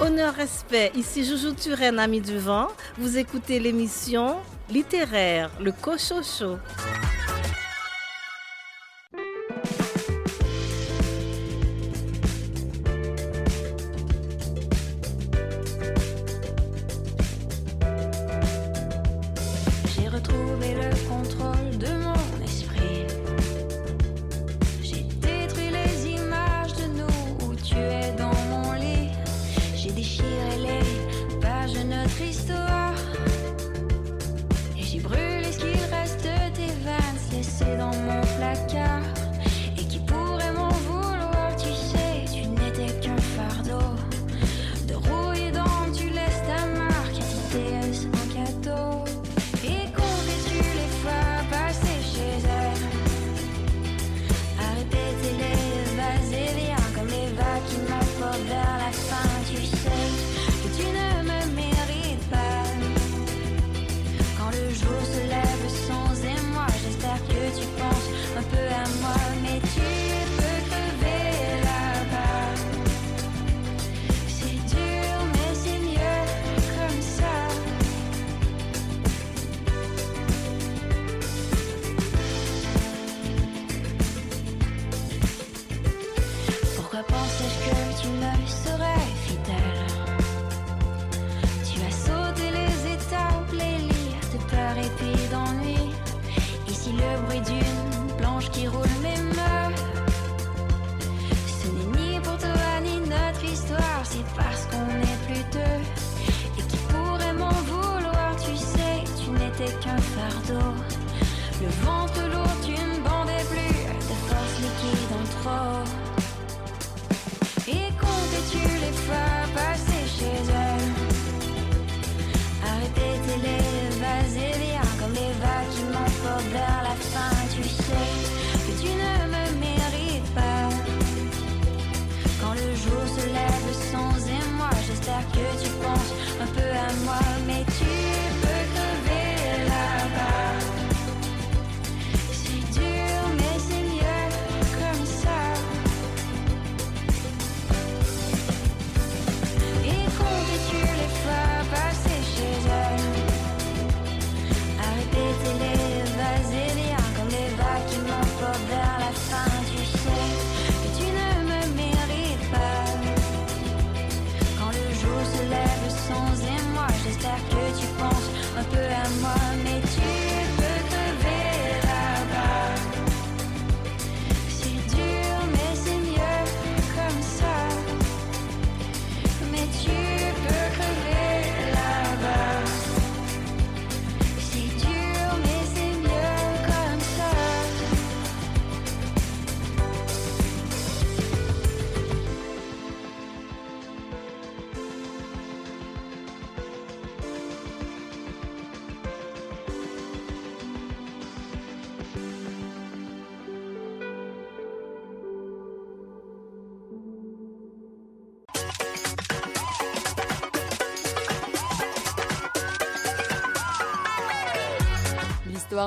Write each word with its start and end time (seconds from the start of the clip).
Honneur, 0.00 0.34
respect, 0.34 0.90
ici 0.96 1.24
Joujou 1.24 1.54
Turenne, 1.54 2.00
ami 2.00 2.20
du 2.20 2.36
vent. 2.36 2.68
Vous 2.98 3.16
écoutez 3.16 3.60
l'émission 3.60 4.36
littéraire, 4.68 5.50
le 5.60 5.70
Cochocho. 5.70 6.58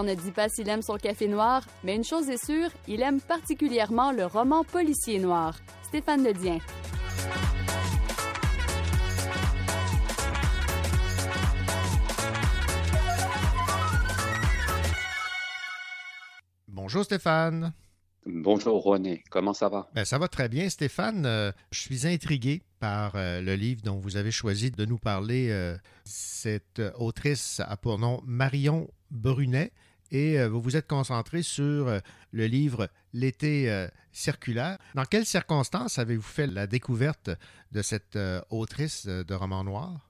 Ne 0.04 0.14
dit 0.14 0.32
pas 0.32 0.50
s'il 0.50 0.70
aime 0.70 0.82
son 0.82 0.98
café 0.98 1.28
noir, 1.28 1.64
mais 1.84 1.96
une 1.96 2.04
chose 2.04 2.30
est 2.30 2.44
sûre, 2.44 2.70
il 2.88 3.02
aime 3.02 3.22
particulièrement 3.22 4.12
le 4.12 4.26
roman 4.26 4.64
policier 4.64 5.20
noir. 5.20 5.58
Stéphane 5.84 6.24
Ledien. 6.24 6.60
Bonjour 16.68 17.04
Stéphane. 17.04 17.74
Bonjour 18.26 18.84
René, 18.84 19.24
comment 19.30 19.54
ça 19.54 19.70
va? 19.70 19.90
Ben, 19.96 20.04
ça 20.04 20.18
va 20.18 20.28
très 20.28 20.50
bien 20.50 20.70
Stéphane. 20.70 21.26
Euh, 21.26 21.52
je 21.72 21.80
suis 21.80 22.06
intrigué 22.06 22.62
par 22.80 23.14
euh, 23.16 23.42
le 23.42 23.56
livre 23.56 23.82
dont 23.84 23.98
vous 24.00 24.18
avez 24.18 24.32
choisi 24.32 24.70
de 24.70 24.84
nous 24.84 24.98
parler. 24.98 25.48
Euh, 25.50 25.78
cette 26.04 26.82
autrice 26.98 27.62
a 27.66 27.78
pour 27.78 28.00
nom 28.00 28.22
Marion 28.26 28.90
Brunet 29.12 29.72
et 30.12 30.46
vous 30.48 30.62
vous 30.62 30.76
êtes 30.76 30.88
concentré 30.88 31.42
sur 31.42 32.02
le 32.32 32.46
livre 32.46 32.90
L'été 33.14 33.88
circulaire. 34.12 34.78
Dans 34.96 35.06
quelles 35.06 35.26
circonstances 35.26 36.00
avez-vous 36.00 36.22
fait 36.22 36.48
la 36.48 36.68
découverte 36.68 37.30
de 37.72 37.82
cette 37.82 38.18
autrice 38.50 39.06
de 39.08 39.34
romans 39.34 39.64
noirs? 39.64 40.07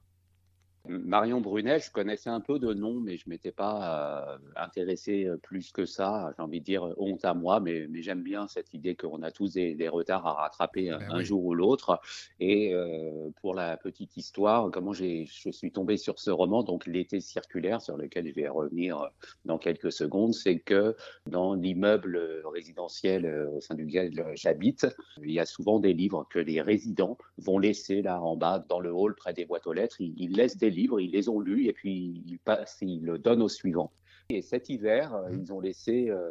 Marion 0.88 1.40
Brunet, 1.40 1.80
je 1.80 1.90
connaissais 1.90 2.30
un 2.30 2.40
peu 2.40 2.58
de 2.58 2.72
nom, 2.72 2.94
mais 2.94 3.16
je 3.16 3.24
ne 3.26 3.30
m'étais 3.30 3.52
pas 3.52 4.32
euh, 4.32 4.38
intéressé 4.56 5.24
euh, 5.24 5.36
plus 5.36 5.70
que 5.70 5.84
ça. 5.84 6.32
J'ai 6.36 6.42
envie 6.42 6.60
de 6.60 6.64
dire 6.64 6.94
honte 6.96 7.24
à 7.24 7.34
moi, 7.34 7.60
mais, 7.60 7.86
mais 7.88 8.02
j'aime 8.02 8.22
bien 8.22 8.48
cette 8.48 8.72
idée 8.72 8.96
qu'on 8.96 9.22
a 9.22 9.30
tous 9.30 9.52
des, 9.52 9.88
retards 9.88 10.26
à 10.26 10.34
rattraper 10.34 10.90
ben 10.90 11.06
un 11.10 11.22
jour 11.22 11.44
ou 11.44 11.54
l'autre. 11.54 12.00
Et 12.40 12.74
euh, 12.74 13.30
pour 13.40 13.54
la 13.54 13.76
petite 13.76 14.16
histoire, 14.16 14.70
comment 14.70 14.92
je 14.92 15.24
suis 15.26 15.72
tombé 15.72 15.96
sur 15.96 16.18
ce 16.18 16.30
roman, 16.30 16.62
donc 16.62 16.86
L'été 16.86 17.20
circulaire, 17.20 17.82
sur 17.82 17.96
lequel 17.96 18.26
je 18.26 18.34
vais 18.34 18.48
revenir 18.48 19.10
dans 19.44 19.58
quelques 19.58 19.92
secondes, 19.92 20.32
c'est 20.32 20.58
que 20.58 20.96
dans 21.26 21.54
l'immeuble 21.54 22.42
résidentiel 22.46 23.48
au 23.54 23.60
sein 23.60 23.74
duquel 23.74 24.10
j'habite, 24.34 24.86
il 25.22 25.32
y 25.32 25.38
a 25.38 25.44
souvent 25.44 25.80
des 25.80 25.92
livres 25.92 26.26
que 26.30 26.38
les 26.38 26.62
résidents 26.62 27.18
vont 27.36 27.58
laisser 27.58 28.00
là 28.00 28.22
en 28.22 28.36
bas 28.36 28.64
dans 28.68 28.80
le 28.80 28.90
hall 28.90 29.14
près 29.14 29.34
des 29.34 29.44
boîtes 29.44 29.66
aux 29.66 29.72
lettres. 29.72 30.00
Ils, 30.00 30.14
ils 30.16 30.32
laissent 30.32 30.56
des 30.56 30.70
livres, 30.70 30.77
ils 30.82 31.10
les 31.10 31.28
ont 31.28 31.40
lus 31.40 31.66
et 31.66 31.72
puis 31.72 32.22
ils, 32.26 32.38
passent, 32.38 32.78
ils 32.80 33.04
le 33.04 33.18
donnent 33.18 33.42
au 33.42 33.48
suivant. 33.48 33.92
Et 34.30 34.42
cet 34.42 34.68
hiver, 34.68 35.14
euh, 35.14 35.30
ils 35.32 35.52
ont 35.52 35.60
laissé 35.60 36.10
euh, 36.10 36.30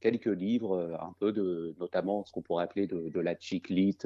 quelques 0.00 0.26
livres, 0.26 0.96
un 1.00 1.14
peu 1.20 1.32
de, 1.32 1.74
notamment 1.78 2.24
ce 2.24 2.32
qu'on 2.32 2.42
pourrait 2.42 2.64
appeler 2.64 2.86
de, 2.86 3.20
la 3.20 3.36
chick 3.38 3.68
lit, 3.68 3.98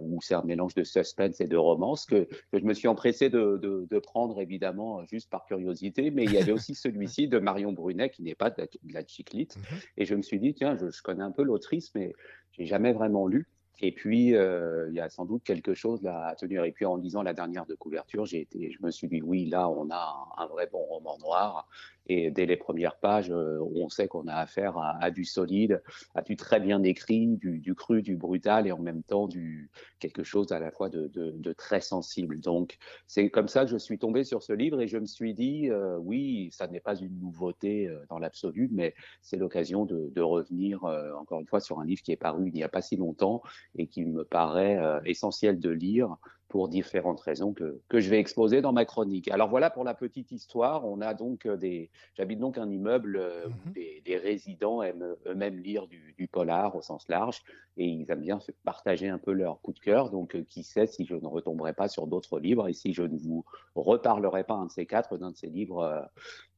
où 0.00 0.20
c'est 0.22 0.34
un 0.34 0.42
mélange 0.42 0.74
de 0.74 0.84
suspense 0.84 1.40
et 1.40 1.48
de 1.48 1.56
romance, 1.56 2.06
que, 2.06 2.28
je 2.52 2.64
me 2.64 2.72
suis 2.72 2.86
empressé 2.86 3.30
de, 3.30 3.98
prendre 3.98 4.40
évidemment 4.40 5.04
juste 5.06 5.28
par 5.30 5.44
curiosité, 5.46 6.12
mais 6.12 6.24
il 6.24 6.32
y 6.32 6.38
avait 6.38 6.52
aussi 6.52 6.76
celui-ci 6.76 7.26
de 7.26 7.40
Marion 7.40 7.72
Brunet, 7.72 8.10
qui 8.10 8.22
n'est 8.22 8.36
pas 8.36 8.50
de 8.50 8.68
la, 8.92 9.04
chick 9.04 9.32
lit. 9.32 9.48
Mhm. 9.56 9.78
Et 9.96 10.04
je 10.04 10.14
me 10.14 10.22
suis 10.22 10.38
dit, 10.38 10.54
tiens, 10.54 10.76
je, 10.76 10.88
je 10.88 11.02
connais 11.02 11.24
un 11.24 11.32
peu 11.32 11.42
l'autrice, 11.42 11.92
mais 11.96 12.12
j'ai 12.52 12.66
jamais 12.66 12.92
vraiment 12.92 13.26
lu. 13.26 13.48
Et 13.80 13.92
puis, 13.92 14.34
euh, 14.34 14.88
il 14.90 14.94
y 14.94 15.00
a 15.00 15.08
sans 15.08 15.24
doute 15.24 15.42
quelque 15.42 15.74
chose 15.74 16.02
là 16.02 16.26
à 16.28 16.34
tenir. 16.36 16.64
Et 16.64 16.72
puis, 16.72 16.86
en 16.86 16.96
lisant 16.96 17.22
la 17.22 17.34
dernière 17.34 17.66
de 17.66 17.74
couverture, 17.74 18.24
j'ai 18.24 18.40
été, 18.40 18.70
je 18.70 18.84
me 18.84 18.90
suis 18.90 19.08
dit, 19.08 19.20
oui, 19.22 19.46
là, 19.46 19.68
on 19.68 19.90
a 19.90 20.28
un, 20.38 20.46
vrai 20.46 20.68
bon 20.70 20.84
roman 20.84 21.18
noir. 21.18 21.68
Et 22.06 22.30
dès 22.30 22.46
les 22.46 22.56
premières 22.56 22.96
pages, 22.96 23.30
euh, 23.30 23.58
on 23.74 23.88
sait 23.88 24.08
qu'on 24.08 24.26
a 24.26 24.34
affaire 24.34 24.76
à, 24.78 25.10
du 25.10 25.24
solide, 25.24 25.82
à 26.14 26.22
du 26.22 26.36
très 26.36 26.60
bien 26.60 26.82
écrit, 26.82 27.26
du, 27.36 27.74
cru, 27.74 28.02
du 28.02 28.16
brutal, 28.16 28.66
et 28.66 28.72
en 28.72 28.78
même 28.78 29.02
temps 29.02 29.26
du 29.26 29.70
quelque 29.98 30.22
chose 30.22 30.52
à 30.52 30.58
la 30.58 30.70
fois 30.70 30.88
de, 30.88 31.52
très 31.56 31.80
sensible. 31.80 32.40
Donc, 32.40 32.76
c'est 33.06 33.30
comme 33.30 33.48
ça 33.48 33.64
que 33.64 33.70
je 33.70 33.78
suis 33.78 33.98
tombé 33.98 34.24
sur 34.24 34.42
ce 34.42 34.52
livre 34.52 34.80
et 34.80 34.88
je 34.88 34.98
me 34.98 35.06
suis 35.06 35.34
dit, 35.34 35.70
euh, 35.70 35.96
oui, 35.98 36.50
ça 36.52 36.66
n'est 36.66 36.80
pas 36.80 36.96
une 36.96 37.18
nouveauté 37.18 37.90
dans 38.08 38.18
l'absolu, 38.18 38.68
mais 38.72 38.94
c'est 39.22 39.36
l'occasion 39.36 39.84
de, 39.84 40.20
revenir 40.24 40.84
encore 41.20 41.40
une 41.40 41.46
fois 41.46 41.60
sur 41.60 41.80
un 41.80 41.84
livre 41.84 42.00
qui 42.00 42.10
est 42.10 42.16
paru 42.16 42.44
il 42.48 42.54
n'y 42.54 42.62
a 42.62 42.68
pas 42.68 42.82
si 42.82 42.96
longtemps 42.96 43.42
et 43.76 43.86
qui 43.86 44.04
me 44.04 44.24
paraît 44.24 44.78
euh, 44.78 45.00
essentiel 45.04 45.58
de 45.58 45.70
lire 45.70 46.16
pour 46.48 46.68
différentes 46.68 47.20
raisons 47.20 47.52
que, 47.52 47.80
que, 47.88 48.00
je 48.00 48.10
vais 48.10 48.18
exposer 48.18 48.60
dans 48.60 48.72
ma 48.72 48.84
chronique. 48.84 49.28
Alors 49.28 49.48
voilà 49.48 49.70
pour 49.70 49.84
la 49.84 49.94
petite 49.94 50.30
histoire. 50.30 50.84
On 50.86 51.00
a 51.00 51.14
donc 51.14 51.46
euh, 51.46 51.56
des, 51.56 51.90
j'habite 52.14 52.38
donc 52.38 52.58
un 52.58 52.70
immeuble 52.70 53.16
euh, 53.16 53.48
où 53.48 53.68
mhm. 53.68 53.72
des, 54.04 54.16
résidents 54.16 54.82
aiment 54.82 55.16
eux-mêmes 55.26 55.58
lire 55.58 55.86
du, 55.86 56.28
polar 56.30 56.74
au 56.74 56.82
sens 56.82 57.08
large 57.08 57.42
et 57.76 57.86
ils 57.86 58.10
aiment 58.10 58.20
bien 58.20 58.38
partager 58.64 59.08
un 59.08 59.18
peu 59.18 59.32
leur 59.32 59.60
coup 59.60 59.72
de 59.72 59.80
cœur. 59.80 60.10
Donc 60.10 60.42
qui 60.44 60.62
sait 60.62 60.86
si 60.86 61.04
je 61.06 61.14
ne 61.14 61.26
retomberai 61.26 61.72
pas 61.72 61.88
sur 61.88 62.06
d'autres 62.06 62.38
livres 62.38 62.68
et 62.68 62.72
si 62.72 62.92
je 62.92 63.02
ne 63.02 63.18
vous 63.18 63.44
reparlerai 63.74 64.44
pas 64.44 64.54
un 64.54 64.66
de 64.66 64.70
ces 64.70 64.86
quatre 64.86 65.18
d'un 65.18 65.32
de 65.32 65.36
ces 65.36 65.48
livres 65.48 66.08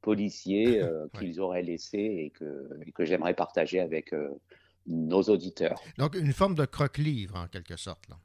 policiers 0.03 0.83
qu'ils 1.19 1.41
auraient 1.41 1.63
laissés 1.63 1.99
et 1.99 2.31
que, 2.31 2.69
et 2.87 2.93
que 2.93 3.05
j'aimerais 3.05 3.35
partager 3.35 3.81
avec 3.81 4.15
nos 4.87 5.23
auditeurs. 5.23 5.81
Donc, 5.99 6.15
une 6.15 6.33
forme 6.33 6.55
de 6.55 6.65
croque-livre, 6.65 7.37
en 7.37 7.49
quelque 7.49 7.77
sorte. 7.77 8.09
Là. 8.09 8.17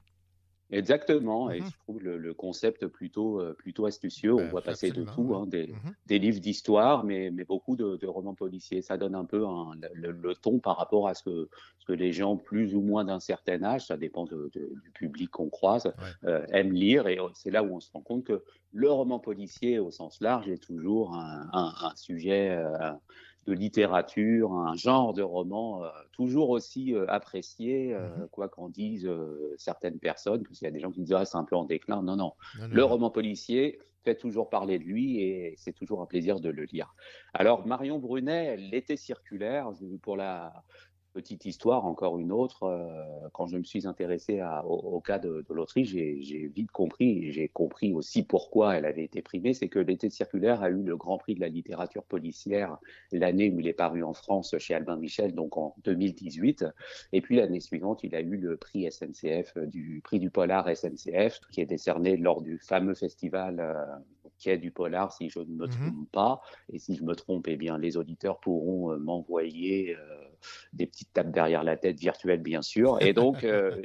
Exactement, 0.71 1.51
et 1.51 1.59
mhm. 1.59 1.65
je 1.67 1.77
trouve 1.79 2.01
le, 2.01 2.33
concept 2.33 2.87
plutôt, 2.87 3.41
euh, 3.41 3.53
plutôt 3.53 3.85
astucieux. 3.85 4.33
On 4.33 4.37
ben, 4.37 4.49
voit 4.49 4.61
passer 4.61 4.91
de 4.91 5.03
tout, 5.03 5.35
hein, 5.35 5.45
des, 5.45 5.67
mhm. 5.67 5.93
des, 6.05 6.17
livres 6.17 6.39
d'histoire, 6.39 7.03
mais, 7.03 7.29
mais, 7.29 7.43
beaucoup 7.43 7.75
de, 7.75 8.05
romans 8.07 8.33
policiers. 8.33 8.81
Ça 8.81 8.97
donne 8.97 9.13
un 9.13 9.25
peu 9.25 9.45
le, 9.93 10.33
ton 10.35 10.59
par 10.59 10.77
rapport 10.77 11.07
à 11.09 11.13
ce 11.13 11.23
que, 11.23 11.49
ce 11.79 11.85
que 11.85 11.93
les 11.93 12.13
gens 12.13 12.37
plus 12.37 12.73
ou 12.73 12.81
moins 12.81 13.03
d'un 13.03 13.19
certain 13.19 13.61
âge, 13.63 13.87
ça 13.87 13.97
dépend 13.97 14.25
du 14.25 14.91
public 14.93 15.29
qu'on 15.29 15.49
croise, 15.49 15.93
euh, 16.23 16.45
aiment 16.51 16.73
lire. 16.73 17.07
Et 17.07 17.19
c'est 17.33 17.51
là 17.51 17.63
où 17.63 17.75
on 17.75 17.79
se 17.81 17.91
rend 17.91 18.01
compte 18.01 18.23
que 18.23 18.41
le 18.71 18.89
roman 18.89 19.19
policier, 19.19 19.79
au 19.79 19.91
sens 19.91 20.21
large, 20.21 20.47
est 20.47 20.63
toujours 20.63 21.13
un, 21.13 21.49
un, 21.51 21.95
sujet. 21.95 22.51
Euh, 22.51 22.91
de 23.47 23.53
littérature, 23.53 24.53
un 24.53 24.75
genre 24.75 25.13
de 25.13 25.23
roman 25.23 25.83
euh, 25.83 25.89
toujours 26.11 26.49
aussi 26.49 26.93
euh, 26.93 27.05
apprécié, 27.07 27.93
euh, 27.93 28.09
mhm. 28.17 28.27
quoi 28.29 28.49
qu'en 28.49 28.69
disent 28.69 29.09
certaines 29.57 29.99
personnes, 29.99 30.43
parce 30.43 30.59
qu'il 30.59 30.65
y 30.65 30.69
a 30.69 30.71
des 30.71 30.79
gens 30.79 30.91
qui 30.91 31.01
disent 31.01 31.13
ah, 31.13 31.25
c'est 31.25 31.37
un 31.37 31.43
peu 31.43 31.55
en 31.55 31.65
déclin. 31.65 32.01
Non, 32.03 32.15
non. 32.15 32.33
le 32.69 32.83
roman 32.83 33.09
policier 33.09 33.79
fait 34.03 34.15
toujours 34.15 34.49
parler 34.49 34.79
de 34.79 34.83
lui 34.83 35.21
et 35.21 35.53
c'est 35.57 35.73
toujours 35.73 36.01
un 36.01 36.05
plaisir 36.05 36.39
de 36.39 36.49
le 36.49 36.63
lire. 36.63 36.95
Alors 37.33 37.67
Marion 37.67 37.99
Brunet, 37.99 38.57
l'été 38.57 38.97
circulaire, 38.97 39.71
pour 40.01 40.17
la 40.17 40.63
Petite 41.13 41.43
histoire, 41.43 41.85
encore 41.85 42.17
une 42.19 42.31
autre, 42.31 42.63
euh, 42.63 43.27
quand 43.33 43.45
je 43.45 43.57
me 43.57 43.63
suis 43.63 43.85
intéressé 43.85 44.41
au, 44.65 45.01
cas 45.01 45.19
de, 45.19 45.45
l'Autriche, 45.49 45.89
j'ai 45.89 46.47
vite 46.47 46.71
compris, 46.71 47.33
j'ai 47.33 47.49
compris 47.49 47.93
aussi 47.93 48.23
pourquoi 48.23 48.77
elle 48.77 48.85
avait 48.85 49.03
été 49.03 49.21
primée, 49.21 49.53
c'est 49.53 49.67
que 49.67 49.79
l'été 49.79 50.09
circulaire 50.09 50.63
a 50.63 50.69
eu 50.69 50.81
le 50.81 50.95
Grand 50.95 51.17
Prix 51.17 51.35
de 51.35 51.41
la 51.41 51.49
littérature 51.49 52.03
policière 52.03 52.77
l'année 53.11 53.49
où 53.49 53.59
il 53.59 53.67
est 53.67 53.73
paru 53.73 54.03
en 54.03 54.13
France 54.13 54.55
chez 54.57 54.73
Albin 54.73 54.95
Michel, 54.95 55.35
donc 55.35 55.57
en 55.57 55.75
2018, 55.83 56.65
et 57.11 57.19
puis 57.19 57.35
l'année 57.35 57.59
suivante, 57.59 58.03
il 58.03 58.15
a 58.15 58.21
eu 58.21 58.37
le 58.37 58.55
prix 58.55 58.89
SNCF, 58.89 59.57
euh, 59.57 59.65
du 59.65 59.99
prix 60.03 60.19
du 60.19 60.29
polar 60.29 60.65
SNCF, 60.73 61.41
qui 61.51 61.59
est 61.59 61.65
décerné 61.65 62.15
lors 62.15 62.41
du 62.41 62.57
fameux 62.57 62.95
festival 62.95 63.59
euh, 63.59 64.20
quai 64.41 64.57
du 64.57 64.71
polar, 64.71 65.13
si 65.13 65.29
je 65.29 65.39
ne 65.39 65.45
me 65.45 65.65
mhm. 65.65 65.69
trompe 65.69 66.11
pas. 66.11 66.41
Et 66.71 66.79
si 66.79 66.95
je 66.95 67.03
me 67.03 67.15
trompe, 67.15 67.47
eh 67.47 67.57
bien, 67.57 67.77
les 67.77 67.97
auditeurs 67.97 68.39
pourront 68.39 68.97
m'envoyer 68.97 69.95
des 70.73 70.87
petites 70.87 71.13
tapes 71.13 71.31
derrière 71.31 71.63
la 71.63 71.77
tête 71.77 71.99
virtuelles, 71.99 72.41
bien 72.41 72.61
sûr. 72.61 73.01
Et 73.01 73.13
donc, 73.13 73.43
euh, 73.43 73.81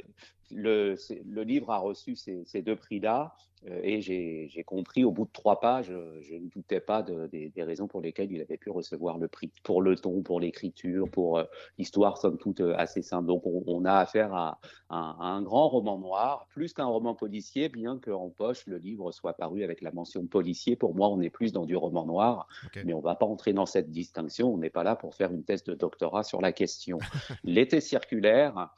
le, 0.51 0.95
le, 1.25 1.43
livre 1.43 1.71
a 1.71 1.77
reçu 1.77 2.15
ces, 2.15 2.43
ces 2.45 2.61
deux 2.61 2.75
prix-là. 2.75 3.35
Euh, 3.67 3.79
et 3.83 4.01
j'ai 4.01 4.63
compris 4.65 5.03
au 5.03 5.11
bout 5.11 5.25
de 5.25 5.31
trois 5.31 5.59
pages, 5.59 5.91
je 6.21 6.35
ne 6.35 6.47
doutais 6.49 6.79
pas 6.79 7.01
de, 7.01 7.27
des, 7.27 7.63
raisons 7.63 7.87
pour 7.87 8.01
lesquelles 8.01 8.31
il 8.31 8.41
avait 8.41 8.57
pu 8.57 8.69
recevoir 8.69 9.17
le 9.17 9.27
prix. 9.27 9.51
Pour 9.63 9.81
le 9.81 9.95
ton, 9.95 10.21
pour 10.21 10.39
l'écriture, 10.39 11.09
pour 11.09 11.39
euh, 11.39 11.43
l'histoire, 11.77 12.17
somme 12.17 12.37
toute, 12.37 12.61
assez 12.61 13.01
simple. 13.01 13.27
Donc 13.27 13.43
on, 13.45 13.85
a 13.85 13.95
affaire 13.95 14.33
à, 14.33 14.59
un 14.89 15.41
grand 15.41 15.69
roman 15.69 15.97
noir, 15.97 16.47
plus 16.49 16.73
qu'un 16.73 16.85
roman 16.85 17.15
policier, 17.15 17.69
bien 17.69 17.99
qu'en 17.99 18.29
poche, 18.29 18.65
le 18.67 18.77
livre 18.77 19.11
soit 19.11 19.33
paru 19.33 19.63
avec 19.63 19.81
la 19.81 19.91
mention 19.91 20.25
policier. 20.27 20.75
Pour 20.75 20.95
moi, 20.95 21.09
on 21.09 21.19
est 21.21 21.29
plus 21.29 21.51
dans 21.51 21.65
du 21.65 21.75
roman 21.75 22.05
noir, 22.05 22.47
mais 22.85 22.93
on 22.93 22.99
ne 22.99 23.03
va 23.03 23.15
pas 23.15 23.25
entrer 23.25 23.53
dans 23.53 23.65
cette 23.65 23.91
distinction. 23.91 24.53
On 24.53 24.57
n'est 24.57 24.69
pas 24.69 24.83
là 24.83 24.95
pour 24.95 25.15
faire 25.15 25.31
une 25.31 25.43
thèse 25.43 25.63
de 25.63 25.73
doctorat 25.73 26.23
sur 26.23 26.41
la 26.41 26.51
question. 26.51 26.99
L'été 27.43 27.81
circulaire, 27.81 28.69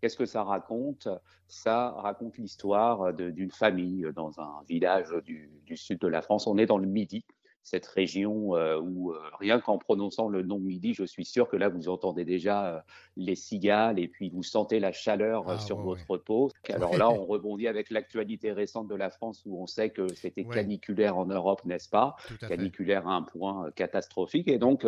Qu'est-ce 0.00 0.16
que 0.16 0.26
ça 0.26 0.42
raconte? 0.42 1.08
Ça 1.48 1.90
raconte 1.90 2.38
l'histoire 2.38 3.12
d'une 3.14 3.50
famille 3.50 4.06
dans 4.14 4.40
un 4.40 4.62
village 4.68 5.14
du, 5.24 5.76
sud 5.76 5.98
de 5.98 6.08
la 6.08 6.22
France. 6.22 6.46
On 6.46 6.58
est 6.58 6.66
dans 6.66 6.78
le 6.78 6.86
Midi, 6.86 7.24
cette 7.62 7.86
région 7.86 8.54
euh, 8.56 8.78
où 8.78 9.12
euh, 9.12 9.20
rien 9.40 9.60
qu'en 9.60 9.78
prononçant 9.78 10.28
le 10.28 10.42
nom 10.42 10.60
Midi, 10.60 10.94
je 10.94 11.04
suis 11.04 11.24
sûr 11.24 11.48
que 11.48 11.56
là 11.56 11.68
vous 11.68 11.88
entendez 11.88 12.24
déjà 12.24 12.66
euh, 12.66 12.80
les 13.16 13.34
cigales 13.34 13.98
et 13.98 14.06
puis 14.06 14.30
vous 14.30 14.44
sentez 14.44 14.78
la 14.78 14.92
chaleur 14.92 15.44
ah, 15.48 15.58
sur 15.58 15.78
votre 15.80 16.16
peau. 16.16 16.50
Alors 16.72 16.96
là, 16.96 17.10
on 17.10 17.24
rebondit 17.24 17.66
avec 17.66 17.90
l'actualité 17.90 18.52
récente 18.52 18.86
de 18.86 18.94
la 18.94 19.10
France 19.10 19.42
où 19.46 19.60
on 19.60 19.66
sait 19.66 19.90
que 19.90 20.06
c'était 20.14 20.44
caniculaire 20.44 21.18
en 21.18 21.26
Europe, 21.26 21.64
n'est-ce 21.64 21.88
pas? 21.88 22.14
Caniculaire 22.48 23.08
à 23.08 23.14
un 23.14 23.22
point 23.22 23.70
catastrophique. 23.72 24.46
Et 24.46 24.58
donc, 24.58 24.86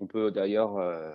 on 0.00 0.06
peut 0.06 0.30
d'ailleurs 0.30 0.76
euh, 0.78 1.12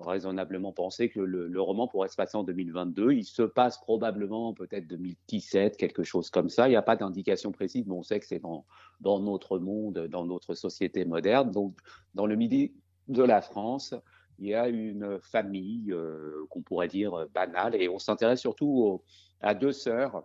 raisonnablement 0.00 0.72
penser 0.72 1.08
que 1.08 1.20
le, 1.20 1.60
roman 1.60 1.88
pourrait 1.88 2.08
se 2.08 2.16
passer 2.16 2.36
en 2.36 2.44
2022. 2.44 3.12
Il 3.12 3.24
se 3.24 3.42
passe 3.42 3.78
probablement 3.78 4.54
peut-être 4.54 4.86
2017, 4.86 5.76
quelque 5.76 6.04
chose 6.04 6.30
comme 6.30 6.48
ça. 6.48 6.68
Il 6.68 6.70
n'y 6.70 6.76
a 6.76 6.82
pas 6.82 6.96
d'indication 6.96 7.52
précise, 7.52 7.86
mais 7.86 7.94
on 7.94 8.02
sait 8.02 8.20
que 8.20 8.26
c'est 8.26 8.38
dans, 8.38 8.64
dans 9.00 9.20
notre 9.20 9.58
monde, 9.58 10.06
dans 10.10 10.24
notre 10.24 10.54
société 10.54 11.04
moderne. 11.04 11.50
Donc, 11.50 11.76
dans 12.14 12.26
le 12.26 12.36
midi 12.36 12.74
de 13.08 13.22
la 13.22 13.40
France, 13.40 13.94
il 14.38 14.48
y 14.48 14.54
a 14.54 14.68
une 14.68 15.18
famille 15.20 15.92
euh, 15.92 16.46
qu'on 16.50 16.62
pourrait 16.62 16.88
dire 16.88 17.26
banale 17.34 17.74
et 17.74 17.88
on 17.88 17.98
s'intéresse 17.98 18.40
surtout 18.40 19.02
à 19.40 19.54
deux 19.54 19.72
sœurs 19.72 20.24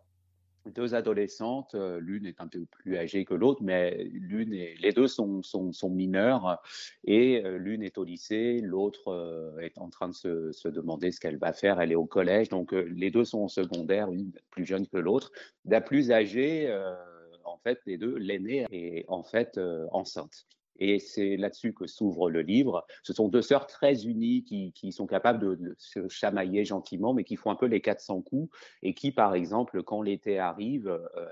deux 0.71 0.95
adolescentes, 0.95 1.75
euh, 1.75 1.99
l'une 1.99 2.25
est 2.25 2.41
un 2.41 2.47
peu 2.47 2.65
plus 2.65 2.97
âgée 2.97 3.25
que 3.25 3.33
l'autre, 3.33 3.61
mais 3.63 4.03
l'une 4.11 4.51
les 4.51 4.91
deux 4.91 5.07
sont, 5.07 5.41
sont, 5.43 5.89
mineures 5.89 6.61
et 7.03 7.43
euh, 7.45 7.57
l'une 7.57 7.83
est 7.83 7.97
au 7.97 8.03
lycée, 8.03 8.59
l'autre 8.61 9.09
euh, 9.09 9.57
est 9.59 9.77
en 9.77 9.89
train 9.89 10.09
de 10.09 10.13
se, 10.13 10.51
se 10.51 10.67
demander 10.67 11.11
ce 11.11 11.19
qu'elle 11.19 11.37
va 11.37 11.53
faire, 11.53 11.79
elle 11.81 11.91
est 11.91 11.95
au 11.95 12.05
collège, 12.05 12.49
donc 12.49 12.71
les 12.71 13.11
deux 13.11 13.25
sont 13.25 13.41
en 13.41 13.47
secondaire, 13.47 14.11
une 14.11 14.31
plus 14.49 14.65
jeune 14.65 14.87
que 14.87 14.97
l'autre. 14.97 15.31
La 15.65 15.81
plus 15.81 16.11
âgée, 16.11 16.73
en 17.43 17.57
fait, 17.57 17.79
les 17.85 17.97
deux, 17.97 18.15
l'aînée 18.17 18.65
est 18.71 19.05
en 19.07 19.23
fait 19.23 19.59
enceinte. 19.91 20.45
Et 20.79 20.99
c'est 20.99 21.37
là-dessus 21.37 21.73
que 21.73 21.87
s'ouvre 21.87 22.29
le 22.29 22.41
livre. 22.41 22.85
Ce 23.03 23.13
sont 23.13 23.27
deux 23.27 23.41
sœurs 23.41 23.67
très 23.67 24.05
unies 24.05 24.43
qui, 24.43 24.91
sont 24.91 25.07
capables 25.07 25.57
de, 25.57 25.75
se 25.77 26.07
chamailler 26.07 26.65
gentiment, 26.65 27.13
mais 27.13 27.23
qui 27.23 27.35
font 27.35 27.51
un 27.51 27.55
peu 27.55 27.65
les 27.65 27.81
400 27.81 28.21
coups 28.21 28.55
et 28.83 28.93
qui, 28.93 29.11
par 29.11 29.35
exemple, 29.35 29.83
quand 29.83 30.01
l'été 30.01 30.39
arrive, 30.39 30.87
euh, 30.87 31.27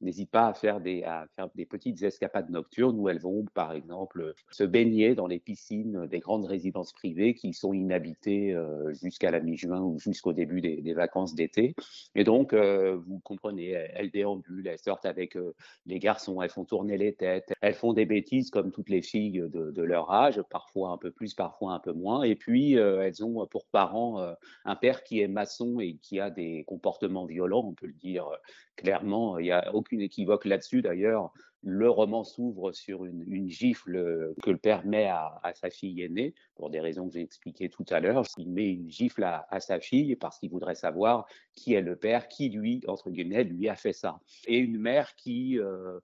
n'hésitent 0.00 0.30
pas 0.30 0.48
à 0.48 0.54
faire, 0.54 0.80
des, 0.80 1.04
à 1.04 1.26
faire 1.36 1.48
des 1.54 1.66
petites 1.66 2.02
escapades 2.02 2.50
nocturnes 2.50 2.98
où 2.98 3.08
elles 3.08 3.20
vont, 3.20 3.44
par 3.54 3.72
exemple, 3.72 4.34
se 4.50 4.64
baigner 4.64 5.14
dans 5.14 5.28
les 5.28 5.38
piscines 5.38 6.06
des 6.06 6.18
grandes 6.18 6.46
résidences 6.46 6.92
privées 6.92 7.34
qui 7.34 7.54
sont 7.54 7.72
inhabitées 7.72 8.52
euh, 8.52 8.92
jusqu'à 8.94 9.30
la 9.30 9.40
mi-juin 9.40 9.80
ou 9.80 9.98
jusqu'au 10.00 10.32
début 10.32 10.60
des, 10.60 10.94
vacances 10.94 11.36
d'été. 11.36 11.76
Et 12.16 12.24
donc, 12.24 12.52
euh, 12.52 12.98
vous 13.06 13.20
comprenez, 13.20 13.68
elles 13.68 14.10
déambulent, 14.10 14.66
elles 14.66 14.80
sortent 14.80 15.06
avec 15.06 15.38
les 15.86 15.98
garçons, 16.00 16.42
elles 16.42 16.50
font 16.50 16.64
tourner 16.64 16.98
les 16.98 17.14
têtes, 17.14 17.52
elles 17.60 17.74
font 17.74 17.92
des 17.92 18.06
bêtises 18.06 18.50
comme 18.50 18.72
tout 18.72 18.80
toutes 18.80 18.88
les 18.88 19.02
filles 19.02 19.44
de, 19.52 19.82
leur 19.82 20.10
âge, 20.10 20.40
parfois 20.48 20.88
un 20.88 20.96
peu 20.96 21.10
plus, 21.10 21.34
parfois 21.34 21.74
un 21.74 21.80
peu 21.80 21.92
moins. 21.92 22.22
Et 22.22 22.34
puis, 22.34 22.78
euh, 22.78 23.02
elles 23.02 23.22
ont 23.22 23.46
pour 23.46 23.66
parents 23.66 24.22
euh, 24.22 24.32
un 24.64 24.74
père 24.74 25.04
qui 25.04 25.20
est 25.20 25.28
maçon 25.28 25.80
et 25.80 25.98
qui 26.00 26.18
a 26.18 26.30
des 26.30 26.64
comportements 26.66 27.26
violents, 27.26 27.62
on 27.66 27.74
peut 27.74 27.88
le 27.88 27.92
dire 27.92 28.26
euh, 28.26 28.36
clairement. 28.76 29.38
Il 29.38 29.44
y 29.44 29.52
a 29.52 29.69
aucune 29.74 30.00
équivoque 30.00 30.44
là-dessus 30.44 30.82
d'ailleurs. 30.82 31.32
Le 31.62 31.90
roman 31.90 32.24
s'ouvre 32.24 32.72
sur 32.72 33.04
une, 33.04 33.50
gifle 33.50 34.34
que 34.42 34.50
le 34.50 34.56
père 34.56 34.86
met 34.86 35.08
à, 35.08 35.52
sa 35.54 35.68
fille 35.68 36.00
aînée, 36.00 36.34
pour 36.54 36.70
des 36.70 36.80
raisons 36.80 37.06
que 37.06 37.12
j'ai 37.12 37.20
expliquées 37.20 37.68
tout 37.68 37.84
à 37.90 38.00
l'heure. 38.00 38.24
Il 38.38 38.50
met 38.50 38.70
une 38.70 38.88
gifle 38.88 39.24
à, 39.24 39.60
sa 39.60 39.78
fille 39.78 40.16
parce 40.16 40.38
qu'il 40.38 40.50
voudrait 40.50 40.74
savoir 40.74 41.26
qui 41.54 41.74
est 41.74 41.82
le 41.82 41.96
père, 41.96 42.28
qui 42.28 42.48
lui, 42.48 42.80
entre 42.88 43.10
guillemets, 43.10 43.44
lui 43.44 43.68
a 43.68 43.76
fait 43.76 43.92
ça. 43.92 44.20
Et 44.46 44.56
une 44.56 44.78
mère 44.78 45.14
qui 45.16 45.58
euh, 45.58 46.00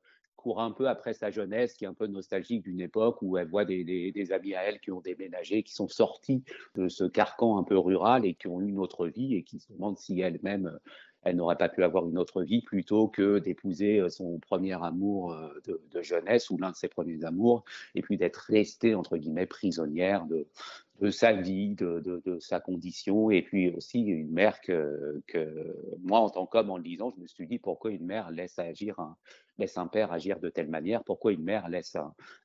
court 0.47 0.61
un 0.61 0.71
peu 0.71 0.89
après 0.89 1.13
sa 1.13 1.33
jeunesse, 1.33 1.75
qui 1.75 1.85
est 1.85 1.89
un 1.89 1.95
peu 1.95 2.07
nostalgique 2.07 2.63
d'une 2.63 2.81
époque 2.81 3.19
où 3.21 3.37
elle 3.37 3.49
voit 3.49 3.65
des, 3.65 4.29
amis 4.31 4.55
à 4.55 4.63
elle 4.63 4.79
qui 4.79 4.93
ont 4.93 5.01
déménagé, 5.01 5.65
qui 5.65 5.75
sont 5.75 5.89
sortis 5.89 6.45
de 6.77 6.89
ce 6.89 7.03
carcan 7.03 7.59
un 7.59 7.65
peu 7.65 7.77
rural 7.77 8.25
et 8.25 8.35
qui 8.35 8.47
ont 8.47 8.61
eu 8.61 8.69
une 8.69 8.79
autre 8.79 9.09
vie 9.09 9.35
et 9.35 9.43
qui 9.43 9.59
se 9.59 9.73
demandent 9.73 9.99
si 9.99 10.21
elles-mêmes 10.21 10.79
elle 11.27 11.37
n'aurait 11.37 11.57
pas 11.57 11.69
pu 11.69 11.83
avoir 11.83 12.09
une 12.09 12.19
autre 12.19 12.43
vie 12.43 12.63
plutôt 12.63 13.09
que 13.09 13.41
d'épouser 13.41 13.99
euh, 13.99 14.09
son 14.09 14.39
premier 14.39 14.81
amour 14.83 15.33
euh, 15.33 15.61
de, 15.67 16.03
jeunesse 16.03 16.51
ou 16.51 16.57
l'un 16.59 16.71
de 16.71 16.77
ses 16.77 16.89
premiers 16.89 17.25
amours, 17.25 17.65
et 17.95 18.03
puis 18.03 18.17
d'être 18.17 18.37
restée, 18.37 18.95
entre 18.95 19.17
guillemets, 19.17 19.47
prisonnière 19.47 20.27
de, 20.27 20.47
de 21.01 21.11
sa 21.11 21.33
vie, 21.33 21.75
de, 21.75 22.01
de, 22.01 22.39
sa 22.41 22.61
condition, 22.61 23.31
et 23.31 23.43
puis 23.43 23.71
aussi 23.71 24.01
une 24.01 24.31
mère 24.31 24.61
que, 24.61 25.23
que 25.27 25.77
moi, 26.03 26.21
en 26.21 26.31
tant 26.31 26.47
qu'homme, 26.47 26.71
en 26.71 26.79
le 26.79 26.83
lisant, 26.83 27.13
je 27.17 27.21
me 27.21 27.27
suis 27.27 27.47
dit 27.47 27.59
pourquoi 27.59 27.91
une 27.91 28.07
mère 28.07 28.31
laisse 28.31 28.59
agir 28.59 28.99
un, 28.99 29.17
laisse 29.59 29.79
un 29.79 29.87
père 29.87 30.13
agir 30.13 30.39
de 30.41 30.49
telle 30.49 30.69
manière, 30.69 31.05
pourquoi 31.05 31.33
une 31.33 31.43
mère 31.43 31.69
laisse 31.69 31.97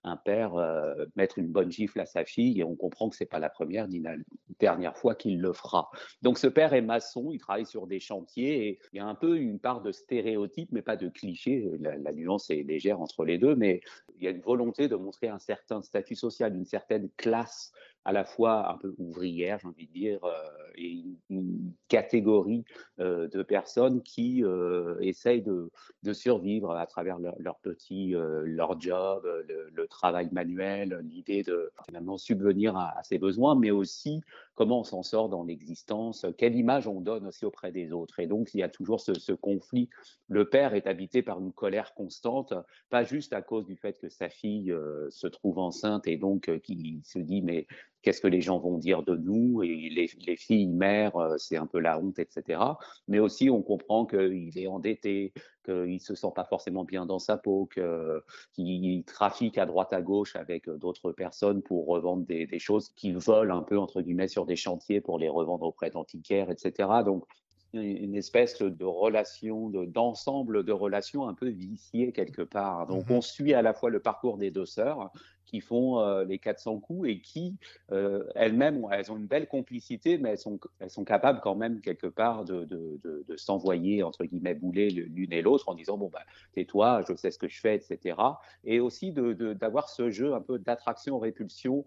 un, 0.03 0.17
père 0.17 0.55
euh, 0.55 1.05
mettre 1.15 1.39
une 1.39 1.47
bonne 1.47 1.71
gifle 1.71 1.99
à 1.99 2.05
sa 2.05 2.25
fille, 2.25 2.59
et 2.59 2.63
on 2.63 2.75
comprend 2.75 3.09
que 3.09 3.15
c'est 3.15 3.25
pas 3.25 3.39
la 3.39 3.49
première 3.49 3.87
ni 3.87 3.99
la 3.99 4.15
dernière 4.59 4.97
fois 4.97 5.15
qu'il 5.15 5.39
le 5.39 5.53
fera. 5.53 5.89
Donc 6.21 6.37
ce 6.37 6.47
père 6.47 6.73
est 6.73 6.81
maçon, 6.81 7.31
il 7.31 7.39
travaille 7.39 7.65
sur 7.65 7.87
des 7.87 7.99
chantiers, 7.99 8.67
et 8.67 8.79
il 8.93 8.97
y 8.97 8.99
a 8.99 9.05
un 9.05 9.15
peu 9.15 9.37
une 9.37 9.59
part 9.59 9.81
de 9.81 9.91
stéréotype, 9.91 10.69
mais 10.71 10.81
pas 10.81 10.97
de 10.97 11.09
cliché, 11.09 11.69
la, 11.79 11.97
la 11.97 12.13
nuance 12.13 12.49
est 12.49 12.63
légère 12.63 13.01
entre 13.01 13.25
les 13.25 13.37
deux, 13.37 13.55
mais 13.55 13.81
il 14.17 14.23
y 14.23 14.27
a 14.27 14.31
une 14.31 14.41
volonté 14.41 14.87
de 14.87 14.95
montrer 14.95 15.29
un 15.29 15.39
certain 15.39 15.81
statut 15.81 16.15
social, 16.15 16.55
une 16.55 16.65
certaine 16.65 17.09
classe 17.17 17.71
à 18.05 18.11
la 18.11 18.23
fois 18.23 18.71
un 18.71 18.77
peu 18.77 18.93
ouvrière, 18.97 19.59
j'ai 19.59 19.67
envie 19.67 19.87
de 19.87 19.93
dire, 19.93 20.23
euh, 20.23 20.31
et 20.75 21.03
une, 21.29 21.71
catégorie 21.87 22.63
euh, 22.99 23.27
de 23.27 23.43
personnes 23.43 24.01
qui 24.01 24.43
euh, 24.43 24.97
essayent 25.01 25.43
de, 25.43 25.69
survivre 26.13 26.71
à 26.71 26.85
travers 26.85 27.19
leur, 27.19 27.59
petit, 27.59 28.13
leur 28.43 28.79
job, 28.79 29.27
le, 29.73 29.87
travail 29.87 30.29
manuel, 30.31 30.99
l'idée 31.03 31.43
de 31.43 31.71
finalement 31.85 32.17
subvenir 32.17 32.77
à, 32.77 33.01
ses 33.03 33.17
besoins, 33.17 33.55
mais 33.55 33.71
aussi 33.71 34.21
comment 34.55 34.81
on 34.81 34.83
s'en 34.83 35.03
sort 35.03 35.29
dans 35.29 35.43
l'existence, 35.43 36.25
quelle 36.37 36.55
image 36.55 36.87
on 36.87 37.01
donne 37.01 37.27
aussi 37.27 37.45
auprès 37.45 37.71
des 37.71 37.91
autres. 37.91 38.19
Et 38.19 38.27
donc, 38.27 38.53
il 38.53 38.59
y 38.59 38.63
a 38.63 38.69
toujours 38.69 38.99
ce, 38.99 39.33
conflit. 39.33 39.89
Le 40.27 40.49
père 40.49 40.73
est 40.73 40.87
habité 40.87 41.21
par 41.21 41.39
une 41.39 41.53
colère 41.53 41.93
constante, 41.93 42.53
pas 42.89 43.03
juste 43.03 43.33
à 43.33 43.41
cause 43.41 43.65
du 43.65 43.75
fait 43.75 43.97
que 43.99 44.09
sa 44.09 44.29
fille 44.29 44.73
se 45.09 45.27
trouve 45.27 45.57
enceinte 45.59 46.07
et 46.07 46.17
donc 46.17 46.51
qui 46.61 47.01
se 47.03 47.19
dit 47.19 47.41
mais 47.41 47.67
qu'est-ce 48.01 48.21
que 48.21 48.27
les 48.27 48.41
gens 48.41 48.59
vont 48.59 48.77
dire 48.77 49.03
de 49.03 49.15
nous, 49.15 49.63
et 49.63 49.89
les, 49.89 50.37
filles 50.37 50.67
mères, 50.67 51.15
euh, 51.15 51.37
c'est 51.37 51.57
un 51.57 51.67
peu 51.67 51.79
la 51.79 51.99
honte, 51.99 52.19
etc. 52.19 52.59
Mais 53.07 53.19
aussi, 53.19 53.49
on 53.49 53.61
comprend 53.61 54.05
qu'il 54.05 54.57
est 54.57 54.67
endetté, 54.67 55.33
qu'il 55.65 55.99
se 55.99 56.15
sent 56.15 56.31
pas 56.35 56.45
forcément 56.45 56.83
bien 56.83 57.05
dans 57.05 57.19
sa 57.19 57.37
peau, 57.37 57.67
qu'il 57.67 59.03
trafique 59.05 59.57
à 59.57 59.65
droite 59.65 59.93
à 59.93 60.01
gauche 60.01 60.35
avec 60.35 60.67
euh, 60.67 60.77
d'autres 60.77 61.11
personnes 61.11 61.61
pour 61.61 61.87
revendre 61.87 62.25
des, 62.25 62.59
choses 62.59 62.89
qu'il 62.89 63.17
vole 63.17 63.51
un 63.51 63.61
peu, 63.61 63.77
entre 63.77 64.01
guillemets, 64.01 64.27
sur 64.27 64.45
des 64.45 64.55
chantiers 64.55 65.01
pour 65.01 65.19
les 65.19 65.29
revendre 65.29 65.65
auprès 65.65 65.89
d'antiquaires, 65.89 66.49
etc. 66.49 66.89
Donc, 67.05 67.25
une 67.73 68.15
espèce 68.15 68.61
de 68.61 68.85
relation, 68.85 69.69
d'ensemble 69.69 70.63
de, 70.63 70.71
relations 70.71 71.27
un 71.27 71.33
peu 71.33 71.47
viciées 71.47 72.11
quelque 72.11 72.41
part. 72.41 72.87
Donc, 72.87 73.09
mmh 73.09 73.11
on 73.11 73.21
suit 73.21 73.53
à 73.53 73.61
la 73.61 73.73
fois 73.73 73.89
le 73.89 73.99
parcours 73.99 74.37
des 74.37 74.51
deux 74.51 74.65
sœurs 74.65 75.11
qui 75.51 75.59
font 75.59 75.99
euh, 75.99 76.23
les 76.23 76.39
400 76.39 76.79
coups 76.79 77.09
et 77.09 77.19
qui, 77.19 77.57
euh, 77.91 78.23
elles-mêmes, 78.35 78.85
elles 78.91 79.11
ont 79.11 79.17
une 79.17 79.27
belle 79.27 79.47
complicité, 79.47 80.17
mais 80.17 80.29
elles 80.29 80.37
sont, 80.37 80.59
elles 80.79 80.89
sont 80.89 81.03
capables 81.03 81.41
quand 81.41 81.55
même 81.55 81.81
quelque 81.81 82.07
part 82.07 82.45
de, 82.45 82.63
de, 82.63 82.99
de, 83.03 83.37
s'envoyer, 83.37 84.01
entre 84.01 84.23
guillemets, 84.23 84.55
bouler 84.55 84.89
l'une 84.89 85.33
et 85.33 85.41
l'autre 85.41 85.67
en 85.67 85.75
disant, 85.75 85.97
bon, 85.97 86.09
bah, 86.11 86.21
tais-toi, 86.53 87.03
je 87.07 87.15
sais 87.15 87.31
ce 87.31 87.37
que 87.37 87.49
je 87.49 87.59
fais, 87.59 87.75
etc. 87.75 88.15
Et 88.63 88.79
aussi 88.79 89.11
d'avoir 89.11 89.89
ce 89.89 90.09
jeu 90.09 90.33
un 90.33 90.41
peu 90.41 90.57
d'attraction-répulsion 90.57 91.83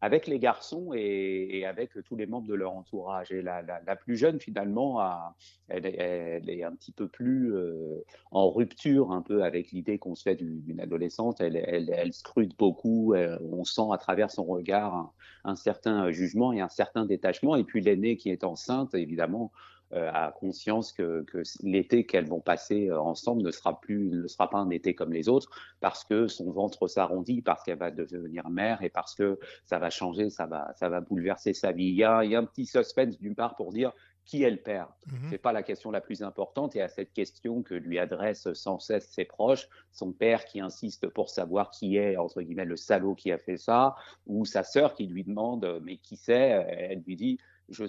avec 0.00 0.26
les 0.26 0.38
garçons 0.38 0.92
et, 0.94 1.64
avec 1.66 1.90
tous 2.04 2.16
les 2.16 2.26
membres 2.26 2.48
de 2.48 2.54
leur 2.54 2.72
entourage. 2.72 3.32
Et 3.32 3.42
la, 3.42 3.96
plus 3.96 4.16
jeune, 4.16 4.40
finalement, 4.40 5.00
elle, 5.68 5.86
est 5.86 6.64
un 6.64 6.74
petit 6.74 6.92
peu 6.92 7.06
plus 7.06 7.54
euh, 7.54 8.02
en 8.30 8.50
rupture 8.50 9.12
un 9.12 9.22
peu 9.22 9.44
avec 9.44 9.72
l'idée 9.72 9.98
qu'on 9.98 10.14
se 10.14 10.22
fait 10.22 10.36
d'une 10.36 10.80
adolescente. 10.80 11.40
Elle, 11.40 12.12
scrute 12.12 12.56
beaucoup, 12.58 13.14
on 13.14 13.64
sent 13.64 13.88
à 13.92 13.98
travers 13.98 14.30
son 14.30 14.44
regard 14.44 15.12
un, 15.44 15.56
certain 15.56 16.10
jugement 16.10 16.52
et 16.52 16.60
un 16.60 16.68
certain 16.68 17.04
détachement. 17.04 17.56
Et 17.56 17.64
puis 17.64 17.82
l'aînée 17.82 18.16
qui 18.16 18.30
est 18.30 18.44
enceinte, 18.44 18.94
évidemment, 18.94 19.52
a 19.92 20.32
conscience 20.32 20.92
que, 20.92 21.24
l'été 21.62 22.06
qu'elles 22.06 22.28
vont 22.28 22.40
passer 22.40 22.88
euh, 22.88 23.00
ensemble 23.00 23.42
ne 23.42 23.50
sera 23.50 23.80
plus, 23.80 24.08
ne 24.10 24.28
sera 24.28 24.48
pas 24.48 24.58
un 24.58 24.70
été 24.70 24.94
comme 24.94 25.12
les 25.12 25.28
autres, 25.28 25.50
parce 25.80 26.04
que 26.04 26.28
son 26.28 26.50
ventre 26.50 26.86
s'arrondit, 26.86 27.42
parce 27.42 27.62
qu'elle 27.64 27.78
va 27.78 27.90
devenir 27.90 28.48
mère 28.50 28.82
et 28.82 28.90
parce 28.90 29.14
que 29.14 29.38
ça 29.64 29.78
va 29.78 29.90
changer, 29.90 30.30
ça 30.30 30.46
va, 30.46 30.72
ça 30.76 30.88
va 30.88 31.00
bouleverser 31.00 31.54
sa 31.54 31.72
vie. 31.72 31.86
Il 31.86 31.96
y 31.96 32.04
a, 32.04 32.24
il 32.24 32.30
y 32.30 32.36
a 32.36 32.38
un 32.38 32.44
petit 32.44 32.66
suspense 32.66 33.18
d'une 33.18 33.34
part 33.34 33.56
pour 33.56 33.72
dire 33.72 33.92
qui 34.24 34.44
est 34.44 34.50
le 34.50 34.58
père 34.58 34.88
mmh 35.06 35.30
C'est 35.30 35.38
pas 35.38 35.52
la 35.52 35.64
question 35.64 35.90
la 35.90 36.00
plus 36.00 36.22
importante. 36.22 36.76
Et 36.76 36.82
à 36.82 36.88
cette 36.88 37.12
question 37.12 37.62
que 37.62 37.74
lui 37.74 37.98
adressent 37.98 38.52
sans 38.52 38.78
cesse 38.78 39.08
ses 39.08 39.24
proches, 39.24 39.68
son 39.90 40.12
père 40.12 40.44
qui 40.44 40.60
insiste 40.60 41.08
pour 41.08 41.30
savoir 41.30 41.70
qui 41.70 41.96
est 41.96 42.16
entre 42.16 42.42
guillemets 42.42 42.64
le 42.64 42.76
salaud 42.76 43.14
qui 43.14 43.32
a 43.32 43.38
fait 43.38 43.56
ça, 43.56 43.96
ou 44.26 44.44
sa 44.44 44.62
sœur 44.62 44.94
qui 44.94 45.06
lui 45.06 45.24
demande 45.24 45.80
mais 45.82 45.96
qui 45.96 46.16
c'est? 46.16 46.64
Elle 46.68 47.02
lui 47.04 47.16
dit 47.16 47.38
je 47.70 47.82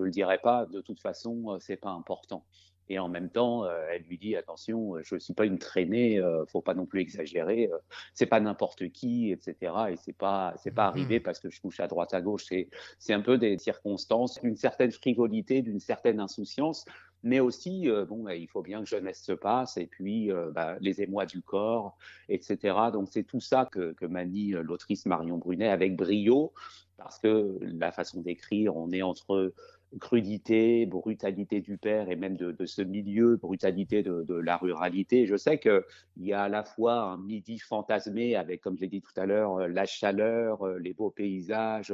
ne 0.00 0.04
le 0.04 0.10
dirai 0.10 0.38
pas, 0.38 0.66
de 0.66 0.80
toute 0.80 1.00
façon, 1.00 1.58
c'est 1.60 1.76
pas 1.76 1.90
important. 1.90 2.44
Et 2.90 2.98
en 2.98 3.08
même 3.08 3.28
temps, 3.28 3.66
elle 3.90 4.02
lui 4.02 4.18
dit 4.18 4.34
attention, 4.36 4.94
je 5.02 5.14
ne 5.14 5.20
suis 5.20 5.34
pas 5.34 5.44
une 5.44 5.58
traînée, 5.58 6.18
euh, 6.18 6.44
faut 6.46 6.62
pas 6.62 6.74
non 6.74 6.86
plus 6.86 7.00
exagérer, 7.00 7.70
c'est 8.14 8.26
pas 8.26 8.40
n'importe 8.40 8.88
qui, 8.88 9.30
etc. 9.30 9.72
Et 9.90 9.96
c'est 9.96 10.16
pas 10.16 10.54
c'est 10.56 10.70
pas 10.70 10.86
arrivé 10.86 11.18
mmh. 11.18 11.22
parce 11.22 11.38
que 11.38 11.50
je 11.50 11.60
touche 11.60 11.80
à 11.80 11.86
droite 11.86 12.14
à 12.14 12.22
gauche. 12.22 12.44
C'est 12.48 12.68
c'est 12.98 13.12
un 13.12 13.20
peu 13.20 13.36
des 13.36 13.58
circonstances, 13.58 14.40
d'une 14.40 14.56
certaine 14.56 14.90
frivolité, 14.90 15.60
d'une 15.60 15.80
certaine 15.80 16.18
insouciance, 16.18 16.86
mais 17.22 17.40
aussi 17.40 17.88
bon, 18.08 18.22
bah, 18.22 18.36
il 18.36 18.48
faut 18.48 18.62
bien 18.62 18.80
que 18.80 18.86
jeunesse 18.86 19.22
se 19.22 19.32
passe 19.32 19.76
et 19.76 19.86
puis 19.86 20.30
bah, 20.54 20.76
les 20.80 21.02
émois 21.02 21.26
du 21.26 21.42
corps, 21.42 21.96
etc. 22.30 22.74
Donc 22.92 23.08
c'est 23.10 23.24
tout 23.24 23.40
ça 23.40 23.68
que, 23.70 23.92
que 23.92 24.06
manie 24.06 24.52
l'autrice 24.52 25.04
Marion 25.04 25.36
Brunet 25.36 25.68
avec 25.68 25.94
brio 25.94 26.54
parce 26.98 27.18
que 27.18 27.58
la 27.60 27.92
façon 27.92 28.20
d'écrire, 28.20 28.76
on 28.76 28.90
est 28.90 29.02
entre 29.02 29.54
crudité, 30.00 30.86
brutalité 30.86 31.60
du 31.60 31.78
père 31.78 32.10
et 32.10 32.16
même 32.16 32.36
de, 32.36 32.66
ce 32.66 32.82
milieu, 32.82 33.36
brutalité 33.36 34.02
de, 34.02 34.34
la 34.34 34.56
ruralité. 34.56 35.26
Je 35.26 35.36
sais 35.36 35.58
qu'il 35.58 35.82
y 36.18 36.32
a 36.32 36.42
à 36.42 36.48
la 36.48 36.64
fois 36.64 37.00
un 37.00 37.16
midi 37.16 37.58
fantasmé 37.58 38.36
avec, 38.36 38.60
comme 38.60 38.76
je 38.76 38.82
l'ai 38.82 38.88
dit 38.88 39.00
tout 39.00 39.18
à 39.18 39.26
l'heure, 39.26 39.66
la 39.68 39.86
chaleur, 39.86 40.66
les 40.78 40.92
beaux 40.92 41.10
paysages, 41.10 41.92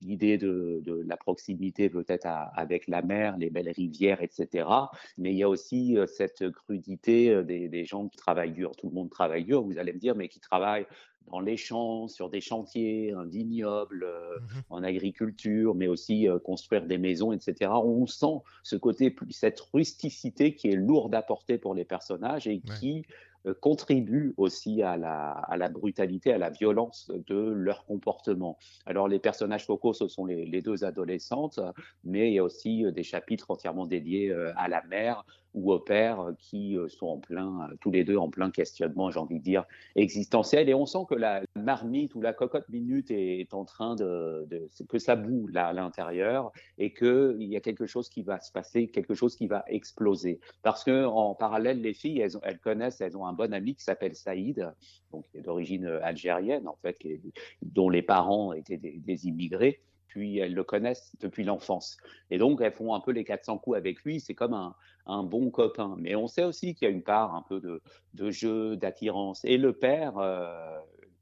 l'idée 0.00 0.38
de, 0.38 0.82
la 1.06 1.16
proximité 1.16 1.88
peut-être 1.88 2.26
avec 2.54 2.86
la 2.86 3.02
mer, 3.02 3.36
les 3.38 3.50
belles 3.50 3.70
rivières, 3.70 4.22
etc. 4.22 4.68
Mais 5.18 5.32
il 5.32 5.36
y 5.36 5.42
a 5.42 5.48
aussi 5.48 5.96
euh, 5.96 6.06
cette 6.06 6.50
crudité 6.50 7.30
euh, 7.30 7.42
des, 7.42 7.68
des 7.68 7.84
gens 7.84 8.08
qui 8.08 8.16
travaillent 8.16 8.52
dur. 8.52 8.72
Tout 8.76 8.88
le 8.88 8.94
monde 8.94 9.10
travaille 9.10 9.44
dur, 9.44 9.62
vous 9.62 9.78
allez 9.78 9.92
me 9.92 9.98
dire, 9.98 10.14
mais 10.14 10.28
qui 10.28 10.40
travaillent 10.40 10.86
dans 11.30 11.40
les 11.40 11.56
champs, 11.56 12.08
sur 12.08 12.28
des 12.28 12.40
chantiers, 12.40 13.12
un 13.12 13.24
vignoble, 13.24 14.04
euh, 14.04 14.38
mmh 14.38 14.60
en 14.70 14.82
agriculture, 14.82 15.74
mais 15.74 15.88
aussi 15.88 16.28
euh, 16.28 16.38
construire 16.38 16.86
des 16.86 16.98
maisons, 17.00 17.32
etc. 17.32 17.72
On 17.72 18.06
sent 18.06 18.38
ce 18.62 18.76
côté, 18.76 19.14
cette 19.30 19.60
rusticité 19.72 20.54
qui 20.54 20.68
est 20.68 20.76
lourde 20.76 21.14
à 21.14 21.22
porter 21.22 21.58
pour 21.58 21.74
les 21.74 21.84
personnages 21.84 22.46
et 22.46 22.60
qui 22.78 23.04
euh, 23.46 23.54
contribue 23.54 24.34
aussi 24.36 24.82
à 24.82 24.96
la, 24.96 25.30
à 25.30 25.56
la, 25.56 25.68
brutalité, 25.68 26.32
à 26.32 26.38
la 26.38 26.50
violence 26.50 27.10
de 27.26 27.36
leur 27.36 27.84
comportement. 27.86 28.58
Alors 28.86 29.08
les 29.08 29.18
personnages 29.18 29.66
focaux, 29.66 29.94
ce 29.94 30.08
sont 30.08 30.26
les, 30.26 30.44
les 30.44 30.62
deux 30.62 30.84
adolescentes, 30.84 31.58
mais 32.04 32.30
il 32.30 32.34
y 32.34 32.38
a 32.38 32.44
aussi 32.44 32.84
des 32.92 33.02
chapitres 33.02 33.50
entièrement 33.50 33.86
dédiés 33.86 34.32
à 34.56 34.68
la 34.68 34.82
mère, 34.84 35.24
ou 35.54 35.72
au 35.72 35.78
père 35.78 36.20
euh, 36.20 36.32
qui 36.38 36.76
euh, 36.76 36.88
sont 36.88 37.06
en 37.06 37.18
plein, 37.18 37.68
euh, 37.70 37.74
tous 37.80 37.90
les 37.90 38.04
deux 38.04 38.16
en 38.16 38.28
plein 38.28 38.50
questionnement, 38.50 39.10
j'ai 39.10 39.18
envie 39.18 39.38
de 39.38 39.44
dire, 39.44 39.64
existentiel. 39.96 40.68
Et 40.68 40.74
on 40.74 40.86
sent 40.86 41.04
que 41.08 41.14
la 41.14 41.42
marmite 41.56 42.14
ou 42.14 42.20
la 42.20 42.32
cocotte 42.32 42.68
minute 42.68 43.10
est, 43.10 43.52
en 43.52 43.64
train 43.64 43.96
de, 43.96 44.46
que 44.88 44.98
ça 44.98 45.16
boue 45.16 45.48
là 45.48 45.68
à 45.68 45.72
l'intérieur 45.72 46.52
et 46.78 46.92
qu'il 46.92 47.42
y 47.42 47.56
a 47.56 47.60
quelque 47.60 47.86
chose 47.86 48.08
qui 48.08 48.22
va 48.22 48.40
se 48.40 48.52
passer, 48.52 48.88
quelque 48.88 49.14
chose 49.14 49.36
qui 49.36 49.46
va 49.46 49.64
exploser. 49.66 50.40
Parce 50.62 50.84
que 50.84 51.04
en 51.04 51.34
parallèle, 51.34 51.80
les 51.80 51.94
filles, 51.94 52.20
elles, 52.20 52.58
connaissent, 52.58 53.00
elles 53.00 53.16
ont 53.16 53.26
un 53.26 53.32
bon 53.32 53.52
ami 53.52 53.74
qui 53.74 53.82
s'appelle 53.82 54.14
Saïd, 54.14 54.72
donc 55.12 55.26
qui 55.30 55.38
est 55.38 55.42
d'origine 55.42 55.86
algérienne 56.02 56.68
en 56.68 56.76
fait, 56.82 56.96
dont 57.62 57.88
les 57.88 58.02
parents 58.02 58.52
étaient 58.52 58.76
des 58.76 59.26
immigrés 59.26 59.80
puis 60.10 60.38
elles 60.38 60.54
le 60.54 60.64
connaissent 60.64 61.12
depuis 61.20 61.44
l'enfance. 61.44 61.96
Et 62.30 62.38
donc, 62.38 62.60
elles 62.60 62.72
font 62.72 62.94
un 62.94 63.00
peu 63.00 63.12
les 63.12 63.24
400 63.24 63.58
coups 63.58 63.76
avec 63.76 64.02
lui. 64.02 64.20
C'est 64.20 64.34
comme 64.34 64.54
un, 64.54 64.74
un 65.10 65.22
bon 65.22 65.50
copain. 65.50 65.96
Mais 65.98 66.14
on 66.14 66.26
sait 66.26 66.44
aussi 66.44 66.74
qu'il 66.74 66.88
y 66.88 66.90
a 66.90 66.94
une 66.94 67.02
part 67.02 67.34
un 67.34 67.42
peu 67.42 67.60
de, 67.60 67.82
de 68.14 68.30
jeu, 68.30 68.76
d'attirance. 68.76 69.44
Et 69.44 69.58
le 69.58 69.72
père, 69.72 70.18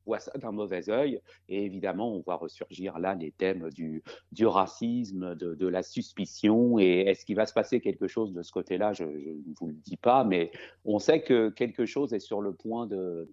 voit 0.08 0.18
ça 0.18 0.32
d'un 0.38 0.52
mauvais 0.52 0.90
œil. 0.90 1.20
Et 1.48 1.64
évidemment, 1.64 2.12
on 2.12 2.20
voit 2.20 2.36
ressurgir 2.36 2.98
là 2.98 3.14
les 3.14 3.30
thèmes 3.30 3.68
du, 3.70 4.02
racisme, 4.42 5.34
de, 5.34 5.66
la 5.66 5.82
suspicion. 5.82 6.78
Et 6.78 7.00
est-ce 7.00 7.24
qu'il 7.24 7.36
va 7.36 7.46
se 7.46 7.52
passer 7.52 7.80
quelque 7.80 8.08
chose 8.08 8.32
de 8.32 8.42
ce 8.42 8.50
côté-là? 8.50 8.92
Je 8.92 9.04
ne 9.04 9.54
vous 9.60 9.68
le 9.68 9.74
dis 9.74 9.96
pas, 9.96 10.24
mais 10.24 10.50
on 10.84 10.98
sait 10.98 11.22
que 11.22 11.50
quelque 11.50 11.86
chose 11.86 12.12
est 12.12 12.20
sur 12.20 12.40
le 12.40 12.52
point 12.52 12.88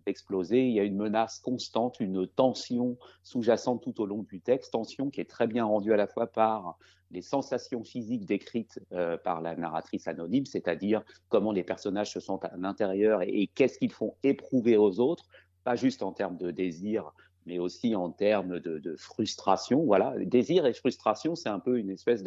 d'exploser. 0.05 0.67
Il 0.67 0.73
y 0.73 0.79
a 0.79 0.83
une 0.83 0.97
menace 0.97 1.39
constante, 1.39 1.99
une 1.99 2.27
tension 2.27 2.97
sous-jacente 3.23 3.81
tout 3.81 4.01
au 4.01 4.05
long 4.05 4.23
du 4.23 4.41
texte, 4.41 4.73
tension 4.73 5.09
qui 5.09 5.21
est 5.21 5.29
très 5.29 5.47
bien 5.47 5.65
rendue 5.65 5.93
à 5.93 5.97
la 5.97 6.07
fois 6.07 6.27
par 6.27 6.77
les 7.11 7.21
sensations 7.21 7.83
physiques 7.83 8.25
décrites 8.25 8.79
euh, 8.91 9.17
par 9.17 9.41
la 9.41 9.55
narratrice 9.55 10.07
anonyme, 10.07 10.45
c'est-à-dire 10.45 11.03
comment 11.29 11.51
les 11.51 11.63
personnages 11.63 12.11
se 12.11 12.19
sentent 12.19 12.45
à 12.45 12.53
l'intérieur 12.57 13.21
et 13.21 13.47
qu'est-ce 13.55 13.77
qu'ils 13.77 13.93
font 13.93 14.15
éprouver 14.23 14.77
aux 14.77 14.99
autres, 14.99 15.25
pas 15.65 15.75
juste 15.75 16.03
en 16.03 16.13
termes 16.13 16.37
de 16.37 16.51
désir, 16.51 17.11
mais 17.45 17.59
aussi 17.59 17.95
en 17.95 18.11
termes 18.11 18.59
de, 18.59 18.95
frustration. 18.97 19.83
Voilà, 19.83 20.13
désir 20.17 20.65
et 20.65 20.73
frustration, 20.73 21.35
c'est 21.35 21.49
un 21.49 21.59
peu 21.59 21.77
une 21.77 21.89
espèce 21.89 22.23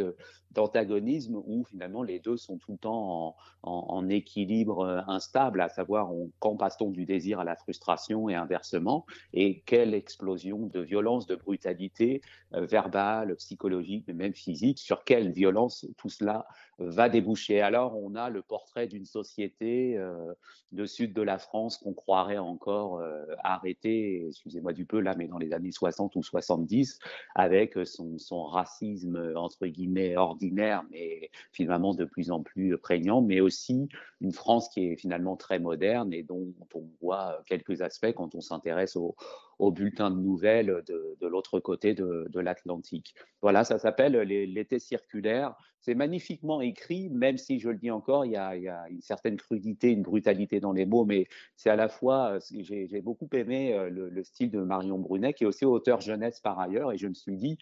d'antagonisme 0.51 1.41
où 1.47 1.65
finalement 1.65 2.03
les 2.03 2.19
deux 2.19 2.37
sont 2.37 2.59
tout 2.59 2.73
le 2.73 2.79
temps 2.79 3.37
en, 3.63 4.09
équilibre 4.09 4.81
euh, 4.81 5.01
instable, 5.07 5.61
à 5.61 5.69
savoir 5.69 6.11
quand 6.39 6.57
passe-t-on 6.57 6.91
du 6.91 7.05
désir 7.05 7.41
à 7.41 7.45
la 7.45 7.57
frustration 7.57 8.29
et 8.29 8.35
inversement, 8.35 9.07
et 9.33 9.61
quelle 9.67 9.95
explosion 9.95 10.67
de 10.67 10.81
violence, 10.81 11.27
de 11.27 11.37
brutalité 11.37 12.23
euh, 12.55 12.65
verbale, 12.65 13.35
psychologique, 13.37 14.05
mais 14.09 14.15
même 14.15 14.35
physique, 14.35 14.79
sur 14.79 15.05
quelle 15.05 15.31
violence 15.31 15.87
tout 15.97 16.09
cela 16.09 16.47
va 16.79 17.09
déboucher. 17.09 17.61
Alors 17.61 17.97
on 17.97 18.15
a 18.15 18.31
le 18.31 18.43
portrait 18.43 18.87
d'une 18.87 19.05
société 19.05 19.97
euh, 19.97 20.33
de 20.73 20.87
sud 20.87 21.13
de 21.13 21.23
la 21.23 21.39
France 21.39 21.79
qu'on 21.79 21.93
croirait 21.93 22.39
encore 22.39 23.03
arrêtée, 23.43 24.27
excusez-moi 24.29 24.73
du 24.73 24.85
peu 24.85 25.01
là, 25.01 25.15
mais 25.17 25.29
dans 25.29 25.39
les 25.39 25.53
années 25.53 25.73
60 25.73 26.17
ou 26.17 26.23
70, 26.23 26.99
avec 27.35 27.79
son, 27.85 28.19
son 28.19 28.45
racisme 28.45 29.33
entre 29.37 29.67
guillemets 29.67 30.17
ordinaire 30.17 30.85
mais 30.91 31.31
finalement 31.53 31.95
de 31.95 32.05
plus 32.05 32.31
en 32.31 32.43
plus 32.43 32.77
prégnant, 32.79 33.23
mais 33.23 33.41
aussi 33.41 33.89
une 34.21 34.33
France 34.33 34.69
qui 34.69 34.87
est 34.87 34.97
finalement 34.97 35.37
très 35.37 35.59
moderne 35.59 36.13
et 36.13 36.23
dont 36.23 36.53
on 36.75 36.85
voit 37.01 37.43
quelques 37.47 37.83
aspects 37.83 38.13
quand 38.13 38.35
on 38.35 38.41
s'intéresse 38.41 38.97
au, 38.97 39.17
au 39.59 39.71
bulletin 39.71 40.11
de 40.11 40.21
nouvelles 40.21 40.83
de, 40.87 41.17
de 41.21 41.27
l'autre 41.27 41.61
côté 41.61 41.95
de, 41.95 42.27
de 42.31 42.41
l'Atlantique. 42.41 43.15
Voilà, 43.43 43.65
ça 43.65 43.79
s'appelle 43.79 44.13
l'été 44.17 44.79
circulaire. 44.79 45.55
C'est 45.81 45.95
magnifiquement 45.95 46.61
écrit, 46.61 47.09
même 47.09 47.39
si 47.39 47.61
je 47.61 47.71
le 47.71 47.77
dis 47.77 47.91
encore, 47.91 48.25
il 48.25 48.33
y, 48.33 48.37
a, 48.37 48.57
il 48.57 48.65
y, 48.65 48.69
a, 48.69 48.89
une 48.91 49.01
certaine 49.01 49.37
crudité, 49.37 49.91
une 49.91 50.03
brutalité 50.03 50.61
dans 50.61 50.73
les 50.73 50.87
mots, 50.87 51.05
mais 51.05 51.29
c'est 51.57 51.71
à 51.71 51.77
la 51.77 51.89
fois, 51.89 52.39
j'ai 52.51 53.01
beaucoup 53.01 53.29
aimé 53.33 53.75
euh, 53.75 53.89
le, 53.89 54.09
le, 54.09 54.25
style 54.25 54.51
de 54.51 54.61
Marion 54.61 54.99
Brunet, 54.99 55.35
qui 55.35 55.45
est 55.45 55.47
aussi 55.47 55.65
auteur 55.65 56.01
jeunesse 56.01 56.41
par 56.41 56.59
ailleurs, 56.59 56.93
et 56.93 56.99
je 56.99 57.07
me 57.07 57.15
suis 57.15 57.37
dit, 57.37 57.59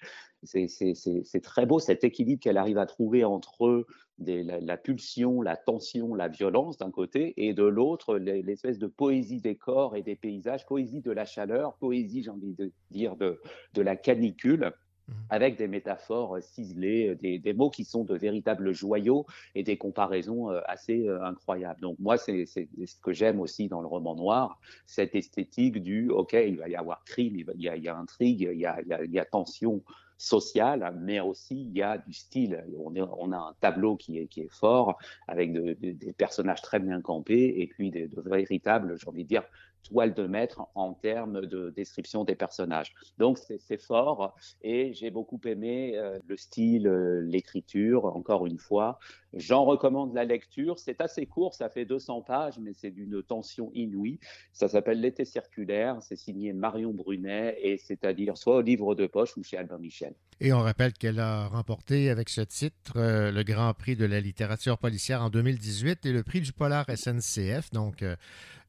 c'est 0.46 1.40
très 1.42 1.66
beau 1.66 1.78
cet 1.78 2.04
équilibre 2.04 2.40
qu'elle 2.40 2.56
arrive 2.56 2.78
à 2.78 2.86
trouver 2.86 3.24
entre 3.24 3.84
des, 4.18 4.42
la, 4.42 4.60
la, 4.60 4.76
pulsion, 4.76 5.42
la 5.42 5.56
tension, 5.56 6.14
la 6.14 6.28
violence 6.28 6.78
d'un 6.78 6.90
côté, 6.90 7.34
et 7.36 7.54
de 7.54 7.64
l'autre, 7.64 8.16
l'espèce 8.16 8.78
de 8.78 8.86
poésie 8.86 9.40
des 9.40 9.56
corps 9.56 9.96
et 9.96 10.02
des 10.02 10.16
paysages, 10.16 10.66
poésie 10.66 11.00
de 11.00 11.10
la 11.10 11.24
chaleur, 11.24 11.74
poésie, 11.74 12.22
j'ai 12.22 12.30
envie 12.30 12.54
de 12.54 12.72
dire, 12.90 13.16
de, 13.16 13.40
de 13.74 13.82
la 13.82 13.96
canicule 13.96 14.72
mmh. 15.08 15.12
avec 15.28 15.56
des 15.56 15.68
métaphores 15.68 16.38
ciselées, 16.40 17.14
des, 17.16 17.38
des, 17.38 17.52
mots 17.52 17.70
qui 17.70 17.84
sont 17.84 18.04
de 18.04 18.14
véritables 18.14 18.72
joyaux 18.72 19.26
et 19.54 19.62
des 19.62 19.76
comparaisons 19.76 20.50
euh, 20.50 20.60
assez 20.64 21.06
euh, 21.08 21.22
incroyables. 21.22 21.80
Donc 21.82 21.98
moi, 21.98 22.16
c'est 22.16 22.46
ce 22.46 23.00
que 23.02 23.12
j'aime 23.12 23.40
aussi 23.40 23.68
dans 23.68 23.82
le 23.82 23.86
roman 23.86 24.14
noir, 24.14 24.58
cette 24.86 25.14
esthétique 25.14 25.82
du, 25.82 26.08
OK, 26.08 26.32
il 26.32 26.56
va 26.56 26.68
y 26.68 26.76
avoir 26.76 27.04
crime, 27.04 27.36
il, 27.36 27.62
y, 27.62 27.68
a, 27.68 27.76
il 27.76 27.84
y 27.84 27.88
a 27.88 27.96
intrigue, 27.96 28.48
il 28.50 28.58
y 28.58 28.66
a, 28.66 28.80
il 28.80 28.88
y 28.88 28.94
a, 28.94 29.04
il 29.04 29.12
y 29.12 29.18
a 29.18 29.26
tension, 29.26 29.82
social, 30.18 30.94
mais 30.98 31.20
aussi 31.20 31.60
il 31.62 31.76
y 31.76 31.82
a 31.82 31.98
du 31.98 32.12
style. 32.12 32.64
On, 32.78 33.32
a 33.32 33.36
un 33.36 33.54
tableau 33.60 33.96
qui 33.96 34.18
est, 34.18 34.26
qui 34.26 34.42
est 34.42 34.52
fort, 34.52 34.98
avec 35.28 35.52
de, 35.52 35.76
de, 35.80 35.92
des 35.92 36.12
personnages 36.12 36.62
très 36.62 36.78
bien 36.78 37.00
campés, 37.00 37.54
et 37.58 37.66
puis 37.66 37.90
de, 37.90 38.08
véritables, 38.22 38.98
j'ai 38.98 39.08
envie 39.08 39.24
de 39.24 39.28
dire, 39.28 39.44
toile 39.86 40.14
de 40.14 40.26
maître 40.26 40.62
en 40.74 40.94
termes 40.94 41.46
de 41.46 41.70
description 41.70 42.24
des 42.24 42.34
personnages. 42.34 42.94
Donc 43.18 43.38
c'est 43.38 43.80
fort 43.80 44.34
et 44.62 44.92
j'ai 44.94 45.10
beaucoup 45.10 45.40
aimé 45.44 45.92
euh, 45.96 46.18
le 46.26 46.36
style, 46.36 46.88
euh, 46.88 47.20
l'écriture, 47.22 48.04
encore 48.06 48.46
une 48.46 48.58
fois. 48.58 48.98
J'en 49.36 49.64
recommande 49.64 50.14
la 50.14 50.24
lecture. 50.24 50.78
C'est 50.78 51.00
assez 51.02 51.26
court, 51.26 51.54
ça 51.54 51.68
fait 51.68 51.84
200 51.84 52.22
pages, 52.22 52.58
mais 52.58 52.72
c'est 52.72 52.90
d'une 52.90 53.22
tension 53.22 53.70
inouïe. 53.74 54.18
Ça 54.52 54.66
s'appelle 54.66 55.00
L'été 55.00 55.26
circulaire, 55.26 55.98
c'est 56.00 56.16
signé 56.16 56.54
Marion 56.54 56.92
Brunet 56.92 57.58
et 57.60 57.76
c'est-à-dire 57.76 58.38
soit 58.38 58.56
au 58.56 58.60
livre 58.62 58.94
de 58.94 59.06
poche 59.06 59.36
ou 59.36 59.42
chez 59.42 59.58
Albin 59.58 59.78
Michel. 59.78 60.14
Et 60.40 60.54
on 60.54 60.60
rappelle 60.60 60.94
qu'elle 60.94 61.20
a 61.20 61.48
remporté 61.48 62.08
avec 62.08 62.30
ce 62.30 62.40
titre 62.40 62.94
euh, 62.96 63.30
le 63.30 63.42
Grand 63.42 63.74
Prix 63.74 63.94
de 63.96 64.06
la 64.06 64.20
littérature 64.20 64.78
policière 64.78 65.22
en 65.22 65.28
2018 65.28 66.06
et 66.06 66.12
le 66.12 66.22
prix 66.22 66.40
du 66.40 66.52
Polar 66.54 66.86
SNCF. 66.88 67.70
Donc, 67.72 68.02
euh, 68.02 68.16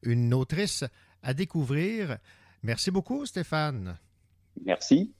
une 0.02 0.34
autrice 0.34 0.84
à 1.22 1.32
découvrir. 1.32 2.18
Merci 2.62 2.90
beaucoup, 2.90 3.24
Stéphane. 3.24 3.98
Merci. 4.64 5.14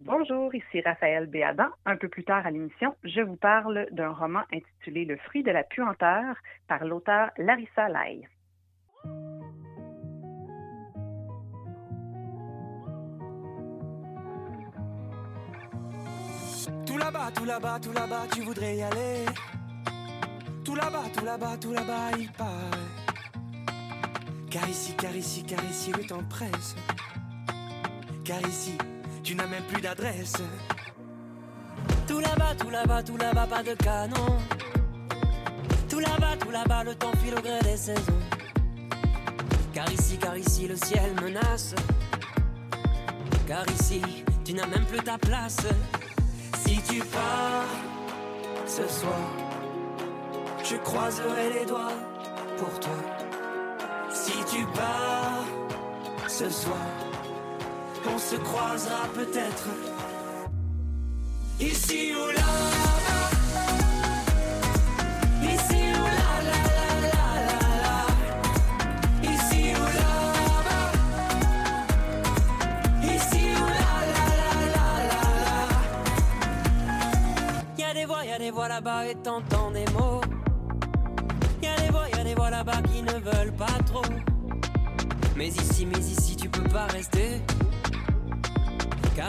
Bonjour, 0.00 0.54
ici 0.54 0.80
Raphaël 0.80 1.26
Béadan. 1.26 1.66
Un 1.84 1.96
peu 1.96 2.08
plus 2.08 2.22
tard 2.22 2.46
à 2.46 2.52
l'émission, 2.52 2.94
je 3.02 3.20
vous 3.20 3.34
parle 3.34 3.88
d'un 3.90 4.12
roman 4.12 4.42
intitulé 4.52 5.04
Le 5.04 5.16
fruit 5.16 5.42
de 5.42 5.50
la 5.50 5.64
puanteur 5.64 6.36
par 6.68 6.84
l'auteur 6.84 7.30
Larissa 7.36 7.88
Lai. 7.88 8.28
Tout 16.86 16.96
là-bas, 16.96 17.32
tout 17.34 17.44
là-bas, 17.44 17.80
tout 17.82 17.92
là-bas, 17.92 18.26
tu 18.32 18.42
voudrais 18.42 18.76
y 18.76 18.82
aller. 18.82 19.24
Tout 20.64 20.76
là-bas, 20.76 21.04
tout 21.12 21.24
là-bas, 21.24 21.56
tout 21.60 21.72
là-bas, 21.72 22.16
il 22.20 22.30
paraît. 22.32 22.86
Car 24.48 24.68
ici, 24.68 24.94
car 24.96 25.14
ici, 25.16 25.44
car 25.44 25.64
ici, 25.64 25.90
le 25.90 26.06
temps 26.06 26.22
presse. 26.30 26.76
Car 28.24 28.40
ici, 28.42 28.78
tu 29.28 29.34
n'as 29.34 29.46
même 29.46 29.64
plus 29.64 29.82
d'adresse. 29.82 30.36
Tout 32.06 32.18
là-bas, 32.18 32.54
tout 32.58 32.70
là-bas, 32.70 33.02
tout 33.02 33.18
là-bas, 33.18 33.46
pas 33.46 33.62
de 33.62 33.74
canon. 33.74 34.38
Tout 35.86 35.98
là-bas, 35.98 36.38
tout 36.40 36.50
là-bas, 36.50 36.84
le 36.84 36.94
temps 36.94 37.12
file 37.22 37.34
au 37.36 37.42
gré 37.42 37.58
des 37.62 37.76
saisons. 37.76 38.22
Car 39.74 39.92
ici, 39.92 40.16
car 40.16 40.34
ici, 40.34 40.66
le 40.66 40.76
ciel 40.76 41.12
menace. 41.20 41.74
Car 43.46 43.66
ici, 43.68 44.00
tu 44.46 44.54
n'as 44.54 44.66
même 44.66 44.86
plus 44.86 45.00
ta 45.00 45.18
place. 45.18 45.58
Si 46.64 46.80
tu 46.80 47.00
pars 47.00 47.68
ce 48.64 48.88
soir, 48.88 49.30
je 50.64 50.76
croiserai 50.76 51.52
les 51.52 51.66
doigts 51.66 51.98
pour 52.56 52.80
toi. 52.80 52.96
Si 54.10 54.32
tu 54.50 54.64
pars 54.74 55.44
ce 56.26 56.48
soir, 56.48 57.07
on 58.06 58.18
se 58.18 58.36
croisera 58.36 59.06
peut-être 59.14 59.68
ici 61.60 62.12
ou 62.14 62.30
là. 62.30 62.40
Ici 65.42 65.82
ou 65.98 66.04
là, 66.04 66.32
là, 66.48 66.60
là, 66.76 66.90
là, 67.02 67.30
là, 67.48 67.62
là. 67.84 67.96
Ici 69.22 69.62
ou 69.74 69.86
là, 69.98 70.14
ici 73.02 73.42
ou 73.56 73.66
là, 73.66 73.94
là, 74.12 74.24
là, 74.40 74.52
là, 74.74 74.88
là, 75.10 75.22
là. 75.46 75.64
Y 77.78 77.84
a 77.84 78.38
des 78.38 78.50
voix, 78.50 78.68
là-bas 78.68 79.06
et 79.06 79.14
t'entends 79.16 79.70
des 79.70 79.86
mots. 79.92 80.20
Y 81.62 81.66
a 81.66 81.76
des 81.76 81.90
voix, 81.90 82.08
y 82.16 82.20
a 82.20 82.24
des 82.24 82.34
voix 82.34 82.50
là-bas 82.50 82.82
qui 82.92 83.02
ne 83.02 83.12
veulent 83.12 83.56
pas 83.56 83.78
trop. 83.86 84.04
Mais 85.36 85.48
ici, 85.48 85.86
mais 85.86 85.98
ici, 85.98 86.36
tu 86.36 86.48
peux 86.48 86.68
pas 86.68 86.86
rester. 86.86 87.17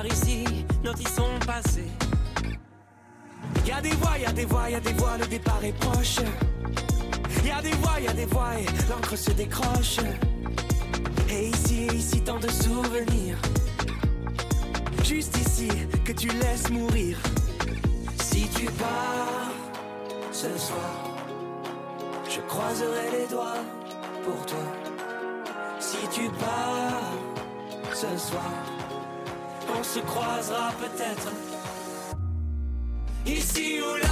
Ici, 0.06 0.46
nos 0.84 0.94
temps 0.94 1.04
sont 1.04 1.46
passés. 1.46 1.90
Y 3.66 3.72
a 3.72 3.82
des 3.82 3.96
voix, 3.96 4.18
y 4.18 4.26
a 4.26 4.32
des 4.32 4.46
voix, 4.46 4.70
y 4.70 4.76
a 4.76 4.80
des 4.80 4.94
voix, 4.94 5.18
le 5.18 5.28
départ 5.28 5.64
est 5.64 5.74
proche. 5.74 6.20
Y 7.46 7.52
a 7.52 7.62
des 7.62 7.76
voix, 7.82 8.00
y 8.00 8.08
a 8.08 8.14
des 8.14 8.26
voix 8.26 8.52
et 8.58 8.66
l'encre 8.90 9.16
se 9.18 9.32
décroche. 9.32 10.00
Et 11.30 11.50
ici, 11.50 11.88
ici, 11.94 12.22
tant 12.22 12.40
de 12.40 12.50
souvenirs. 12.50 13.38
Juste 15.04 15.38
ici, 15.38 15.68
que 16.06 16.14
tu 16.14 16.28
laisses 16.28 16.70
mourir. 16.70 17.18
Si 18.22 18.48
tu 18.50 18.66
pars 18.66 19.52
ce 20.32 20.58
soir, 20.58 20.96
je 22.30 22.40
croiserai 22.48 23.12
les 23.20 23.28
doigts 23.28 23.64
pour 24.24 24.46
toi. 24.46 24.66
Si 25.80 25.98
tu 26.12 26.30
pars 26.30 27.94
ce 27.94 28.18
soir, 28.18 28.79
on 29.78 29.84
se 29.84 30.00
croisera 30.00 30.72
peut-être. 30.80 31.32
Ici 33.26 33.80
ou 33.82 33.98
là. 33.98 34.10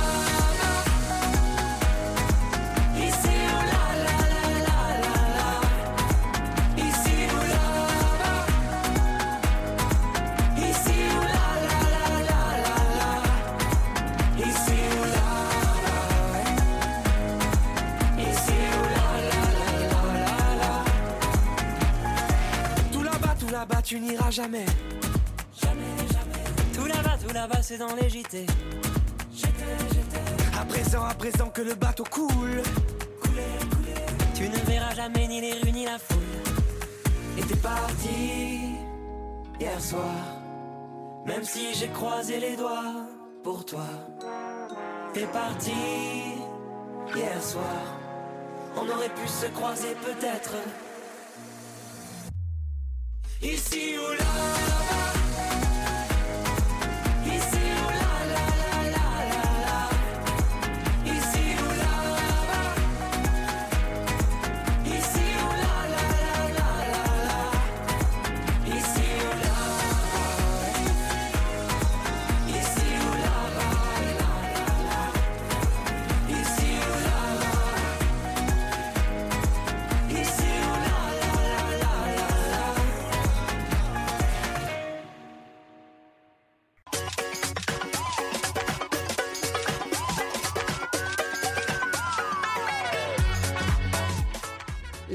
tu 23.87 24.01
n'iras 24.01 24.31
jamais. 24.31 24.65
Tout 27.27 27.33
là-bas, 27.33 27.61
c'est 27.61 27.77
dans 27.77 27.93
les 27.95 28.09
JT. 28.09 28.45
À 30.57 30.65
présent, 30.65 31.03
à 31.03 31.13
présent 31.13 31.49
que 31.49 31.61
le 31.61 31.75
bateau 31.75 32.03
coule. 32.05 32.61
Tu 34.33 34.47
ne 34.47 34.57
verras 34.65 34.93
jamais 34.95 35.27
ni 35.27 35.41
les 35.41 35.53
rues 35.53 35.71
ni 35.71 35.85
la 35.85 35.97
foule. 35.99 36.17
Et 37.37 37.41
t'es 37.41 37.55
parti 37.55 38.75
hier 39.59 39.81
soir. 39.81 40.15
Même 41.25 41.43
si 41.43 41.73
j'ai 41.73 41.89
croisé 41.89 42.39
les 42.39 42.55
doigts 42.55 43.07
pour 43.43 43.65
toi. 43.65 43.87
T'es 45.13 45.27
parti 45.27 45.71
hier 47.15 47.43
soir. 47.43 47.83
On 48.77 48.87
aurait 48.87 49.09
pu 49.09 49.27
se 49.27 49.47
croiser 49.47 49.95
peut-être. 50.01 50.53
Ici 53.41 53.95
ou 53.97 54.11
là-bas. 54.11 54.96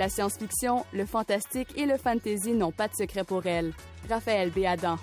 La 0.02 0.08
science-fiction, 0.08 0.84
le 0.92 1.06
fantastique 1.06 1.78
et 1.78 1.86
le 1.86 1.96
fantasy 1.96 2.54
n'ont 2.54 2.72
pas 2.72 2.88
de 2.88 2.92
secret 2.92 3.22
pour 3.22 3.46
elle. 3.46 3.72
Raphaël 4.08 4.50
Béadan. 4.50 4.98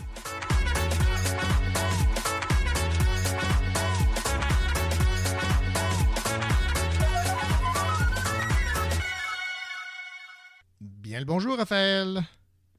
Bien 10.81 11.19
le 11.19 11.25
bonjour, 11.25 11.55
Raphaël. 11.55 12.19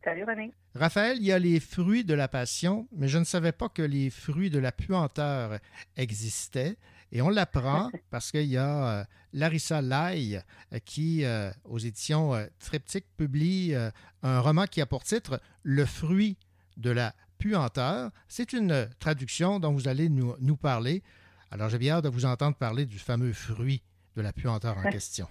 Salut 0.04 0.24
René. 0.24 0.52
Raphaël, 0.74 1.16
il 1.16 1.24
y 1.24 1.32
a 1.32 1.38
les 1.38 1.58
fruits 1.58 2.04
de 2.04 2.12
la 2.12 2.28
passion, 2.28 2.86
mais 2.92 3.08
je 3.08 3.16
ne 3.16 3.24
savais 3.24 3.52
pas 3.52 3.70
que 3.70 3.80
les 3.80 4.10
fruits 4.10 4.50
de 4.50 4.58
la 4.58 4.72
puanteur 4.72 5.58
existaient. 5.96 6.76
Et 7.12 7.22
on 7.22 7.28
l'apprend 7.28 7.90
parce 8.10 8.30
qu'il 8.30 8.46
y 8.46 8.56
a 8.56 9.00
euh, 9.00 9.04
Larissa 9.32 9.82
Lai 9.82 10.36
euh, 10.72 10.78
qui, 10.84 11.24
euh, 11.24 11.50
aux 11.64 11.78
éditions 11.78 12.32
Triptyque, 12.60 13.06
publie 13.16 13.74
un 14.22 14.40
roman 14.40 14.66
qui 14.66 14.80
a 14.80 14.86
pour 14.86 15.02
titre 15.02 15.40
Le 15.62 15.84
fruit 15.84 16.38
de 16.76 16.90
la 16.90 17.12
puanteur. 17.38 18.10
C'est 18.28 18.52
une 18.52 18.88
traduction 18.98 19.58
dont 19.58 19.72
vous 19.72 19.88
allez 19.88 20.08
nous, 20.08 20.34
nous 20.40 20.56
parler. 20.56 21.02
Alors, 21.50 21.68
j'ai 21.68 21.78
bien 21.78 21.96
hâte 21.96 22.04
de 22.04 22.08
vous 22.08 22.26
entendre 22.26 22.56
parler 22.56 22.86
du 22.86 22.98
fameux 22.98 23.32
fruit 23.32 23.82
de 24.16 24.22
la 24.22 24.32
puanteur 24.32 24.78
en 24.78 24.82
question. 24.90 25.26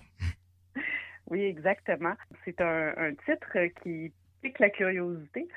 Oui, 1.27 1.41
exactement. 1.41 2.13
C'est 2.43 2.59
un, 2.59 2.93
un 2.97 3.11
titre 3.11 3.57
qui 3.83 4.11
pique 4.41 4.59
la 4.59 4.69
curiosité. 4.69 5.47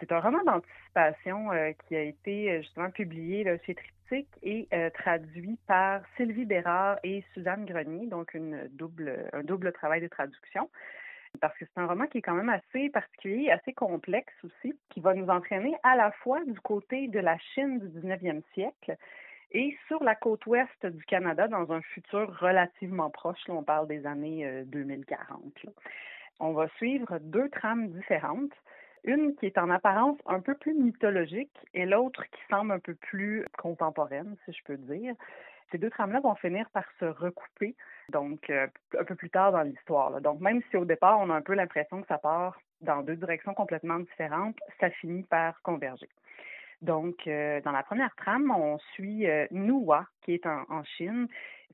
C'est 0.00 0.12
un 0.12 0.20
roman 0.20 0.42
d'anticipation 0.44 1.52
euh, 1.52 1.72
qui 1.86 1.96
a 1.96 2.02
été 2.02 2.50
euh, 2.50 2.62
justement 2.62 2.90
publié 2.90 3.44
là, 3.44 3.56
chez 3.64 3.74
Triptyque 3.74 4.28
et 4.42 4.68
euh, 4.72 4.90
traduit 4.90 5.58
par 5.66 6.02
Sylvie 6.16 6.44
Bérard 6.44 6.98
et 7.02 7.24
Suzanne 7.32 7.64
Grenier, 7.64 8.06
donc 8.06 8.34
une 8.34 8.68
double, 8.72 9.28
un 9.32 9.42
double 9.42 9.72
travail 9.72 10.00
de 10.00 10.08
traduction. 10.08 10.70
Parce 11.40 11.56
que 11.58 11.64
c'est 11.64 11.80
un 11.80 11.86
roman 11.86 12.06
qui 12.06 12.18
est 12.18 12.22
quand 12.22 12.34
même 12.34 12.48
assez 12.48 12.90
particulier, 12.90 13.50
assez 13.50 13.72
complexe 13.72 14.34
aussi, 14.44 14.74
qui 14.90 15.00
va 15.00 15.14
nous 15.14 15.28
entraîner 15.28 15.74
à 15.82 15.96
la 15.96 16.12
fois 16.12 16.44
du 16.44 16.58
côté 16.60 17.08
de 17.08 17.18
la 17.18 17.36
Chine 17.38 17.80
du 17.80 18.00
19e 18.00 18.42
siècle 18.54 18.96
et 19.54 19.76
sur 19.86 20.02
la 20.02 20.14
côte 20.14 20.44
ouest 20.46 20.84
du 20.84 21.04
Canada 21.04 21.48
dans 21.48 21.72
un 21.72 21.80
futur 21.80 22.38
relativement 22.40 23.08
proche. 23.10 23.38
On 23.48 23.62
parle 23.62 23.86
des 23.86 24.04
années 24.04 24.44
euh, 24.44 24.64
2040. 24.66 25.62
là. 25.64 25.70
On 26.40 26.52
va 26.52 26.68
suivre 26.76 27.18
deux 27.20 27.48
trames 27.48 27.88
différentes. 27.90 28.52
Une 29.04 29.34
qui 29.36 29.46
est 29.46 29.58
en 29.58 29.70
apparence 29.70 30.18
un 30.26 30.40
peu 30.40 30.54
plus 30.54 30.74
mythologique 30.74 31.56
et 31.74 31.84
l'autre 31.84 32.24
qui 32.24 32.40
semble 32.50 32.72
un 32.72 32.78
peu 32.78 32.94
plus 32.94 33.44
contemporaine, 33.58 34.36
si 34.44 34.52
je 34.52 34.64
peux 34.64 34.76
dire. 34.76 35.14
Ces 35.70 35.78
deux 35.78 35.90
trames-là 35.90 36.20
vont 36.20 36.34
finir 36.36 36.68
par 36.70 36.84
se 37.00 37.04
recouper, 37.04 37.74
donc 38.10 38.48
euh, 38.48 38.66
un 38.98 39.04
peu 39.04 39.14
plus 39.14 39.30
tard 39.30 39.52
dans 39.52 39.62
l'histoire. 39.62 40.20
Donc 40.20 40.40
même 40.40 40.62
si 40.70 40.76
au 40.76 40.84
départ 40.84 41.18
on 41.20 41.30
a 41.30 41.34
un 41.34 41.42
peu 41.42 41.54
l'impression 41.54 42.00
que 42.00 42.06
ça 42.06 42.18
part 42.18 42.58
dans 42.80 43.02
deux 43.02 43.16
directions 43.16 43.54
complètement 43.54 43.98
différentes, 43.98 44.56
ça 44.80 44.90
finit 44.90 45.24
par 45.24 45.60
converger. 45.62 46.08
Donc, 46.82 47.26
euh, 47.26 47.62
dans 47.62 47.72
la 47.72 47.82
première 47.82 48.14
trame, 48.16 48.50
on 48.50 48.78
suit 48.92 49.26
euh, 49.26 49.46
qui 50.22 50.34
est 50.34 50.46
en 50.46 50.84
Chine, 50.84 51.28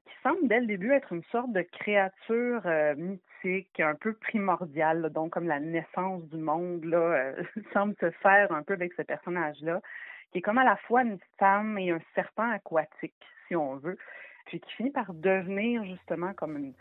qui 0.06 0.14
semble 0.22 0.48
dès 0.48 0.60
le 0.60 0.66
début 0.66 0.92
être 0.92 1.12
une 1.12 1.24
sorte 1.24 1.52
de 1.52 1.62
créature 1.62 2.62
euh, 2.66 2.94
mythique, 2.96 3.80
un 3.80 3.94
peu 3.94 4.14
primordiale, 4.14 5.10
donc 5.10 5.32
comme 5.32 5.46
la 5.46 5.60
naissance 5.60 6.22
du 6.28 6.36
monde, 6.36 6.84
là, 6.84 6.98
euh, 6.98 7.42
semble 7.72 7.94
se 8.00 8.10
faire 8.22 8.52
un 8.52 8.62
peu 8.62 8.74
avec 8.74 8.92
ce 8.94 9.02
personnage-là, 9.02 9.80
qui 10.32 10.38
est 10.38 10.42
comme 10.42 10.58
à 10.58 10.64
la 10.64 10.76
fois 10.76 11.02
une 11.02 11.18
femme 11.38 11.78
et 11.78 11.90
un 11.90 12.00
serpent 12.14 12.50
aquatique, 12.50 13.14
si 13.48 13.56
on 13.56 13.76
veut, 13.76 13.98
puis 14.46 14.60
qui 14.60 14.72
finit 14.74 14.90
par 14.90 15.12
devenir 15.12 15.84
justement 15.84 16.32
comme 16.34 16.56
une, 16.56 16.74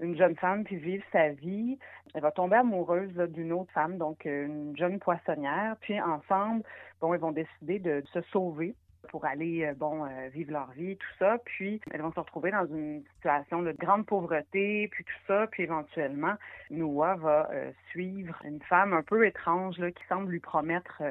une 0.00 0.16
jeune 0.16 0.36
femme 0.36 0.64
puis 0.64 0.76
vivre 0.76 1.04
sa 1.12 1.30
vie. 1.30 1.78
Elle 2.14 2.22
va 2.22 2.30
tomber 2.30 2.56
amoureuse 2.56 3.16
d'une 3.30 3.52
autre 3.52 3.72
femme, 3.72 3.98
donc 3.98 4.26
euh, 4.26 4.46
une 4.46 4.76
jeune 4.76 4.98
poissonnière. 4.98 5.76
Puis 5.80 6.00
ensemble, 6.00 6.62
bon, 7.00 7.14
ils 7.14 7.20
vont 7.20 7.32
décider 7.32 7.78
de 7.78 8.02
se 8.12 8.20
sauver 8.32 8.74
pour 9.06 9.24
aller 9.24 9.64
euh, 9.64 9.74
bon 9.74 10.04
euh, 10.04 10.28
vivre 10.28 10.52
leur 10.52 10.70
vie, 10.72 10.96
tout 10.96 11.16
ça. 11.18 11.38
Puis 11.44 11.80
elles 11.90 12.02
vont 12.02 12.12
se 12.12 12.20
retrouver 12.20 12.50
dans 12.50 12.66
une 12.66 13.02
situation 13.16 13.62
de 13.62 13.72
grande 13.72 14.06
pauvreté, 14.06 14.88
puis 14.88 15.04
tout 15.04 15.26
ça. 15.26 15.46
Puis 15.50 15.62
éventuellement, 15.62 16.34
Noah 16.70 17.16
va 17.16 17.48
euh, 17.52 17.72
suivre 17.90 18.36
une 18.44 18.60
femme 18.62 18.92
un 18.92 19.02
peu 19.02 19.26
étrange 19.26 19.78
là, 19.78 19.90
qui 19.90 20.04
semble 20.08 20.30
lui 20.30 20.40
promettre 20.40 21.02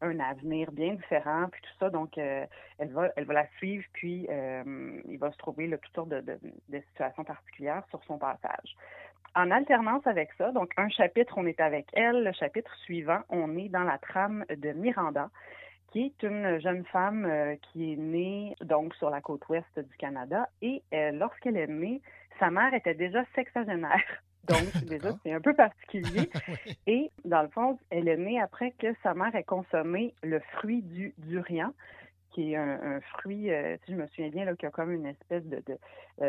un 0.00 0.20
avenir 0.20 0.70
bien 0.72 0.94
différent, 0.94 1.48
puis 1.50 1.62
tout 1.62 1.78
ça. 1.78 1.90
Donc 1.90 2.18
elle 2.18 2.48
va 2.92 3.10
elle 3.16 3.24
va 3.24 3.34
la 3.34 3.46
suivre, 3.56 3.84
puis 3.94 4.28
il 4.28 5.18
va 5.18 5.32
se 5.32 5.38
trouver 5.38 5.66
là, 5.66 5.78
toutes 5.78 5.94
sortes 5.94 6.08
de 6.08 6.80
situations 6.90 7.24
particulières 7.24 7.84
sur 7.90 8.02
son 8.04 8.18
passage. 8.18 8.76
En 9.36 9.50
alternance 9.50 10.06
avec 10.06 10.30
ça, 10.38 10.52
donc 10.52 10.70
un 10.76 10.88
chapitre, 10.88 11.34
on 11.36 11.46
est 11.46 11.60
avec 11.60 11.86
elle, 11.92 12.22
le 12.22 12.32
chapitre 12.32 12.72
suivant, 12.84 13.18
on 13.28 13.56
est 13.56 13.68
dans 13.68 13.82
la 13.82 13.98
trame 13.98 14.44
de 14.48 14.70
Miranda, 14.72 15.28
qui 15.94 16.06
est 16.06 16.26
une 16.26 16.58
jeune 16.58 16.84
femme 16.86 17.24
euh, 17.24 17.54
qui 17.62 17.92
est 17.92 17.96
née 17.96 18.56
donc 18.64 18.96
sur 18.96 19.10
la 19.10 19.20
côte 19.20 19.48
ouest 19.48 19.78
du 19.78 19.96
Canada 19.96 20.48
et 20.60 20.82
euh, 20.92 21.12
lorsqu'elle 21.12 21.56
est 21.56 21.68
née, 21.68 22.02
sa 22.40 22.50
mère 22.50 22.74
était 22.74 22.94
déjà 22.94 23.24
sexagénaire. 23.36 24.02
Donc 24.48 24.84
déjà 24.86 25.10
c'est 25.22 25.32
un 25.32 25.40
peu 25.40 25.54
particulier 25.54 26.28
Oui. 26.48 26.78
et 26.86 27.10
dans 27.24 27.40
le 27.42 27.48
fond, 27.48 27.78
elle 27.90 28.08
est 28.08 28.16
née 28.16 28.38
après 28.40 28.72
que 28.72 28.88
sa 29.02 29.14
mère 29.14 29.34
ait 29.36 29.44
consommé 29.44 30.12
le 30.22 30.40
fruit 30.40 30.82
du 30.82 31.14
durian 31.16 31.72
qui 32.32 32.52
est 32.52 32.56
un, 32.56 32.96
un 32.96 33.00
fruit, 33.00 33.50
euh, 33.52 33.76
si 33.86 33.92
je 33.92 33.96
me 33.96 34.06
souviens 34.08 34.28
bien, 34.28 34.44
là, 34.44 34.56
qui 34.56 34.66
a 34.66 34.70
comme 34.70 34.90
une 34.90 35.06
espèce 35.06 35.44
de, 35.44 35.62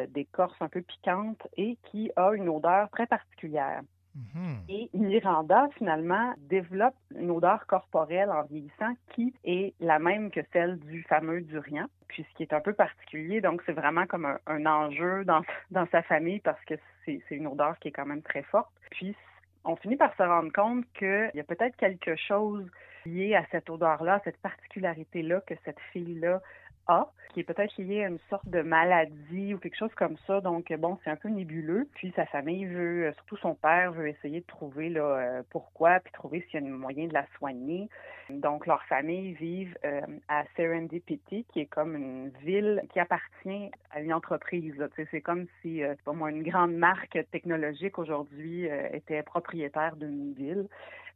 d'écorce 0.09 0.55
un 0.61 0.69
peu 0.69 0.83
piquante 0.83 1.41
et 1.57 1.77
qui 1.85 2.11
a 2.15 2.31
une 2.33 2.47
odeur 2.47 2.89
très 2.91 3.07
particulière. 3.07 3.81
Mhm. 4.15 4.63
Et 4.69 4.89
Miranda, 4.93 5.67
finalement, 5.77 6.33
développe 6.37 6.95
une 7.15 7.31
odeur 7.31 7.65
corporelle 7.67 8.29
en 8.29 8.43
vieillissant 8.43 8.93
qui 9.13 9.33
est 9.43 9.73
la 9.79 9.99
même 9.99 10.31
que 10.31 10.39
celle 10.53 10.79
du 10.79 11.03
fameux 11.03 11.41
durian. 11.41 11.87
Puis 12.07 12.25
ce 12.29 12.37
qui 12.37 12.43
est 12.43 12.53
un 12.53 12.61
peu 12.61 12.73
particulier, 12.73 13.41
donc 13.41 13.61
c'est 13.65 13.73
vraiment 13.73 14.05
comme 14.05 14.25
un, 14.25 14.65
enjeu 14.65 15.25
dans, 15.71 15.87
sa 15.91 16.01
famille 16.03 16.39
parce 16.39 16.63
que 16.65 16.75
c'est 17.03 17.21
c'est 17.27 17.35
une 17.35 17.47
odeur 17.47 17.77
qui 17.79 17.89
est 17.89 17.91
quand 17.91 18.05
même 18.05 18.21
très 18.21 18.43
forte. 18.43 18.71
Puis 18.91 19.15
on 19.65 19.75
finit 19.75 19.97
par 19.97 20.15
se 20.15 20.23
rendre 20.23 20.51
compte 20.53 20.85
qu'il 20.93 21.31
y 21.33 21.39
a 21.39 21.43
peut-être 21.43 21.75
quelque 21.75 22.15
chose 22.15 22.65
lié 23.05 23.35
à 23.35 23.45
cette 23.51 23.69
odeur-là, 23.69 24.15
à 24.15 24.19
cette 24.21 24.37
particularité-là 24.37 25.41
que 25.41 25.55
cette 25.65 25.79
fille-là 25.91 26.41
Qui 27.33 27.41
est 27.41 27.43
peut-être 27.43 27.75
lié 27.77 28.05
à 28.05 28.07
une 28.07 28.19
sorte 28.29 28.47
de 28.47 28.61
maladie 28.61 29.53
ou 29.53 29.57
quelque 29.57 29.75
chose 29.75 29.93
comme 29.95 30.15
ça. 30.25 30.39
Donc, 30.39 30.71
bon, 30.79 30.97
c'est 31.03 31.09
un 31.09 31.17
peu 31.17 31.27
nébuleux. 31.27 31.87
Puis 31.95 32.13
sa 32.15 32.25
famille 32.25 32.65
veut, 32.65 33.11
surtout 33.15 33.37
son 33.37 33.55
père, 33.55 33.91
veut 33.91 34.07
essayer 34.07 34.39
de 34.39 34.45
trouver 34.45 34.89
là, 34.89 35.01
euh, 35.01 35.43
pourquoi, 35.49 35.99
puis 35.99 36.13
trouver 36.13 36.45
s'il 36.49 36.61
y 36.61 36.63
a 36.63 36.67
un 36.67 36.71
moyen 36.71 37.07
de 37.07 37.13
la 37.13 37.25
soigner. 37.37 37.89
Donc, 38.29 38.65
leur 38.67 38.81
famille 38.83 39.33
vit 39.33 39.67
euh, 39.83 40.01
à 40.29 40.43
Serendipity, 40.55 41.45
qui 41.51 41.59
est 41.59 41.65
comme 41.65 41.95
une 41.95 42.29
ville 42.41 42.81
qui 42.93 42.99
appartient 42.99 43.69
à 43.91 43.99
une 43.99 44.13
entreprise. 44.13 44.73
C'est 45.11 45.21
comme 45.21 45.45
si, 45.61 45.83
euh, 45.83 45.95
pas 46.05 46.13
moi, 46.13 46.31
une 46.31 46.43
grande 46.43 46.75
marque 46.75 47.17
technologique 47.31 47.99
aujourd'hui 47.99 48.67
était 48.93 49.23
propriétaire 49.23 49.97
d'une 49.97 50.33
ville. 50.33 50.67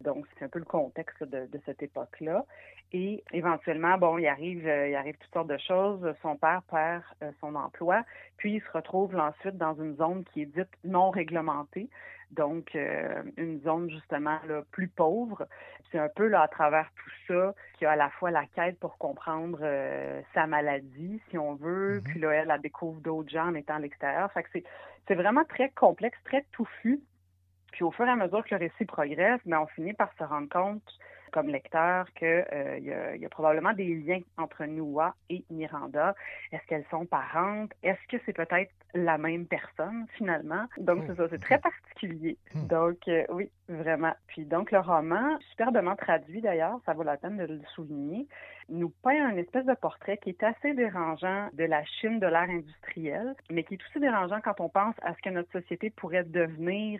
Donc, 0.02 0.26
c'est 0.38 0.46
un 0.46 0.50
peu 0.50 0.60
le 0.60 0.66
contexte 0.66 1.24
de, 1.24 1.46
de 1.46 1.60
cette 1.66 1.84
époque-là. 1.84 2.46
Et 2.92 3.24
éventuellement, 3.34 3.98
bon, 3.98 4.18
il 4.18 4.28
arrive, 4.28 4.64
il 4.66 4.96
arrive 4.96 5.16
toutes 5.18 5.34
sortes 5.34 5.48
de 5.50 5.58
choses 5.58 6.14
son 6.22 6.36
père 6.38 6.62
perd 6.70 7.04
euh, 7.24 7.32
son 7.40 7.56
emploi, 7.56 8.04
puis 8.38 8.56
il 8.56 8.62
se 8.62 8.72
retrouve 8.72 9.16
ensuite 9.16 9.58
dans 9.58 9.76
une 9.76 9.96
zone 9.96 10.24
qui 10.26 10.44
est 10.44 10.46
dite 10.46 10.70
non 10.84 11.10
réglementée, 11.10 11.90
donc 12.32 12.76
euh, 12.76 13.24
une 13.38 13.60
zone 13.62 13.90
justement 13.90 14.40
là, 14.48 14.62
plus 14.72 14.88
pauvre. 14.88 15.48
C'est 15.92 16.00
un 16.00 16.10
peu 16.10 16.28
là 16.28 16.42
à 16.42 16.48
travers 16.48 16.90
tout 16.96 17.12
ça 17.28 17.54
qu'il 17.74 17.86
y 17.86 17.88
a 17.88 17.92
à 17.92 17.96
la 17.96 18.10
fois 18.10 18.32
la 18.32 18.46
quête 18.46 18.80
pour 18.80 18.98
comprendre 18.98 19.60
euh, 19.62 20.22
sa 20.34 20.46
maladie, 20.46 21.22
si 21.30 21.38
on 21.38 21.56
veut, 21.56 22.00
mm-hmm. 22.00 22.04
puis 22.04 22.20
là 22.20 22.32
elle, 22.32 22.52
elle 22.52 22.62
découvre 22.62 23.00
d'autres 23.02 23.30
gens 23.30 23.48
en 23.48 23.56
étant 23.56 23.76
à 23.76 23.80
l'extérieur. 23.80 24.32
Fait 24.32 24.44
que 24.44 24.50
c'est, 24.54 24.64
c'est 25.08 25.16
vraiment 25.16 25.46
très 25.46 25.70
complexe, 25.70 26.18
très 26.24 26.46
touffu. 26.52 27.02
Puis 27.72 27.84
au 27.84 27.92
fur 27.92 28.06
et 28.06 28.10
à 28.10 28.16
mesure 28.16 28.44
que 28.44 28.56
le 28.56 28.60
récit 28.60 28.86
progresse, 28.86 29.40
mais 29.46 29.52
ben, 29.52 29.62
on 29.62 29.68
finit 29.68 29.94
par 29.94 30.12
se 30.18 30.24
rendre 30.24 30.50
compte 30.50 30.84
comme 31.32 31.48
lecteur 31.48 32.06
qu'il 32.14 32.28
euh, 32.28 32.80
y, 32.80 33.26
a 33.26 33.30
probablement 33.30 33.74
des 33.74 33.96
liens 33.96 34.22
entre 34.38 34.66
Noah 34.66 35.14
et 35.30 35.44
Miranda. 35.50 36.16
Est-ce 36.52 36.66
qu'elles 36.68 36.86
sont 36.90 37.06
parentes? 37.06 37.72
Est-ce 37.84 38.00
que 38.08 38.22
c'est 38.26 38.34
peut-être 38.34 38.72
la 38.94 39.18
même 39.18 39.46
personne 39.46 40.06
finalement? 40.18 40.66
Donc 40.78 41.04
c'est 41.08 41.16
ça, 41.16 41.28
c'est 41.30 41.42
très 41.42 41.60
particulier. 41.60 42.38
Hmm. 42.54 42.68
Donc 42.68 42.98
euh, 43.08 43.24
oui, 43.30 43.50
vraiment. 43.68 44.14
Puis 44.28 44.46
donc 44.46 44.72
le 44.72 44.80
roman, 44.80 45.38
superbement 45.52 45.96
traduit 45.96 46.42
d'ailleurs, 46.42 46.80
ça 46.86 46.94
vaut 46.94 47.04
la 47.04 47.18
peine 47.18 47.38
de 47.38 47.46
le 47.46 47.62
souligner, 47.76 48.28
nous 48.70 48.90
peint 49.04 49.28
un 49.28 49.38
espèce 49.38 49.66
de 49.66 49.74
portrait 49.74 50.18
qui 50.18 50.30
est 50.30 50.44
assez 50.44 50.74
dérangeant 50.74 51.50
de 51.54 51.64
la 51.64 51.84
Chine 51.86 52.20
de 52.20 52.28
l'ère 52.28 52.50
industrielle, 52.50 53.36
mais 53.50 53.64
qui 53.64 53.76
est 53.76 53.84
aussi 53.90 54.00
dérangeant 54.00 54.40
quand 54.42 54.60
on 54.60 54.70
pense 54.70 54.96
à 55.02 55.14
ce 55.14 55.22
que 55.22 55.30
notre 55.30 55.52
société 55.52 55.90
pourrait 55.90 56.24
devenir 56.24 57.00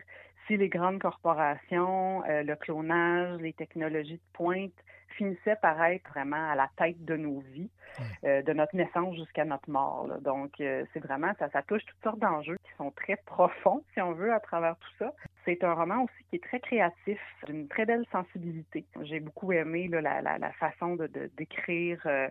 si 0.50 0.56
les 0.56 0.68
grandes 0.68 0.98
corporations, 0.98 2.24
euh, 2.24 2.42
le 2.42 2.56
clonage, 2.56 3.40
les 3.40 3.52
technologies 3.52 4.14
de 4.14 4.32
pointe 4.32 4.72
finissaient 5.16 5.56
par 5.62 5.80
être 5.84 6.08
vraiment 6.10 6.50
à 6.50 6.56
la 6.56 6.68
tête 6.76 7.04
de 7.04 7.16
nos 7.16 7.38
vies, 7.52 7.70
euh, 8.24 8.42
de 8.42 8.52
notre 8.52 8.74
naissance 8.74 9.14
jusqu'à 9.14 9.44
notre 9.44 9.70
mort. 9.70 10.08
Donc, 10.22 10.60
euh, 10.60 10.84
c'est 10.92 11.00
vraiment, 11.00 11.32
ça, 11.38 11.48
ça 11.50 11.62
touche 11.62 11.84
toutes 11.86 12.02
sortes 12.02 12.18
d'enjeux 12.18 12.56
qui 12.64 12.72
sont 12.78 12.90
très 12.90 13.16
profonds, 13.26 13.84
si 13.94 14.00
on 14.00 14.12
veut, 14.12 14.32
à 14.32 14.40
travers 14.40 14.76
tout 14.76 14.90
ça. 14.98 15.12
C'est 15.44 15.64
un 15.64 15.74
roman 15.74 16.04
aussi 16.04 16.24
qui 16.28 16.36
est 16.36 16.44
très 16.44 16.60
créatif, 16.60 17.18
d'une 17.46 17.68
très 17.68 17.86
belle 17.86 18.04
sensibilité. 18.12 18.84
J'ai 19.02 19.20
beaucoup 19.20 19.52
aimé 19.52 19.88
la, 19.88 20.52
façon 20.52 20.96
de, 20.96 21.08
d'écrire. 21.36 22.00
Euh, 22.06 22.28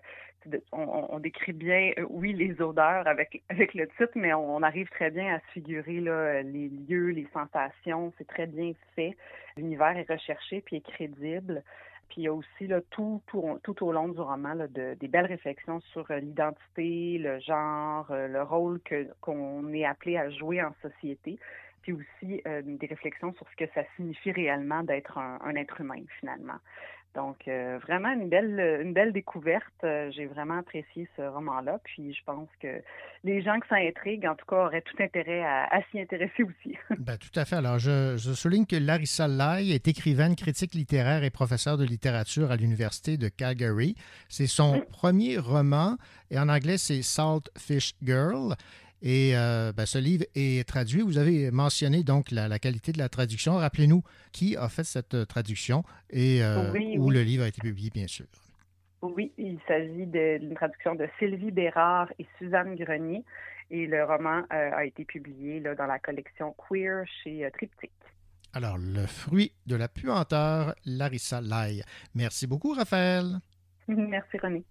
on, 0.71 1.19
décrit 1.19 1.53
bien, 1.53 1.91
oui, 2.09 2.33
les 2.33 2.61
odeurs 2.61 3.07
avec, 3.49 3.73
le 3.73 3.87
titre, 3.87 4.11
mais 4.15 4.33
on, 4.33 4.61
arrive 4.63 4.89
très 4.89 5.09
bien 5.09 5.35
à 5.35 5.39
se 5.39 5.51
figurer 5.53 5.99
les 6.43 6.69
lieux, 6.69 7.09
les 7.09 7.27
sensations. 7.33 8.13
C'est 8.17 8.27
très 8.27 8.47
bien 8.47 8.73
fait. 8.95 9.15
L'univers 9.57 9.97
est 9.97 10.09
recherché 10.09 10.61
puis 10.61 10.77
est 10.77 10.87
crédible. 10.87 11.63
Puis 12.09 12.21
il 12.21 12.23
y 12.23 12.27
a 12.27 12.33
aussi 12.33 12.67
tout, 12.89 13.21
au 13.81 13.91
long 13.91 14.07
du 14.07 14.19
roman 14.19 14.55
des 14.55 15.07
belles 15.07 15.27
réflexions 15.27 15.79
sur 15.93 16.09
euh, 16.09 16.19
l'identité, 16.19 17.19
le 17.19 17.39
genre, 17.39 18.07
euh, 18.09 18.27
le 18.27 18.41
rôle 18.41 18.79
qu'on 19.21 19.71
est 19.73 19.85
appelé 19.85 20.17
à 20.17 20.29
jouer 20.31 20.61
en 20.63 20.73
société, 20.81 21.37
puis 21.81 21.93
aussi 21.93 22.41
euh, 22.47 22.61
des 22.63 22.87
réflexions 22.87 23.33
sur 23.33 23.47
ce 23.49 23.55
que 23.55 23.71
ça 23.73 23.81
signifie 23.95 24.31
réellement 24.31 24.83
d'être 24.83 25.17
un, 25.17 25.39
un 25.43 25.55
être 25.55 25.79
humain 25.81 26.01
finalement. 26.19 26.59
Donc, 27.15 27.47
euh, 27.47 27.79
vraiment 27.81 28.13
une 28.13 28.29
belle, 28.29 28.79
une 28.81 28.93
belle 28.93 29.11
découverte. 29.11 29.65
Euh, 29.83 30.11
j'ai 30.11 30.27
vraiment 30.27 30.59
apprécié 30.59 31.07
ce 31.17 31.23
roman-là. 31.23 31.79
Puis, 31.83 32.13
je 32.13 32.23
pense 32.23 32.47
que 32.61 32.81
les 33.23 33.41
gens 33.41 33.59
que 33.59 33.67
ça 33.67 33.77
intrigue, 33.77 34.27
en 34.27 34.35
tout 34.35 34.45
cas, 34.45 34.65
auraient 34.65 34.83
tout 34.83 34.95
intérêt 35.01 35.43
à, 35.43 35.81
s'y 35.89 35.99
intéresser 35.99 36.43
aussi. 36.43 36.77
ben, 36.99 37.17
tout 37.17 37.37
à 37.37 37.45
fait. 37.45 37.55
Alors, 37.55 37.79
je, 37.79 38.15
souligne 38.17 38.67
que 38.67 38.75
Larissa 38.75 39.27
Lai 39.27 39.71
est 39.71 39.87
écrivaine, 39.87 40.35
critique 40.35 40.75
littéraire 40.75 41.23
et 41.23 41.31
professeure 41.31 41.77
de 41.77 41.83
littérature 41.83 42.51
à 42.51 42.55
l'Université 42.55 43.17
de 43.17 43.27
Calgary. 43.27 43.95
C'est 44.29 44.47
son 44.47 44.81
premier 44.91 45.39
roman, 45.39 45.97
et 46.29 46.37
en 46.37 46.47
anglais, 46.47 46.77
c'est 46.77 47.01
Salt 47.01 47.49
Fish 47.57 47.93
Girl. 48.03 48.55
Et 49.01 49.31
euh, 49.33 49.71
ben, 49.71 49.85
ce 49.85 49.97
livre 49.97 50.25
est 50.35 50.67
traduit. 50.67 51.01
Vous 51.01 51.17
avez 51.17 51.51
mentionné 51.51 52.03
donc 52.03 52.31
la, 52.31 52.59
qualité 52.59 52.91
de 52.91 52.97
la 52.97 53.09
traduction. 53.09 53.55
Rappelez-nous 53.55 54.03
qui 54.31 54.57
a 54.57 54.67
fait 54.67 54.83
cette 54.83 55.13
euh, 55.13 55.25
traduction 55.25 55.83
et 56.09 56.43
euh, 56.43 56.73
où 56.97 57.09
le 57.09 57.21
livre 57.21 57.43
a 57.43 57.47
été 57.47 57.61
publié, 57.61 57.89
bien 57.93 58.07
sûr. 58.07 58.25
Oui, 59.01 59.31
il 59.37 59.57
s'agit 59.67 60.05
d'une 60.05 60.53
traduction 60.55 60.95
de 60.95 61.07
Sylvie 61.17 61.51
Bérard 61.51 62.11
et 62.19 62.27
Suzanne 62.37 62.75
Grenier. 62.75 63.23
Et 63.71 63.85
le 63.85 64.03
roman 64.03 64.41
a 64.49 64.83
été 64.83 65.05
publié 65.05 65.59
là, 65.59 65.75
dans 65.75 65.85
la 65.85 65.99
collection 65.99 66.55
Queer 66.57 67.05
chez 67.23 67.47
Triptyque. 67.53 67.91
Alors, 68.51 68.79
le 68.79 69.05
fruit 69.05 69.53
de 69.67 69.75
la 69.75 69.87
puanteur, 69.87 70.73
Larissa 70.85 71.39
Lai. 71.39 71.81
Merci 72.15 72.47
beaucoup, 72.47 72.73
Raphaël. 72.73 73.37
Merci, 73.87 74.37
René. 74.39 74.65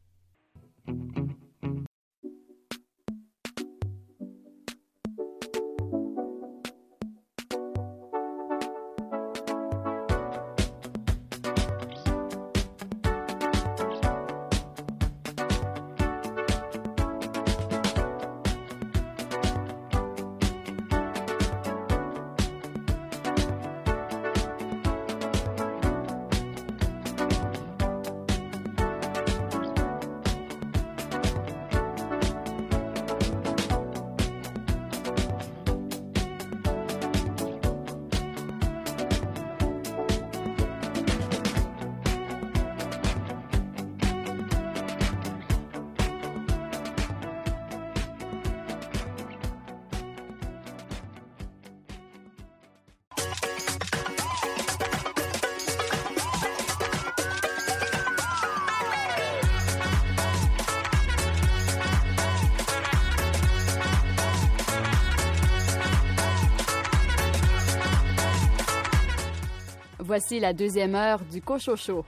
Voici 70.18 70.40
la 70.40 70.52
deuxième 70.52 70.96
heure 70.96 71.20
du 71.20 71.40
Cochocho. 71.40 72.04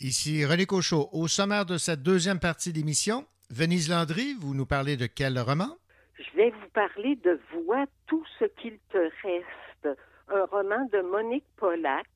Ici 0.00 0.44
René 0.44 0.66
Cochot. 0.66 1.08
Au 1.12 1.28
sommaire 1.28 1.64
de 1.64 1.78
cette 1.78 2.02
deuxième 2.02 2.40
partie 2.40 2.72
d'émission, 2.72 3.24
Venise 3.50 3.88
Landry, 3.88 4.34
vous 4.40 4.52
nous 4.52 4.66
parlez 4.66 4.96
de 4.96 5.06
quel 5.06 5.38
roman? 5.38 5.76
Je 6.18 6.36
vais 6.36 6.50
vous 6.50 6.68
parler 6.74 7.14
de 7.22 7.38
Vois 7.52 7.86
tout 8.08 8.24
ce 8.40 8.46
qu'il 8.60 8.76
te 8.90 8.98
reste, 8.98 9.96
un 10.28 10.44
roman 10.46 10.84
de 10.92 11.00
Monique 11.08 11.46
Pollack 11.56 12.08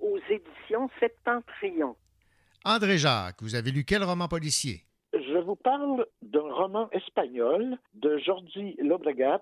aux 0.00 0.18
éditions 0.28 0.90
Septentrion. 1.00 1.96
André 2.62 2.98
Jacques, 2.98 3.40
vous 3.40 3.54
avez 3.54 3.70
lu 3.70 3.84
quel 3.84 4.04
roman 4.04 4.28
policier? 4.28 4.82
Je 5.14 5.38
vous 5.38 5.56
parle 5.56 6.04
d'un 6.20 6.52
roman 6.52 6.90
espagnol 6.90 7.78
de 7.94 8.18
Jordi 8.18 8.76
Lobregat, 8.82 9.40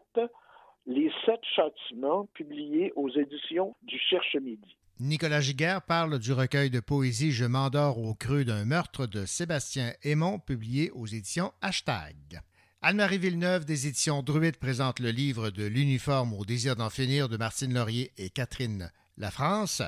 les 0.86 1.10
sept 1.24 1.40
châtiments 1.56 2.26
publiés 2.34 2.92
aux 2.96 3.08
éditions 3.08 3.74
du 3.82 3.98
Cherche-Midi. 3.98 4.76
Nicolas 5.00 5.40
Giguère 5.40 5.82
parle 5.82 6.18
du 6.18 6.32
recueil 6.32 6.70
de 6.70 6.80
poésie 6.80 7.32
Je 7.32 7.44
m'endors 7.44 7.98
au 7.98 8.14
creux 8.14 8.44
d'un 8.44 8.64
meurtre 8.64 9.06
de 9.06 9.24
Sébastien 9.24 9.92
Aymon, 10.02 10.38
publié 10.38 10.90
aux 10.92 11.06
éditions 11.06 11.52
Hashtag. 11.62 12.40
Anne-Marie 12.82 13.18
Villeneuve 13.18 13.64
des 13.64 13.86
éditions 13.86 14.22
Druide 14.22 14.58
présente 14.58 15.00
le 15.00 15.10
livre 15.10 15.50
de 15.50 15.64
l'uniforme 15.64 16.34
au 16.34 16.44
désir 16.44 16.76
d'en 16.76 16.90
finir 16.90 17.28
de 17.28 17.38
Martine 17.38 17.72
Laurier 17.72 18.12
et 18.18 18.30
Catherine 18.30 18.92
La 19.16 19.30
France. 19.30 19.82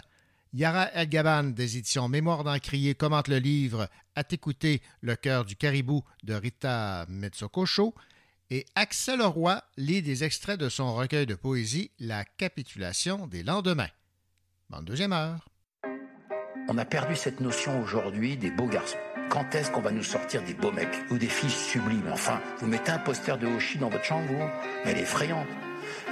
Yara 0.54 0.90
El-Gaban 0.94 1.50
des 1.50 1.76
éditions 1.76 2.08
Mémoire 2.08 2.42
d'Encrier 2.42 2.94
commente 2.94 3.28
le 3.28 3.38
livre 3.38 3.88
À 4.14 4.24
t'écouter, 4.24 4.80
le 5.02 5.14
cœur 5.14 5.44
du 5.44 5.56
caribou 5.56 6.02
de 6.24 6.32
Rita 6.32 7.04
Metsokosho. 7.08 7.94
Et 8.48 8.64
Axel 8.76 9.22
Roy 9.22 9.60
lit 9.76 10.02
des 10.02 10.22
extraits 10.22 10.58
de 10.60 10.68
son 10.68 10.94
recueil 10.94 11.26
de 11.26 11.34
poésie 11.34 11.90
La 11.98 12.24
capitulation 12.24 13.26
des 13.26 13.42
lendemains. 13.42 13.88
Bonne 14.70 14.84
deuxième 14.84 15.12
heure. 15.12 15.48
On 16.68 16.78
a 16.78 16.84
perdu 16.84 17.16
cette 17.16 17.40
notion 17.40 17.82
aujourd'hui 17.82 18.36
des 18.36 18.52
beaux 18.52 18.68
garçons. 18.68 18.98
Quand 19.30 19.52
est-ce 19.52 19.72
qu'on 19.72 19.80
va 19.80 19.90
nous 19.90 20.04
sortir 20.04 20.44
des 20.44 20.54
beaux 20.54 20.70
mecs 20.70 21.10
ou 21.10 21.18
des 21.18 21.26
filles 21.26 21.50
sublimes? 21.50 22.08
Enfin, 22.12 22.40
vous 22.58 22.68
mettez 22.68 22.92
un 22.92 22.98
poster 22.98 23.36
de 23.36 23.48
Hoshi 23.48 23.78
dans 23.78 23.88
votre 23.88 24.04
chambre, 24.04 24.28
vous 24.28 24.48
elle 24.84 24.98
est 24.98 25.02
effrayante. 25.02 25.48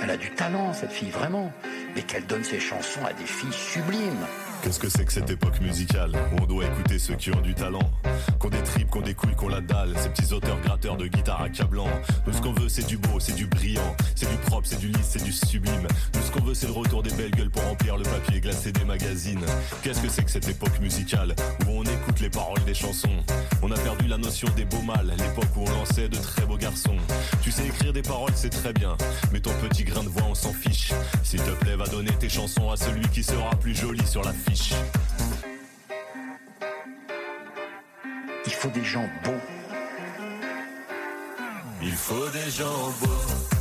Elle 0.02 0.10
a 0.10 0.16
du 0.16 0.30
talent, 0.30 0.72
cette 0.72 0.92
fille, 0.92 1.10
vraiment. 1.10 1.52
Mais 1.94 2.02
qu'elle 2.02 2.26
donne 2.26 2.42
ses 2.42 2.58
chansons 2.58 3.04
à 3.04 3.12
des 3.12 3.26
filles 3.26 3.52
sublimes. 3.52 4.26
Qu'est-ce 4.64 4.80
que 4.80 4.88
c'est 4.88 5.04
que 5.04 5.12
cette 5.12 5.28
époque 5.28 5.60
musicale 5.60 6.12
où 6.32 6.42
on 6.42 6.46
doit 6.46 6.64
écouter 6.64 6.98
ceux 6.98 7.16
qui 7.16 7.30
ont 7.30 7.40
du 7.42 7.54
talent 7.54 7.90
Qu'on 8.38 8.48
des 8.48 8.62
tripes, 8.62 8.88
qu'on 8.88 9.02
des 9.02 9.12
couilles, 9.12 9.34
qu'on 9.36 9.48
la 9.48 9.60
dalle 9.60 9.92
Ces 9.98 10.08
petits 10.08 10.32
auteurs 10.32 10.58
gratteurs 10.62 10.96
de 10.96 11.06
guitare 11.06 11.42
accablant 11.42 11.86
Nous 12.26 12.32
ce 12.32 12.40
qu'on 12.40 12.54
veut 12.54 12.70
c'est 12.70 12.86
du 12.86 12.96
beau, 12.96 13.20
c'est 13.20 13.34
du 13.34 13.46
brillant 13.46 13.94
C'est 14.14 14.30
du 14.30 14.38
propre, 14.38 14.66
c'est 14.66 14.78
du 14.78 14.88
lisse, 14.88 15.06
c'est 15.10 15.22
du 15.22 15.32
sublime. 15.32 15.86
Nous 16.14 16.22
ce 16.22 16.30
qu'on 16.30 16.42
veut 16.42 16.54
c'est 16.54 16.68
le 16.68 16.72
retour 16.72 17.02
des 17.02 17.12
belles 17.12 17.32
gueules 17.32 17.50
pour 17.50 17.62
remplir 17.62 17.98
le 17.98 18.04
papier 18.04 18.40
glacé 18.40 18.72
des 18.72 18.86
magazines. 18.86 19.44
Qu'est-ce 19.82 20.00
que 20.00 20.08
c'est 20.08 20.24
que 20.24 20.30
cette 20.30 20.48
époque 20.48 20.80
musicale 20.80 21.34
où 21.66 21.80
on 21.80 21.82
écoute 21.82 22.20
les 22.20 22.30
paroles 22.30 22.64
des 22.64 22.74
chansons? 22.74 23.22
On 23.60 23.70
a 23.70 23.76
perdu 23.76 24.06
la 24.06 24.16
notion 24.16 24.48
des 24.56 24.64
beaux 24.64 24.82
mâles 24.82 25.12
L'époque 25.18 25.54
où 25.58 25.64
on 25.68 25.70
lançait 25.72 26.08
de 26.08 26.16
très 26.16 26.46
beaux 26.46 26.56
garçons. 26.56 26.96
Tu 27.42 27.50
sais 27.50 27.66
écrire 27.66 27.92
des 27.92 28.00
paroles 28.00 28.32
c'est 28.34 28.48
très 28.48 28.72
bien 28.72 28.96
Mais 29.30 29.40
ton 29.40 29.52
petit 29.68 29.84
grain 29.84 30.04
de 30.04 30.08
voix 30.08 30.24
on 30.30 30.34
s'en 30.34 30.54
fiche. 30.54 30.92
S'il 31.22 31.42
te 31.42 31.50
plaît 31.50 31.76
va 31.76 31.86
donner 31.86 32.12
tes 32.12 32.30
chansons 32.30 32.70
à 32.70 32.78
celui 32.78 33.06
qui 33.08 33.22
sera 33.22 33.50
plus 33.56 33.74
joli 33.74 34.06
sur 34.06 34.22
la 34.22 34.32
fiche 34.32 34.53
il 38.46 38.52
faut 38.52 38.68
des 38.68 38.84
gens 38.84 39.08
beaux. 39.24 39.32
Il 41.82 41.92
faut 41.92 42.28
des 42.30 42.50
gens 42.50 42.90
beaux. 43.00 43.53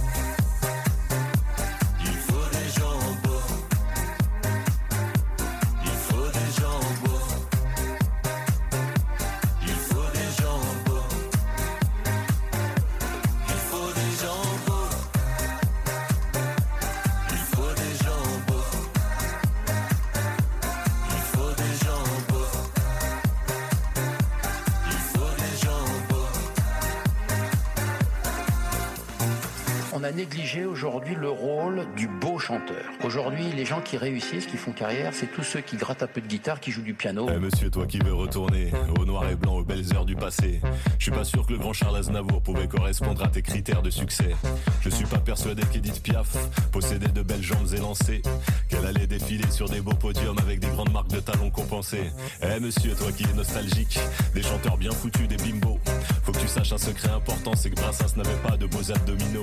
Négliger 30.11 30.65
aujourd'hui 30.65 31.15
le 31.15 31.29
rôle 31.29 31.85
du 31.95 32.07
beau 32.07 32.39
chanteur. 32.39 32.83
Aujourd'hui, 33.03 33.51
les 33.55 33.65
gens 33.65 33.81
qui 33.81 33.97
réussissent, 33.97 34.45
qui 34.45 34.57
font 34.57 34.71
carrière, 34.71 35.13
c'est 35.13 35.27
tous 35.27 35.43
ceux 35.43 35.61
qui 35.61 35.77
grattent 35.77 36.03
un 36.03 36.07
peu 36.07 36.21
de 36.21 36.27
guitare, 36.27 36.59
qui 36.59 36.71
jouent 36.71 36.81
du 36.81 36.93
piano. 36.93 37.27
Eh 37.33 37.39
monsieur, 37.39 37.69
toi 37.69 37.85
qui 37.85 37.99
veux 37.99 38.13
retourner 38.13 38.71
au 38.99 39.05
noir 39.05 39.29
et 39.29 39.35
blanc, 39.35 39.55
aux 39.55 39.63
belles 39.63 39.93
heures 39.93 40.05
du 40.05 40.15
passé, 40.15 40.59
je 40.97 41.03
suis 41.03 41.11
pas 41.11 41.23
sûr 41.23 41.45
que 41.45 41.53
le 41.53 41.59
grand 41.59 41.73
Charles 41.73 41.97
Aznavour 41.97 42.41
pouvait 42.41 42.67
correspondre 42.67 43.23
à 43.23 43.27
tes 43.27 43.41
critères 43.41 43.81
de 43.81 43.89
succès. 43.89 44.35
Je 44.81 44.89
suis 44.89 45.05
pas 45.05 45.19
persuadé 45.19 45.63
qu'Edith 45.71 46.01
Piaf 46.01 46.35
possédait 46.71 47.07
de 47.09 47.21
belles 47.21 47.43
jambes 47.43 47.73
élancées, 47.73 48.21
qu'elle 48.69 48.85
allait 48.85 49.07
défiler 49.07 49.49
sur 49.51 49.69
des 49.69 49.81
beaux 49.81 49.93
podiums 49.93 50.37
avec 50.39 50.59
des 50.59 50.69
grandes 50.69 50.91
marques 50.91 51.11
de 51.11 51.19
talons 51.19 51.49
compensées. 51.49 52.11
Eh 52.41 52.59
monsieur, 52.59 52.95
toi 52.95 53.11
qui 53.11 53.23
es 53.23 53.33
nostalgique, 53.33 53.99
des 54.33 54.41
chanteurs 54.41 54.77
bien 54.77 54.91
foutus, 54.91 55.27
des 55.27 55.37
bimbos. 55.37 55.79
Faut 56.23 56.31
que 56.31 56.39
tu 56.39 56.47
saches 56.47 56.71
un 56.71 56.77
secret 56.77 57.09
important, 57.09 57.53
c'est 57.55 57.69
que 57.69 57.75
Brassens 57.75 58.15
n'avait 58.15 58.41
pas 58.47 58.55
de 58.55 58.65
beaux 58.65 58.91
abdominaux. 58.91 59.41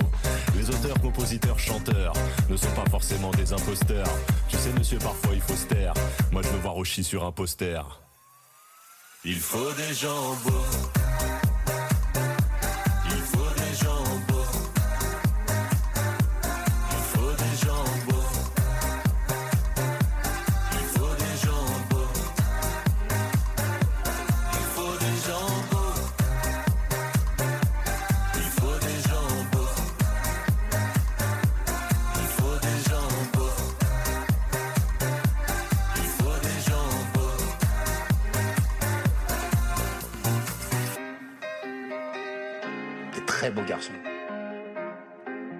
Les 0.56 0.68
auteurs, 0.70 0.98
compositeurs, 1.00 1.58
chanteurs 1.58 2.14
ne 2.48 2.56
sont 2.56 2.70
pas 2.72 2.88
forcément 2.90 3.30
des 3.32 3.52
imposteurs. 3.52 4.08
Tu 4.48 4.56
sais, 4.56 4.72
monsieur, 4.72 4.98
parfois 4.98 5.32
il 5.34 5.40
faut 5.40 5.56
se 5.56 5.66
taire. 5.66 5.92
Moi, 6.32 6.42
je 6.42 6.48
veux 6.48 6.58
voir 6.58 6.76
Oshi 6.76 7.04
sur 7.04 7.24
un 7.24 7.32
poster. 7.32 7.82
Il 9.24 9.38
faut 9.38 9.72
des 9.72 9.94
gens 9.94 10.34
beaux. 10.44 11.49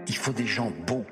Il 0.06 0.16
faut 0.16 0.32
des 0.32 0.46
gens 0.46 0.70
beaux. 0.86 1.04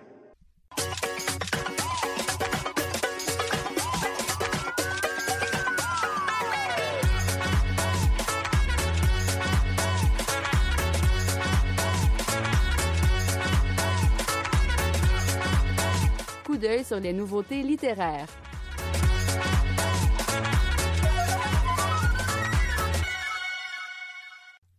Coup 16.45 16.57
d'œil 16.57 16.85
sur 16.85 17.01
les 17.01 17.13
nouveautés 17.13 17.63
littéraires. 17.63 18.27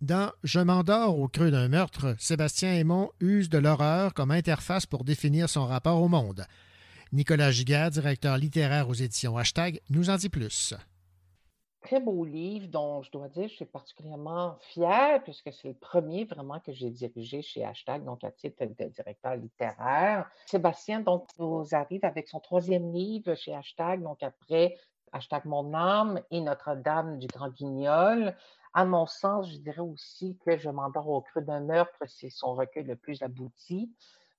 Dans 0.09 0.31
Je 0.43 0.59
m'endors 0.59 1.19
au 1.19 1.27
creux 1.27 1.51
d'un 1.51 1.67
meurtre, 1.67 2.15
Sébastien 2.17 2.73
Aymon 2.73 3.11
use 3.19 3.47
de 3.47 3.59
l'horreur 3.59 4.15
comme 4.15 4.31
interface 4.31 4.87
pour 4.87 5.03
définir 5.03 5.47
son 5.47 5.67
rapport 5.67 6.01
au 6.01 6.07
monde. 6.07 6.47
Nicolas 7.13 7.51
Giguère, 7.51 7.91
directeur 7.91 8.35
littéraire 8.35 8.89
aux 8.89 8.95
éditions 8.95 9.37
Hashtag, 9.37 9.81
nous 9.91 10.09
en 10.09 10.15
dit 10.15 10.29
plus. 10.29 10.73
Très 11.83 11.99
beau 11.99 12.25
livre 12.25 12.65
dont 12.69 13.03
je 13.03 13.11
dois 13.11 13.27
dire 13.27 13.49
je 13.49 13.53
suis 13.53 13.65
particulièrement 13.65 14.57
fière 14.73 15.21
puisque 15.23 15.53
c'est 15.53 15.67
le 15.67 15.75
premier 15.75 16.25
vraiment 16.25 16.59
que 16.59 16.73
j'ai 16.73 16.89
dirigé 16.89 17.43
chez 17.43 17.63
Hashtag, 17.63 18.03
donc 18.03 18.23
à 18.23 18.31
titre 18.31 18.65
de 18.65 18.89
directeur 18.89 19.35
littéraire. 19.35 20.27
Sébastien 20.47 21.01
donc 21.01 21.27
nous 21.37 21.67
arrive 21.73 22.03
avec 22.03 22.29
son 22.29 22.39
troisième 22.39 22.91
livre 22.91 23.35
chez 23.35 23.53
Hashtag, 23.53 24.01
donc 24.01 24.23
après 24.23 24.75
Hashtag 25.11 25.45
Mon 25.45 25.73
âme 25.75 26.19
et 26.31 26.41
Notre-Dame 26.41 27.19
du 27.19 27.27
Grand 27.27 27.49
Guignol. 27.49 28.35
À 28.73 28.85
mon 28.85 29.05
sens, 29.07 29.49
je 29.51 29.57
dirais 29.57 29.79
aussi 29.79 30.37
que 30.45 30.57
Je 30.57 30.69
m'endors 30.69 31.09
au 31.09 31.21
creux 31.21 31.41
d'un 31.41 31.61
meurtre, 31.61 31.97
c'est 32.05 32.29
son 32.29 32.53
recueil 32.53 32.83
le 32.83 32.95
plus 32.95 33.21
abouti. 33.23 33.91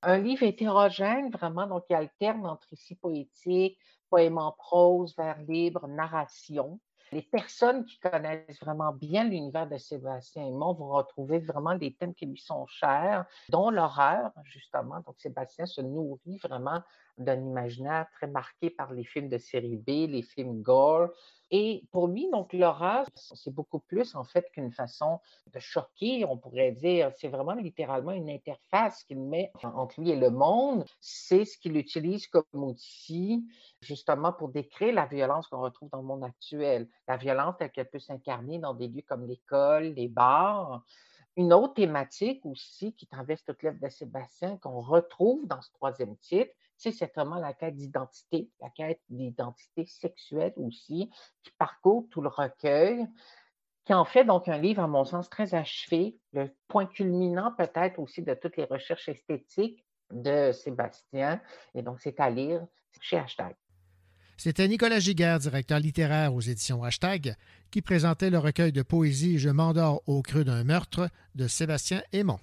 Un 0.02 0.18
livre 0.18 0.44
hétérogène, 0.44 1.30
vraiment, 1.30 1.66
donc 1.66 1.84
il 1.90 1.96
alterne 1.96 2.46
entre 2.46 2.68
récits 2.70 2.94
poétiques, 2.94 3.78
poèmes 4.08 4.38
en 4.38 4.52
prose, 4.52 5.14
vers 5.16 5.40
libre, 5.42 5.86
narration. 5.88 6.80
Les 7.12 7.22
personnes 7.22 7.84
qui 7.84 7.98
connaissent 7.98 8.60
vraiment 8.60 8.92
bien 8.92 9.24
l'univers 9.24 9.68
de 9.68 9.76
Sébastien 9.78 10.46
Aymon 10.46 10.74
vont 10.74 10.90
retrouver 10.90 11.40
vraiment 11.40 11.74
des 11.74 11.92
thèmes 11.92 12.14
qui 12.14 12.26
lui 12.26 12.38
sont 12.38 12.66
chers, 12.66 13.26
dont 13.48 13.70
l'horreur, 13.70 14.30
justement. 14.44 15.00
Donc, 15.00 15.16
Sébastien 15.18 15.66
se 15.66 15.80
nourrit 15.80 16.38
vraiment 16.38 16.82
d'un 17.20 17.40
imaginaire 17.40 18.06
très 18.12 18.26
marqué 18.26 18.70
par 18.70 18.92
les 18.92 19.04
films 19.04 19.28
de 19.28 19.38
série 19.38 19.76
B, 19.76 20.10
les 20.10 20.22
films 20.22 20.62
gore, 20.62 21.10
et 21.52 21.82
pour 21.90 22.06
lui, 22.06 22.30
donc, 22.30 22.52
l'horreur, 22.52 23.06
c'est 23.14 23.52
beaucoup 23.52 23.80
plus, 23.80 24.14
en 24.14 24.22
fait, 24.22 24.48
qu'une 24.52 24.70
façon 24.70 25.18
de 25.52 25.58
choquer, 25.58 26.24
on 26.24 26.36
pourrait 26.36 26.70
dire. 26.70 27.10
C'est 27.16 27.28
vraiment 27.28 27.54
littéralement 27.54 28.12
une 28.12 28.30
interface 28.30 29.02
qu'il 29.02 29.18
met 29.18 29.50
entre 29.64 30.00
lui 30.00 30.10
et 30.10 30.16
le 30.16 30.30
monde. 30.30 30.84
C'est 31.00 31.44
ce 31.44 31.58
qu'il 31.58 31.76
utilise 31.76 32.28
comme 32.28 32.44
outil, 32.54 33.48
justement, 33.80 34.32
pour 34.32 34.50
décrire 34.50 34.94
la 34.94 35.06
violence 35.06 35.48
qu'on 35.48 35.60
retrouve 35.60 35.90
dans 35.90 35.98
le 35.98 36.06
monde 36.06 36.22
actuel. 36.22 36.88
La 37.08 37.16
violence 37.16 37.56
telle 37.58 37.72
qu'elle 37.72 37.90
peut 37.90 37.98
s'incarner 37.98 38.60
dans 38.60 38.74
des 38.74 38.86
lieux 38.86 39.02
comme 39.06 39.26
l'école, 39.26 39.94
les 39.94 40.08
bars. 40.08 40.84
Une 41.36 41.52
autre 41.52 41.74
thématique 41.74 42.46
aussi 42.46 42.92
qui 42.94 43.08
traverse 43.08 43.44
toute 43.44 43.62
l'œuvre 43.64 43.80
de 43.80 43.88
Sébastien, 43.88 44.56
qu'on 44.58 44.80
retrouve 44.80 45.46
dans 45.48 45.60
ce 45.62 45.72
troisième 45.72 46.16
titre, 46.18 46.52
c'est 46.80 47.14
vraiment 47.14 47.36
la 47.36 47.52
quête 47.52 47.76
d'identité, 47.76 48.48
la 48.60 48.70
quête 48.70 49.00
d'identité 49.08 49.86
sexuelle 49.86 50.52
aussi, 50.56 51.10
qui 51.42 51.50
parcourt 51.58 52.06
tout 52.10 52.20
le 52.20 52.28
recueil, 52.28 53.06
qui 53.84 53.94
en 53.94 54.04
fait 54.04 54.24
donc 54.24 54.48
un 54.48 54.58
livre, 54.58 54.82
à 54.82 54.86
mon 54.86 55.04
sens, 55.04 55.28
très 55.28 55.54
achevé, 55.54 56.16
le 56.32 56.50
point 56.68 56.86
culminant 56.86 57.52
peut-être 57.56 57.98
aussi 57.98 58.22
de 58.22 58.34
toutes 58.34 58.56
les 58.56 58.64
recherches 58.64 59.08
esthétiques 59.08 59.84
de 60.10 60.52
Sébastien. 60.52 61.40
Et 61.74 61.82
donc, 61.82 62.00
c'est 62.00 62.20
à 62.20 62.30
lire 62.30 62.66
chez 63.00 63.18
Hashtag. 63.18 63.54
C'était 64.36 64.68
Nicolas 64.68 65.00
Giguère, 65.00 65.38
directeur 65.38 65.78
littéraire 65.78 66.34
aux 66.34 66.40
éditions 66.40 66.82
Hashtag, 66.82 67.34
qui 67.70 67.82
présentait 67.82 68.30
le 68.30 68.38
recueil 68.38 68.72
de 68.72 68.82
poésie 68.82 69.38
Je 69.38 69.50
m'endors 69.50 70.02
au 70.06 70.22
creux 70.22 70.44
d'un 70.44 70.64
meurtre 70.64 71.10
de 71.34 71.46
Sébastien 71.46 72.02
Aymon. 72.12 72.38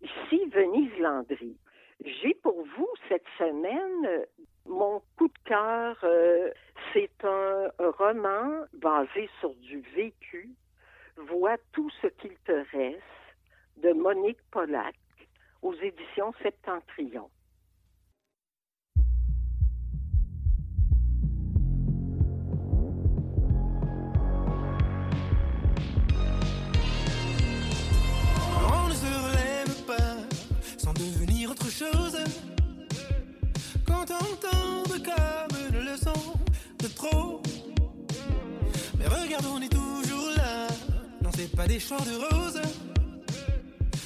Ici 0.00 0.38
Venise 0.54 0.92
Landry. 1.00 1.56
J'ai 2.04 2.34
pour 2.34 2.64
vous 2.76 2.88
cette 3.08 3.26
semaine 3.38 4.26
mon 4.66 5.00
coup 5.16 5.28
de 5.28 5.38
cœur. 5.44 5.96
Euh, 6.02 6.50
c'est 6.92 7.24
un 7.24 7.70
roman 7.78 8.64
basé 8.72 9.28
sur 9.40 9.54
du 9.56 9.80
vécu. 9.94 10.50
Vois 11.16 11.58
tout 11.72 11.90
ce 12.00 12.08
qu'il 12.08 12.34
te 12.44 12.64
reste 12.76 13.02
de 13.76 13.92
Monique 13.92 14.42
Pollack 14.50 14.96
aux 15.62 15.74
éditions 15.74 16.32
Septentrion. 16.42 17.30
Tombe 34.04 34.98
comme 35.04 35.58
une 35.70 35.84
leçon 35.84 36.12
de 36.80 36.88
trop. 36.88 37.40
Mais 38.98 39.06
regarde, 39.06 39.46
on 39.54 39.62
est 39.62 39.68
toujours 39.68 40.30
là. 40.36 40.66
Non, 41.22 41.30
c'est 41.36 41.54
pas 41.54 41.68
des 41.68 41.78
champs 41.78 42.02
de 42.02 42.34
roses. 42.34 42.60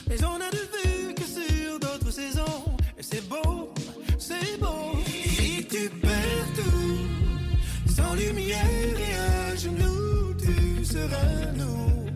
Mais 0.07 0.23
on 0.23 0.35
a 0.35 0.51
de 0.51 0.65
vue 0.75 1.15
que 1.15 1.23
sur 1.23 1.81
d'autres 1.81 2.11
saisons. 2.11 2.77
Et 2.99 3.03
c'est 3.03 3.27
beau, 3.27 3.73
c'est 4.19 4.61
beau. 4.61 4.99
Si 5.07 5.67
tu 5.67 5.89
perds 5.89 6.53
tout, 6.57 7.95
sans 7.95 8.15
lumière 8.15 9.01
et 9.09 9.15
à 9.15 9.57
genoux, 9.57 10.35
tu 10.39 10.85
seras 10.85 11.53
nous. 11.57 12.07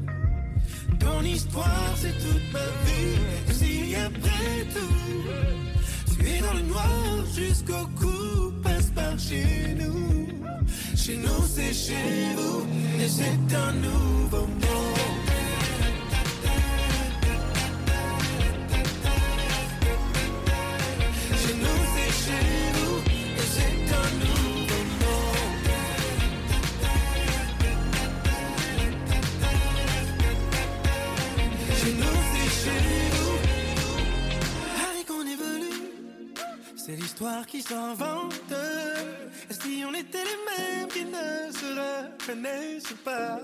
Ton 0.98 1.22
histoire, 1.22 1.94
c'est 1.96 2.12
toute 2.12 2.52
ma 2.52 2.66
vie. 2.84 3.54
Si 3.54 3.94
après 3.94 4.66
tout, 4.74 4.99
dans 6.40 6.54
le 6.54 6.62
noir 6.62 6.86
jusqu'au 7.34 7.86
cou, 7.98 8.52
passe 8.62 8.90
par 8.94 9.18
chez 9.18 9.76
nous. 9.78 10.28
Chez 10.96 11.16
nous, 11.16 11.46
c'est 11.46 11.72
chez 11.72 12.34
vous, 12.36 12.66
et 13.02 13.08
c'est 13.08 13.56
un 13.56 13.72
nouveau 13.72 14.46
monde. 14.46 14.99
C'est 36.90 36.96
l'histoire 36.96 37.46
qui 37.46 37.62
s'invente. 37.62 38.34
Et 39.48 39.54
si 39.54 39.84
on 39.86 39.94
était 39.94 40.24
les 40.24 40.40
mêmes 40.48 40.88
qui 40.88 41.04
ne 41.04 41.52
se 41.52 41.66
reconnaissent 41.66 42.94
pas? 43.04 43.40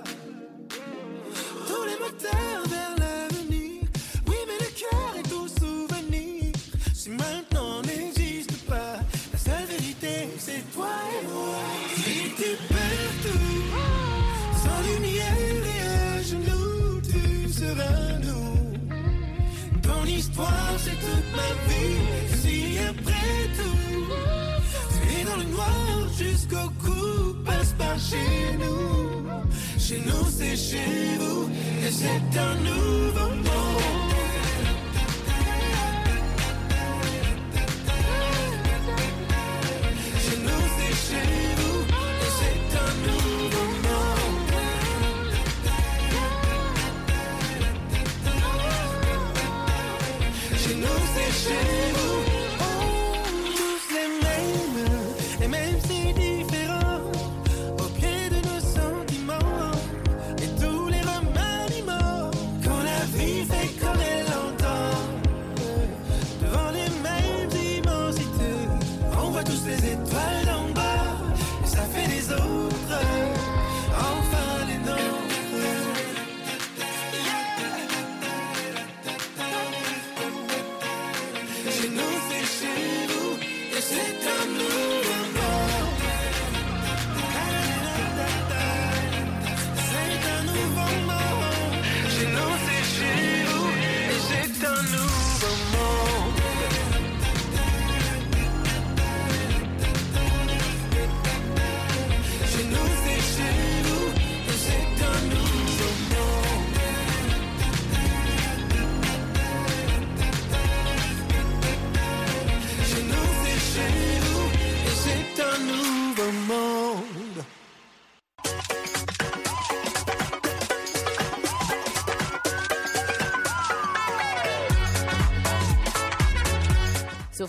Tous 1.67 1.85
les 1.85 1.99
moteurs 1.99 2.63
vers 2.67 2.91
l'avenir. 2.91 3.06
Chez 27.99 28.57
nous. 28.59 29.25
Chez 29.79 30.01
nous, 30.05 30.27
c'est 30.31 30.57
chez 30.57 31.19
vous, 31.19 31.49
et 31.87 31.91
c'est 31.91 32.39
un 32.39 32.55
nouveau 32.57 33.29
monde. 33.29 34.13
Chez 40.25 40.39
nous, 40.47 40.65
c'est 40.77 40.97
chez 41.07 41.55
vous, 41.59 41.81
et 42.25 42.31
c'est 42.39 42.71
un 42.85 42.93
nouveau 43.07 43.67
monde. 43.87 44.53
Chez 50.63 50.75
nous, 50.75 50.99
c'est 51.15 51.33
chez 51.49 51.93
vous. 51.95 52.06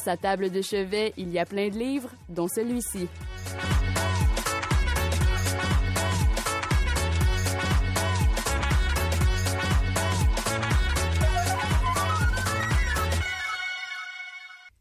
Sa 0.07 0.15
table 0.15 0.49
de 0.51 0.61
chevet, 0.61 1.13
il 1.17 1.29
y 1.31 1.37
a 1.37 1.45
plein 1.45 1.67
de 1.67 1.77
livres, 1.77 2.09
dont 2.29 2.47
celui-ci. 2.47 3.09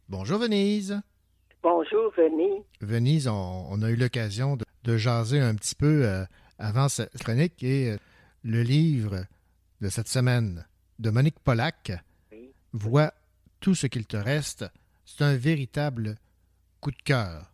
Bonjour 0.07 0.39
Venise. 0.39 1.01
Bonjour, 1.61 2.13
Venise. 2.15 2.63
Venise, 2.79 3.27
on, 3.27 3.67
on 3.69 3.81
a 3.81 3.89
eu 3.89 3.97
l'occasion 3.97 4.55
de, 4.55 4.63
de 4.85 4.95
jaser 4.95 5.41
un 5.41 5.55
petit 5.55 5.75
peu 5.75 6.05
euh, 6.05 6.23
avant 6.57 6.87
cette 6.87 7.21
chronique 7.21 7.61
et 7.63 7.91
euh, 7.91 7.97
le 8.45 8.61
livre 8.61 9.25
de 9.81 9.89
cette 9.89 10.07
semaine 10.07 10.65
de 10.99 11.09
Monique 11.09 11.39
Pollack, 11.43 11.91
Vois 12.71 13.11
tout 13.59 13.75
ce 13.75 13.87
qu'il 13.87 14.05
te 14.05 14.17
reste, 14.17 14.65
c'est 15.07 15.23
un 15.23 15.37
véritable 15.37 16.15
coup 16.81 16.91
de 16.91 17.01
cœur. 17.03 17.49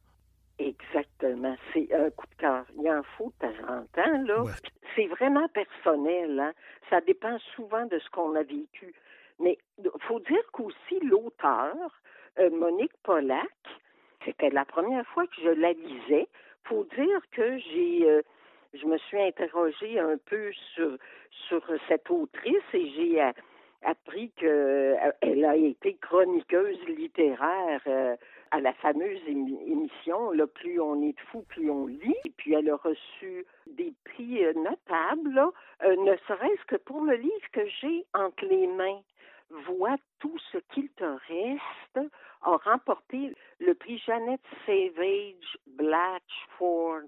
Exactement. 0.57 1.55
C'est 1.71 1.93
un 1.93 2.09
coup 2.09 2.25
de 2.27 2.35
cœur. 2.35 2.65
Il 2.75 2.89
en 2.89 3.03
faut 3.17 3.31
de 3.39 3.47
temps 3.47 3.67
en 3.69 3.85
temps, 3.93 4.23
là. 4.23 4.51
C'est 4.95 5.07
vraiment 5.07 5.47
personnel. 5.49 6.39
Hein? 6.39 6.53
Ça 6.89 6.99
dépend 7.01 7.37
souvent 7.55 7.85
de 7.85 7.99
ce 7.99 8.09
qu'on 8.09 8.35
a 8.35 8.43
vécu. 8.43 8.93
Mais 9.39 9.57
il 9.77 9.89
faut 10.07 10.19
dire 10.19 10.43
qu'aussi 10.51 10.99
l'auteur, 11.03 11.75
euh, 12.39 12.49
Monique 12.49 12.93
Pollack, 13.03 13.47
c'était 14.25 14.49
la 14.49 14.65
première 14.65 15.05
fois 15.07 15.27
que 15.27 15.41
je 15.43 15.49
la 15.49 15.73
lisais. 15.73 16.27
faut 16.63 16.85
dire 16.95 17.21
que 17.31 17.57
j'ai 17.59 18.09
euh, 18.09 18.21
je 18.73 18.85
me 18.87 18.97
suis 18.97 19.21
interrogée 19.21 19.99
un 19.99 20.17
peu 20.25 20.51
sur, 20.73 20.97
sur 21.47 21.61
cette 21.87 22.09
autrice 22.09 22.63
et 22.73 22.91
j'ai 22.95 23.21
euh, 23.21 23.31
appris 23.85 24.31
qu'elle 24.31 25.45
a 25.45 25.55
été 25.55 25.95
chroniqueuse 26.01 26.79
littéraire 26.87 27.81
euh, 27.87 28.15
à 28.51 28.59
la 28.59 28.73
fameuse 28.73 29.21
émission, 29.27 30.31
plus 30.53 30.79
on 30.79 31.01
est 31.01 31.19
fou, 31.31 31.43
plus 31.49 31.69
on 31.69 31.87
lit. 31.87 32.15
Et 32.25 32.29
puis 32.37 32.53
elle 32.53 32.69
a 32.69 32.75
reçu 32.75 33.45
des 33.67 33.93
prix 34.05 34.45
euh, 34.45 34.53
notables, 34.53 35.39
euh, 35.83 35.95
ne 35.95 36.15
serait-ce 36.27 36.65
que 36.67 36.75
pour 36.75 37.01
le 37.01 37.15
livre 37.15 37.51
que 37.51 37.65
j'ai 37.81 38.05
entre 38.13 38.45
les 38.45 38.67
mains. 38.67 39.01
Vois 39.67 39.97
tout 40.19 40.37
ce 40.51 40.57
qu'il 40.73 40.89
te 40.89 41.03
reste 41.03 42.11
a 42.41 42.57
remporté 42.57 43.33
le 43.59 43.73
prix 43.73 43.97
Jeannette 43.99 44.41
Savage 44.65 45.57
Blatchford. 45.67 47.03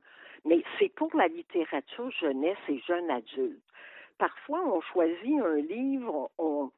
Mais 0.46 0.64
c'est 0.78 0.94
pour 0.94 1.16
la 1.16 1.28
littérature 1.28 2.12
jeunesse 2.12 2.58
et 2.70 2.80
jeune 2.88 3.10
adulte. 3.10 3.62
Parfois, 4.18 4.62
on 4.66 4.82
choisit 4.82 5.40
un 5.42 5.56
livre, 5.56 6.30
on, 6.38 6.72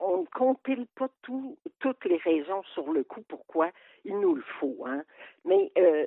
on 0.00 0.18
ne 0.18 0.26
compile 0.26 0.86
pas 0.96 1.08
tout, 1.22 1.56
toutes 1.78 2.04
les 2.04 2.16
raisons 2.16 2.62
sur 2.74 2.92
le 2.92 3.04
coup 3.04 3.22
pourquoi 3.28 3.70
il 4.04 4.18
nous 4.18 4.34
le 4.34 4.44
faut. 4.58 4.84
Hein. 4.86 5.04
Mais 5.44 5.70
euh, 5.78 6.06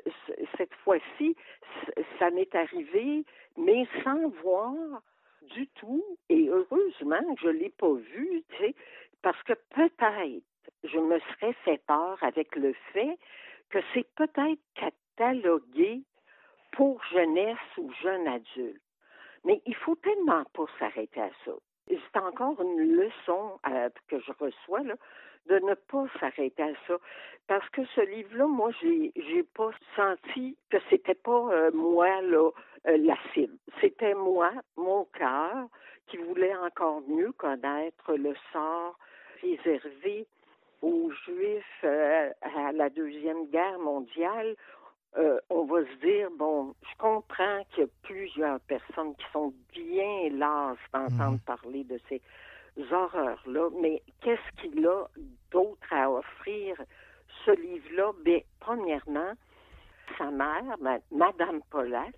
cette 0.58 0.74
fois-ci, 0.84 1.36
ça 2.20 2.32
m'est 2.32 2.54
arrivé, 2.56 3.24
mais 3.58 3.88
sans 4.04 4.30
voir 4.42 5.02
du 5.54 5.68
tout, 5.68 6.04
et 6.30 6.50
heureusement 6.50 7.36
je 7.42 7.48
ne 7.48 7.54
l'ai 7.54 7.70
pas 7.70 7.94
vu, 7.94 8.44
parce 9.22 9.42
que 9.44 9.54
peut-être 9.76 10.42
je 10.84 10.98
me 10.98 11.20
serais 11.20 11.54
fait 11.66 11.82
peur 11.86 12.18
avec 12.22 12.56
le 12.56 12.74
fait 12.94 13.18
que 13.70 13.80
c'est 13.94 14.08
peut-être 14.16 14.60
catalogué 14.76 16.02
pour 16.72 17.04
jeunesse 17.12 17.58
ou 17.78 17.92
jeune 18.02 18.28
adulte. 18.28 18.82
Mais 19.44 19.62
il 19.66 19.76
faut 19.76 19.96
tellement 19.96 20.44
pas 20.54 20.66
s'arrêter 20.80 21.22
à 21.22 21.30
ça 21.46 21.54
c'est 21.88 22.20
encore 22.20 22.62
une 22.62 22.96
leçon 22.96 23.60
euh, 23.70 23.90
que 24.08 24.20
je 24.20 24.32
reçois 24.40 24.82
de 24.82 25.60
ne 25.60 25.74
pas 25.74 26.06
s'arrêter 26.20 26.64
à 26.64 26.74
ça. 26.88 26.98
Parce 27.48 27.68
que 27.70 27.86
ce 27.96 28.02
livre-là, 28.02 28.48
moi, 28.48 28.72
j'ai 28.82 29.12
j'ai 29.16 29.44
pas 29.44 29.72
senti 29.96 30.58
que 30.70 30.78
c'était 30.90 31.16
pas 31.16 31.50
euh, 31.52 31.72
moi 31.74 32.22
là 32.22 32.50
euh, 32.88 32.98
la 32.98 33.18
cible. 33.34 33.58
C'était 33.82 34.14
moi, 34.14 34.52
mon 34.78 35.06
cœur, 35.06 35.68
qui 36.08 36.18
voulait 36.18 36.56
encore 36.56 37.02
mieux 37.08 37.32
connaître 37.34 38.14
le 38.16 38.34
sort 38.52 38.98
réservé 39.42 40.26
aux 40.82 41.12
Juifs 41.26 41.84
à 41.84 42.72
la 42.74 42.90
Deuxième 42.90 43.46
Guerre 43.48 43.80
mondiale, 43.80 44.56
euh, 45.18 45.40
on 45.50 45.66
va 45.66 45.82
se 45.86 46.06
dire, 46.06 46.30
bon, 46.38 46.74
je 46.82 46.98
comprends 46.98 47.64
qu'il 47.72 47.84
y 47.84 47.86
a 47.86 47.90
plusieurs 48.02 48.60
personnes 48.62 49.16
qui 49.16 49.26
sont 49.32 49.54
bien 49.74 50.30
lasses 50.32 50.78
d'entendre 50.92 51.34
mhm. 51.34 51.40
parler 51.40 51.84
de 51.84 52.00
ces 52.10 52.22
horreurs-là, 52.92 53.70
mais 53.80 54.02
qu'est-ce 54.22 54.62
qu'il 54.62 54.86
a 54.88 55.06
d'autre 55.52 55.88
à 55.92 56.10
offrir, 56.10 56.82
ce 57.46 57.52
livre-là? 57.52 58.12
Bien, 58.24 58.40
premièrement, 58.60 59.34
sa 60.18 60.32
mère, 60.32 60.78
Madame 61.12 61.62
Pollack, 61.70 62.16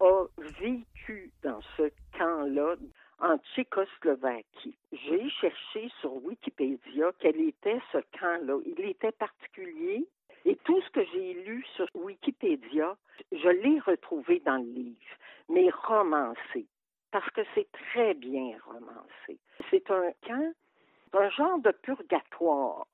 a 0.00 0.24
vécu 0.60 1.30
dans 1.42 1.60
ce 1.76 1.90
camp-là 2.18 2.74
en 3.20 3.38
Tchécoslovaquie. 3.38 4.76
J'ai 4.90 5.30
cherché 5.30 5.90
sur 6.00 6.14
Wikipédia 6.24 7.12
quel 7.20 7.40
était 7.40 7.80
ce 7.92 7.98
camp-là. 8.18 8.58
Il 8.66 8.84
était 8.84 9.12
particulier, 9.12 10.08
et 10.44 10.56
tout 10.64 10.80
ce 10.82 10.90
que 10.90 11.04
j'ai 11.12 11.34
lu 11.34 11.64
sur 11.76 11.86
Wikipédia, 11.94 12.96
je 13.30 13.48
l'ai 13.48 13.78
retrouvé 13.80 14.40
dans 14.44 14.56
le 14.56 14.70
livre, 14.70 15.16
mais 15.48 15.68
romancé, 15.86 16.66
parce 17.10 17.28
que 17.30 17.42
c'est 17.54 17.70
très 17.72 18.14
bien 18.14 18.56
romancé. 18.64 19.38
C'est 19.70 19.90
un 19.90 20.10
camp, 20.26 20.52
un 21.12 21.30
genre 21.30 21.58
de 21.60 21.70
purgatoire, 21.70 22.86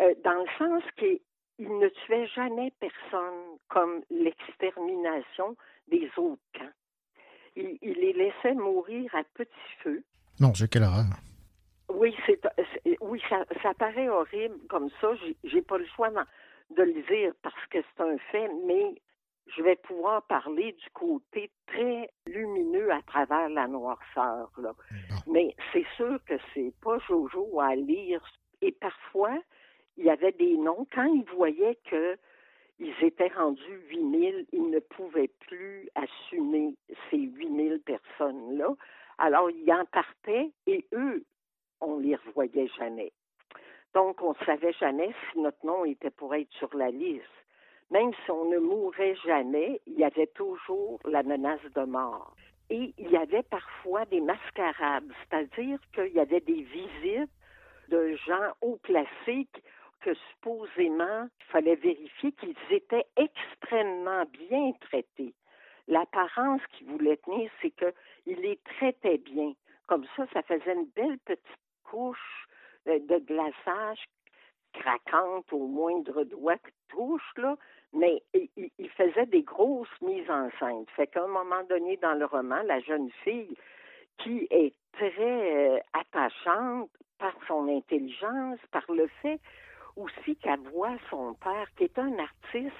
euh, 0.00 0.14
dans 0.22 0.42
le 0.42 0.48
sens 0.58 0.82
qu'il 0.96 1.20
ne 1.58 1.88
tuait 1.88 2.26
jamais 2.28 2.72
personne 2.78 3.58
comme 3.68 4.02
l'extermination 4.10 5.56
des 5.88 6.10
autres 6.16 6.42
camps. 6.54 6.74
Il, 7.56 7.78
les 7.82 8.12
laissait 8.12 8.54
mourir 8.54 9.12
à 9.14 9.24
petit 9.34 9.50
feu. 9.82 10.02
Non, 10.38 10.54
j'ai 10.54 10.68
quelle 10.68 10.84
horreur. 10.84 11.04
Oui, 11.88 12.16
c'est, 12.24 12.40
oui, 13.00 13.20
ça, 13.28 13.44
ça 13.62 13.74
paraît 13.74 14.08
horrible 14.08 14.56
comme 14.68 14.88
ça. 15.00 15.14
J'ai, 15.16 15.36
j'ai 15.42 15.60
pas 15.60 15.76
le 15.76 15.86
choix 15.86 16.10
de 16.70 16.82
le 16.82 17.02
dire 17.02 17.32
parce 17.42 17.66
que 17.70 17.78
c'est 17.82 18.02
un 18.02 18.18
fait, 18.30 18.48
mais 18.66 18.94
je 19.56 19.62
vais 19.62 19.76
pouvoir 19.76 20.22
parler 20.22 20.72
du 20.72 20.90
côté 20.90 21.50
très 21.66 22.10
lumineux 22.26 22.90
à 22.92 23.02
travers 23.02 23.48
la 23.48 23.66
noirceur. 23.66 24.50
Là. 24.58 24.74
Mais 25.26 25.54
c'est 25.72 25.86
sûr 25.96 26.18
que 26.24 26.34
c'est 26.54 26.72
pas 26.82 26.98
Jojo 27.08 27.60
à 27.60 27.74
lire. 27.74 28.22
Et 28.62 28.72
parfois, 28.72 29.36
il 29.96 30.04
y 30.04 30.10
avait 30.10 30.32
des 30.32 30.56
noms. 30.56 30.86
Quand 30.92 31.04
ils 31.04 31.28
voyaient 31.34 31.78
que 31.90 32.16
ils 32.78 32.94
étaient 33.02 33.28
rendus 33.28 33.80
8000, 33.90 34.46
ils 34.52 34.70
ne 34.70 34.78
pouvaient 34.78 35.30
plus 35.40 35.88
assumer 35.94 36.74
ces 37.10 37.18
8000 37.18 37.80
personnes-là. 37.84 38.74
Alors, 39.18 39.50
ils 39.50 39.70
en 39.70 39.84
partaient 39.84 40.50
et 40.66 40.86
eux, 40.94 41.22
on 41.82 41.98
les 41.98 42.16
revoyait 42.16 42.70
jamais. 42.78 43.12
Donc, 43.94 44.22
on 44.22 44.30
ne 44.30 44.44
savait 44.46 44.72
jamais 44.74 45.12
si 45.32 45.40
notre 45.40 45.64
nom 45.66 45.84
était 45.84 46.10
pour 46.10 46.34
être 46.34 46.52
sur 46.52 46.74
la 46.76 46.90
liste. 46.90 47.24
Même 47.90 48.12
si 48.24 48.30
on 48.30 48.44
ne 48.44 48.58
mourait 48.58 49.16
jamais, 49.16 49.80
il 49.86 49.98
y 49.98 50.04
avait 50.04 50.28
toujours 50.28 51.00
la 51.04 51.24
menace 51.24 51.64
de 51.74 51.82
mort. 51.82 52.34
Et 52.70 52.94
il 52.98 53.10
y 53.10 53.16
avait 53.16 53.42
parfois 53.42 54.04
des 54.06 54.20
mascarades, 54.20 55.10
c'est-à-dire 55.20 55.78
qu'il 55.92 56.12
y 56.12 56.20
avait 56.20 56.40
des 56.40 56.62
visites 56.62 57.30
de 57.88 58.14
gens 58.14 58.52
haut 58.60 58.78
placés 58.82 59.48
que 60.00 60.14
supposément 60.14 61.28
il 61.40 61.44
fallait 61.46 61.74
vérifier 61.74 62.32
qu'ils 62.32 62.54
étaient 62.70 63.06
extrêmement 63.16 64.24
bien 64.26 64.72
traités. 64.80 65.34
L'apparence 65.88 66.62
qu'ils 66.72 66.86
voulaient 66.86 67.16
tenir, 67.16 67.50
c'est 67.60 67.72
qu'ils 67.72 68.40
les 68.40 68.58
traitaient 68.76 69.18
bien. 69.18 69.52
Comme 69.88 70.06
ça, 70.16 70.26
ça 70.32 70.42
faisait 70.42 70.74
une 70.74 70.88
belle 70.94 71.18
petite 71.18 71.42
couche 71.82 72.46
de 72.98 73.18
glaçage 73.18 74.04
craquante 74.72 75.52
au 75.52 75.66
moindre 75.66 76.24
doigt 76.24 76.58
touche, 76.88 77.32
là, 77.36 77.56
mais 77.92 78.22
il, 78.34 78.90
faisait 78.90 79.26
des 79.26 79.42
grosses 79.42 79.88
mises 80.00 80.30
en 80.30 80.48
scène. 80.58 80.84
Fait 80.96 81.06
qu'à 81.06 81.24
un 81.24 81.28
moment 81.28 81.62
donné 81.68 81.96
dans 81.96 82.14
le 82.14 82.24
roman, 82.24 82.62
la 82.64 82.80
jeune 82.80 83.10
fille, 83.24 83.56
qui 84.18 84.46
est 84.50 84.74
très 84.92 85.12
euh, 85.18 85.78
attachante 85.92 86.90
par 87.18 87.34
son 87.48 87.68
intelligence, 87.68 88.58
par 88.70 88.84
le 88.88 89.08
fait 89.22 89.40
aussi 89.96 90.36
qu'elle 90.36 90.60
voit 90.72 90.96
son 91.10 91.34
père, 91.34 91.66
qui 91.76 91.84
est 91.84 91.98
un 91.98 92.18
artiste, 92.18 92.76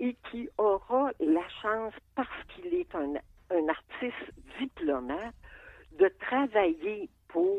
et 0.00 0.16
qui 0.30 0.48
aura 0.58 1.10
la 1.20 1.46
chance, 1.60 1.94
parce 2.14 2.44
qu'il 2.48 2.74
est 2.74 2.94
un, 2.94 3.14
un 3.50 3.68
artiste 3.68 4.32
diplomate, 4.58 5.34
de 5.98 6.08
travailler 6.20 7.10
pour 7.28 7.58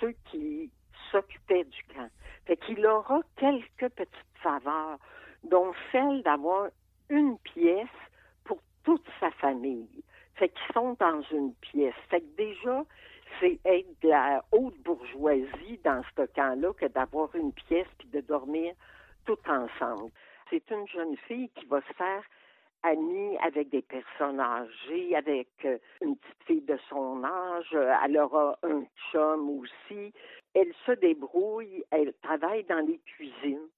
ceux 0.00 0.14
qui 0.30 0.70
s'occupait 1.10 1.64
du 1.64 1.82
camp. 1.94 2.08
Fait 2.46 2.56
qu'il 2.56 2.84
aura 2.86 3.20
quelques 3.36 3.88
petites 3.94 4.38
faveurs, 4.42 4.98
dont 5.44 5.72
celle 5.92 6.22
d'avoir 6.22 6.68
une 7.08 7.38
pièce 7.38 7.86
pour 8.44 8.58
toute 8.84 9.06
sa 9.20 9.30
famille. 9.32 9.88
Fait 10.34 10.48
qu'ils 10.48 10.74
sont 10.74 10.96
dans 10.98 11.20
une 11.32 11.54
pièce. 11.54 11.94
Fait 12.10 12.20
que 12.20 12.36
déjà, 12.36 12.84
c'est 13.40 13.58
être 13.64 14.00
de 14.02 14.08
la 14.08 14.44
haute 14.52 14.78
bourgeoisie 14.82 15.80
dans 15.84 16.02
ce 16.16 16.26
camp-là 16.26 16.72
que 16.74 16.86
d'avoir 16.86 17.34
une 17.34 17.52
pièce 17.52 17.88
puis 17.98 18.08
de 18.08 18.20
dormir 18.20 18.74
tout 19.26 19.38
ensemble. 19.48 20.10
C'est 20.50 20.70
une 20.70 20.86
jeune 20.88 21.16
fille 21.26 21.50
qui 21.50 21.66
va 21.66 21.80
se 21.82 21.92
faire 21.94 22.22
amie 22.82 23.36
avec 23.38 23.70
des 23.70 23.82
personnes 23.82 24.40
âgées, 24.40 25.14
avec 25.16 25.48
euh, 25.64 25.78
une 26.00 26.16
petite 26.16 26.42
fille 26.46 26.62
de 26.62 26.78
son 26.88 27.22
âge. 27.24 27.76
Elle 28.04 28.16
aura 28.18 28.58
un 28.62 28.84
chum 29.10 29.50
aussi. 29.50 30.12
Elle 30.54 30.72
se 30.86 30.92
débrouille, 30.92 31.84
elle 31.90 32.14
travaille 32.22 32.64
dans 32.64 32.84
les 32.86 32.98
cuisines. 32.98 33.68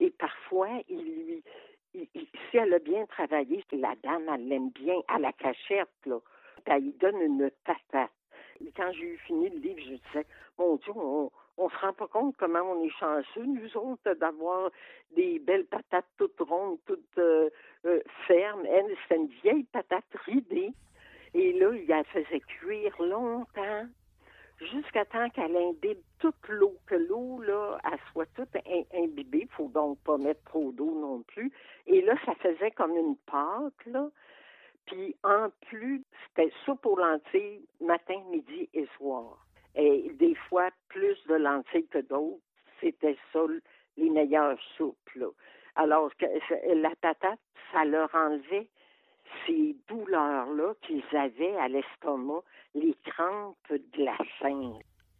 Et 0.00 0.10
parfois, 0.10 0.68
il 0.88 1.04
lui, 1.04 1.44
si 1.92 2.56
elle 2.56 2.74
a 2.74 2.78
bien 2.78 3.06
travaillé, 3.06 3.64
la 3.72 3.94
dame, 4.02 4.28
elle 4.34 4.48
l'aime 4.48 4.70
bien 4.70 5.00
à 5.08 5.18
la 5.18 5.32
cachette, 5.32 5.88
là. 6.06 6.18
Elle 6.64 6.84
lui 6.84 6.92
donne 6.92 7.20
une 7.20 7.50
patate. 7.64 8.10
Quand 8.76 8.92
j'ai 8.92 9.14
eu 9.14 9.18
fini 9.18 9.48
le 9.50 9.58
livre, 9.58 9.80
je 9.80 9.94
disais, 9.94 10.26
mon 10.56 10.76
Dieu, 10.76 10.92
on, 10.94 11.30
on 11.58 11.68
se 11.68 11.76
rend 11.78 11.92
pas 11.92 12.06
compte 12.06 12.36
comment 12.36 12.60
on 12.60 12.82
est 12.84 12.90
chanceux, 12.90 13.44
nous 13.44 13.76
autres, 13.76 14.14
d'avoir 14.14 14.70
des 15.16 15.38
belles 15.40 15.66
patates 15.66 16.06
toutes 16.16 16.40
rondes, 16.40 16.78
toutes 16.86 17.18
euh, 17.18 17.50
euh, 17.84 18.00
fermes. 18.26 18.64
Elle, 18.66 18.96
c'est 19.08 19.16
une 19.16 19.26
vieille 19.42 19.64
patate 19.64 20.04
ridée. 20.24 20.72
Et 21.34 21.52
là, 21.54 21.72
il 21.74 21.86
la 21.88 22.04
faisait 22.04 22.40
cuire 22.40 22.94
longtemps, 23.02 23.86
jusqu'à 24.70 25.04
temps 25.04 25.28
qu'elle 25.30 25.56
imbibe 25.56 25.98
toute 26.18 26.48
l'eau, 26.48 26.76
que 26.86 26.94
l'eau, 26.94 27.40
là, 27.42 27.78
elle 27.84 27.98
soit 28.12 28.26
toute 28.34 28.54
imbibée. 28.94 29.42
Il 29.42 29.54
faut 29.56 29.68
donc 29.68 29.98
pas 30.00 30.18
mettre 30.18 30.42
trop 30.44 30.72
d'eau 30.72 30.92
non 31.00 31.22
plus. 31.22 31.52
Et 31.86 32.02
là, 32.02 32.14
ça 32.24 32.34
faisait 32.36 32.70
comme 32.72 32.96
une 32.96 33.16
pâte, 33.16 33.86
là. 33.86 34.08
Puis 34.86 35.14
en 35.22 35.48
plus, 35.66 36.02
c'était 36.26 36.52
soupe 36.64 36.84
aux 36.86 36.96
lentilles 36.96 37.64
matin, 37.80 38.20
midi 38.30 38.68
et 38.74 38.86
soir 38.96 39.38
et 39.74 40.10
des 40.18 40.34
fois 40.34 40.70
plus 40.88 41.16
de 41.26 41.34
lentilles 41.34 41.86
que 41.88 41.98
d'autres. 41.98 42.42
C'était 42.80 43.16
ça 43.32 43.40
les 43.96 44.10
meilleures 44.10 44.60
soupes. 44.76 45.10
Là. 45.14 45.28
Alors, 45.76 46.10
que, 46.16 46.26
la 46.74 46.94
patate, 47.00 47.38
ça 47.72 47.84
leur 47.84 48.12
enlevait 48.14 48.68
ces 49.46 49.76
douleurs-là 49.88 50.74
qu'ils 50.82 51.04
avaient 51.16 51.56
à 51.56 51.68
l'estomac, 51.68 52.42
les 52.74 52.94
crampes 53.04 53.56
de 53.70 54.04
la 54.04 54.16
faim. 54.38 54.78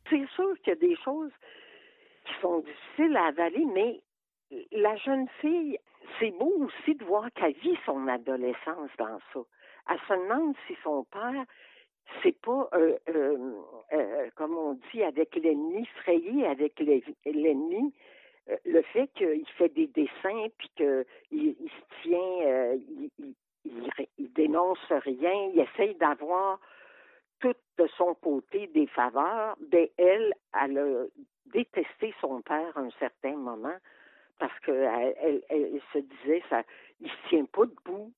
C'est 0.09 0.27
sûr 0.35 0.55
qu'il 0.59 0.69
y 0.69 0.77
a 0.77 0.77
des 0.77 0.97
choses 0.97 1.33
qui 2.25 2.33
sont 2.41 2.61
difficiles 2.61 3.17
à 3.17 3.27
avaler, 3.27 3.65
mais 3.67 4.01
la 4.73 4.97
jeune 4.97 5.29
fille, 5.41 5.79
c'est 6.19 6.31
beau 6.31 6.53
aussi 6.67 6.95
de 6.95 7.05
voir 7.05 7.33
qu'elle 7.33 7.55
vit 7.55 7.79
son 7.87 8.07
adolescence 8.09 8.91
dans 8.99 9.19
ça. 9.33 9.41
Elle 9.91 9.99
se 10.07 10.13
demande 10.13 10.55
si 10.67 10.77
son 10.83 11.05
père, 11.05 11.45
c'est 12.23 12.39
pas, 12.41 12.69
euh, 12.75 12.97
euh, 13.09 13.53
euh, 13.93 14.31
comme 14.37 14.57
on 14.57 14.79
dit, 14.93 15.03
avec 15.03 15.35
l'ennemi, 15.37 15.87
frayé 16.03 16.47
avec 16.47 16.79
l'ennemi, 16.81 17.93
le 18.65 18.83
fait 18.83 19.09
qu'il 19.15 19.47
fait 19.57 19.69
des 19.71 19.87
dessins, 19.89 20.49
puis 20.59 20.71
qu'il 20.77 21.05
il 21.31 21.71
se 21.71 22.03
tient, 22.03 22.75
il, 23.19 23.35
dénonce 24.19 24.79
rien, 24.91 25.51
il 25.53 25.61
essaye 25.61 25.95
d'avoir 25.97 26.59
tout 27.41 27.55
de 27.79 27.87
son 27.97 28.15
côté 28.15 28.69
des 28.69 28.87
faveurs, 28.87 29.57
ben 29.61 29.89
elle, 29.99 30.33
elle 30.61 30.79
a 30.79 31.05
détesté 31.47 32.15
son 32.21 32.41
père 32.43 32.77
à 32.77 32.81
un 32.81 32.91
certain 32.99 33.37
moment 33.37 33.77
parce 34.39 34.59
qu'elle 34.61 35.43
elle, 35.49 35.81
se 35.93 35.99
disait 35.99 36.43
ça, 36.51 36.63
il 37.01 37.09
se 37.09 37.29
tient 37.29 37.45
pas 37.45 37.67
debout. 37.67 38.13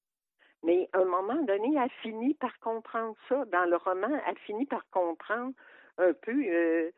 Mais 0.63 0.89
à 0.95 1.01
un 1.01 1.05
moment 1.05 1.43
donné, 1.43 1.77
elle 1.77 1.91
finit 2.01 2.33
par 2.35 2.59
comprendre 2.61 3.15
ça. 3.29 3.45
Dans 3.47 3.69
le 3.69 3.77
roman, 3.77 4.09
elle 4.27 4.39
finit 4.39 4.65
par 4.65 4.89
comprendre 4.91 5.53
un 5.99 6.15
peu 6.15 6.33
euh, 6.33 6.91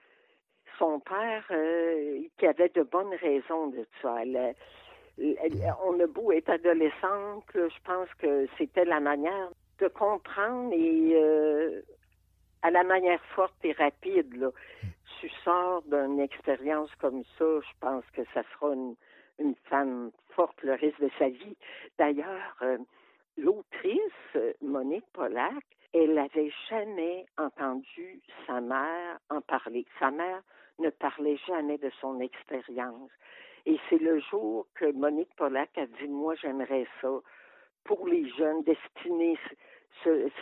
son 0.79 1.01
père 1.01 1.45
euh, 1.51 2.23
qui 2.39 2.47
avait 2.47 2.69
de 2.69 2.83
bonnes 2.83 3.15
raisons 3.15 3.69
de 3.69 3.85
ça. 4.01 4.23
Elle, 4.23 4.55
on 5.19 6.01
a 6.01 6.07
beau 6.07 6.33
être 6.33 6.51
adolescente, 6.51 7.45
je 7.55 7.81
pense 7.85 8.09
que 8.19 8.47
c'était 8.59 8.85
la 8.85 9.01
manière 9.01 9.51
de 9.79 9.89
comprendre 9.89 10.73
et 10.73 11.13
euh, 11.15 11.83
à 12.63 12.71
la 12.71 12.85
manière 12.85 13.23
forte 13.35 13.57
et 13.65 13.73
rapide. 13.73 14.51
Tu 15.21 15.29
sors 15.45 15.83
d'une 15.83 16.21
expérience 16.21 16.95
comme 16.97 17.23
ça, 17.39 17.45
je 17.61 17.79
pense 17.81 18.05
que 18.13 18.23
ça 18.35 18.43
sera 18.53 18.75
une, 18.75 18.97
femme 19.65 20.11
forte 20.31 20.63
le 20.63 20.73
reste 20.73 21.01
de 21.01 21.11
sa 21.19 21.29
vie. 21.29 21.57
D'ailleurs, 21.99 22.57
euh, 22.63 22.79
l'autrice, 23.37 24.37
Monique 24.61 25.07
Pollack, 25.13 25.65
elle 25.95 26.15
n'avait 26.15 26.53
jamais 26.69 27.25
entendu 27.39 28.21
sa 28.47 28.61
mère 28.61 29.19
en 29.31 29.41
parler. 29.41 29.87
Sa 29.99 30.11
mère 30.11 30.43
ne 30.79 30.91
parlait 30.91 31.39
jamais 31.47 31.79
de 31.79 31.91
son 32.01 32.21
expérience. 32.21 33.11
Et 33.67 33.79
c'est 33.91 33.99
le 33.99 34.21
jour 34.21 34.67
que 34.77 34.91
Monique 34.93 35.35
Pollack 35.37 35.77
a 35.77 35.87
dit, 35.87 36.09
moi 36.09 36.35
j'aimerais 36.41 36.87
ça 37.01 37.11
pour 37.85 38.07
les 38.07 38.29
jeunes, 38.31 38.63
destiner 38.63 39.37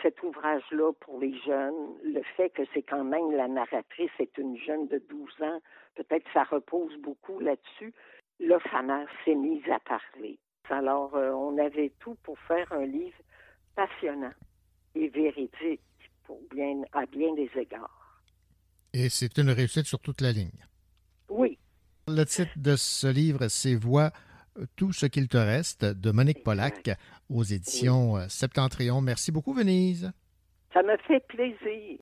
cet 0.01 0.21
ouvrage-là 0.21 0.91
pour 0.99 1.19
les 1.19 1.35
jeunes. 1.41 1.97
Le 2.03 2.21
fait 2.37 2.51
que 2.51 2.61
c'est 2.73 2.83
quand 2.83 3.03
même 3.03 3.31
la 3.31 3.47
narratrice 3.47 4.11
est 4.19 4.37
une 4.37 4.57
jeune 4.57 4.87
de 4.87 4.99
12 5.09 5.41
ans, 5.41 5.59
peut-être 5.95 6.23
que 6.23 6.33
ça 6.33 6.43
repose 6.43 6.95
beaucoup 6.97 7.39
là-dessus. 7.39 7.93
Là, 8.39 8.59
sa 8.71 8.83
mère 8.83 9.07
s'est 9.23 9.35
mise 9.35 9.67
à 9.69 9.79
parler. 9.79 10.37
Alors, 10.69 11.15
euh, 11.15 11.31
on 11.31 11.57
avait 11.57 11.93
tout 11.99 12.15
pour 12.23 12.37
faire 12.39 12.71
un 12.73 12.85
livre 12.85 13.17
passionnant 13.75 14.33
et 14.93 15.07
véridique 15.07 15.81
pour 16.25 16.41
bien, 16.51 16.81
à 16.91 17.05
bien 17.05 17.33
des 17.33 17.49
égards. 17.55 18.21
Et 18.93 19.09
c'est 19.09 19.37
une 19.37 19.51
réussite 19.51 19.85
sur 19.85 19.99
toute 19.99 20.21
la 20.21 20.31
ligne. 20.31 20.65
Oui, 21.29 21.57
le 22.07 22.23
titre 22.23 22.51
de 22.55 22.75
ce 22.75 23.07
livre, 23.07 23.47
c'est 23.47 23.75
Vois 23.75 24.11
tout 24.75 24.93
ce 24.93 25.05
qu'il 25.05 25.27
te 25.27 25.37
reste 25.37 25.85
de 25.85 26.11
Monique 26.11 26.43
Pollack 26.43 26.91
aux 27.29 27.43
éditions 27.43 28.17
euh, 28.17 28.25
Septentrion. 28.29 29.01
Merci 29.01 29.31
beaucoup, 29.31 29.53
Venise. 29.53 30.11
Ça 30.73 30.81
me 30.83 30.95
fait 31.07 31.25
plaisir. 31.27 31.99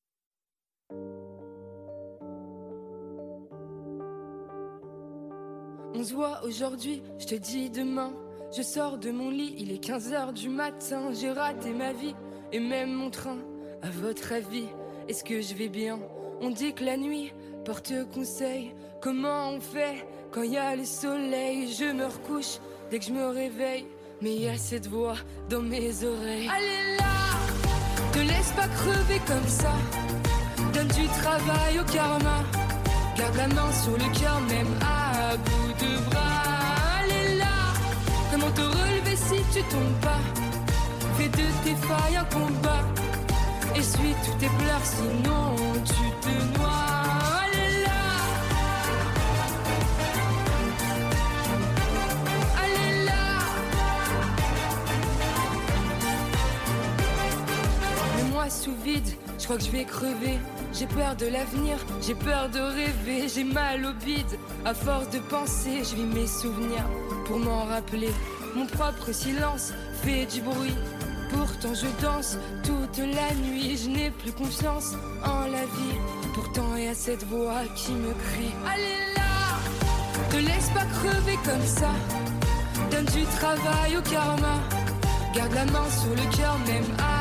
On 5.96 6.04
se 6.04 6.14
voit 6.14 6.44
aujourd'hui, 6.44 7.02
je 7.20 7.26
te 7.26 7.36
dis 7.36 7.70
demain. 7.70 8.14
Je 8.56 8.62
sors 8.62 8.98
de 8.98 9.10
mon 9.10 9.30
lit, 9.30 9.56
il 9.58 9.72
est 9.72 9.84
15 9.84 10.14
h 10.14 10.34
du 10.34 10.50
matin. 10.50 11.12
J'ai 11.14 11.32
raté 11.32 11.72
ma 11.72 11.94
vie 11.94 12.16
et 12.52 12.60
même 12.60 12.92
mon 12.94 13.10
train. 13.10 13.40
À 13.82 13.90
votre 13.90 14.34
avis, 14.34 14.68
est-ce 15.08 15.24
que 15.24 15.42
je 15.42 15.56
vais 15.56 15.70
bien? 15.70 16.00
On 16.42 16.50
dit 16.50 16.74
que 16.74 16.84
la 16.84 16.98
nuit 16.98 17.32
porte 17.64 17.94
conseil. 18.14 18.74
Comment 19.04 19.50
on 19.50 19.60
fait 19.60 20.08
quand 20.32 20.44
il 20.44 20.54
y 20.54 20.58
a 20.58 20.78
le 20.78 20.86
soleil? 20.86 21.68
Je 21.78 21.92
me 21.92 22.06
recouche 22.06 22.60
dès 22.90 23.00
que 23.00 23.06
je 23.06 23.12
me 23.12 23.28
réveille, 23.28 23.86
mais 24.22 24.34
il 24.34 24.44
y 24.44 24.48
a 24.48 24.58
cette 24.58 24.88
voix 24.88 25.18
dans 25.50 25.60
mes 25.60 25.92
oreilles. 26.06 26.50
Allez 26.50 26.96
là, 26.98 27.14
te 28.14 28.20
laisse 28.20 28.54
pas 28.56 28.70
crever 28.70 29.20
comme 29.28 29.46
ça. 29.46 29.74
Donne 30.74 30.88
du 30.88 31.06
travail 31.22 31.82
au 31.82 31.84
karma. 31.84 32.46
Garde 33.18 33.36
la 33.36 33.48
main 33.50 33.74
sur 33.74 33.92
le 33.92 34.18
cœur, 34.18 34.40
même 34.48 34.74
à 34.80 35.36
bout 35.36 35.74
de 35.84 36.10
bras. 36.10 37.02
Allez 37.02 37.36
là, 37.40 37.74
comment 38.32 38.52
te 38.52 38.62
relever 38.62 39.18
si 39.18 39.44
tu 39.54 39.64
tombes 39.64 40.00
pas? 40.00 40.24
Fais 41.18 41.28
de 41.28 41.46
tes 41.66 41.76
failles 41.88 42.16
un 42.16 42.26
combat. 42.34 42.86
Essuie 43.76 44.16
tous 44.24 44.38
tes 44.40 44.48
pleurs, 44.48 44.86
sinon 44.86 45.56
tu 45.84 46.04
te 46.22 46.58
noies. 46.58 46.93
Sous 58.54 58.76
vide, 58.84 59.08
je 59.40 59.46
crois 59.46 59.58
que 59.58 59.64
je 59.64 59.72
vais 59.72 59.86
crever. 59.86 60.38
J'ai 60.74 60.86
peur 60.88 61.16
de 61.16 61.26
l'avenir, 61.26 61.78
j'ai 62.02 62.16
peur 62.16 62.50
de 62.50 62.60
rêver, 62.60 63.28
j'ai 63.34 63.44
mal 63.44 63.86
au 63.86 63.94
bide. 64.06 64.40
À 64.66 64.74
force 64.74 65.10
de 65.10 65.20
penser, 65.20 65.84
je 65.84 65.96
vis 65.96 66.06
mes 66.20 66.28
souvenirs 66.28 66.88
pour 67.26 67.40
m'en 67.40 67.66
rappeler. 67.66 68.12
Mon 68.56 68.66
propre 68.66 69.12
silence 69.12 69.74
fait 70.04 70.26
du 70.26 70.42
bruit. 70.42 70.76
Pourtant 71.32 71.74
je 71.74 71.88
danse 72.02 72.38
toute 72.64 72.98
la 73.00 73.34
nuit, 73.36 73.76
je 73.78 73.90
n'ai 73.90 74.12
plus 74.12 74.32
confiance 74.32 74.94
en 75.26 75.48
la 75.48 75.66
vie. 75.66 75.98
Pourtant 76.36 76.76
y 76.78 76.88
a 76.88 76.94
cette 76.94 77.24
voix 77.26 77.64
qui 77.76 77.92
me 77.92 78.14
crie 78.14 78.54
Allez 78.72 79.14
là, 79.16 79.34
te 80.30 80.38
laisse 80.38 80.70
pas 80.70 80.86
crever 80.98 81.38
comme 81.44 81.66
ça. 81.66 81.92
Donne 82.92 83.06
du 83.06 83.24
travail 83.38 83.98
au 83.98 84.02
karma. 84.02 84.60
Garde 85.36 85.54
la 85.54 85.66
main 85.66 85.90
sur 85.90 86.12
le 86.12 86.38
cœur, 86.38 86.58
même 86.68 86.86
à 87.00 87.13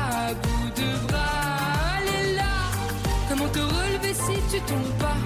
si 4.25 4.35
tu 4.51 4.61
tombes 4.61 4.97
pas 4.99 5.17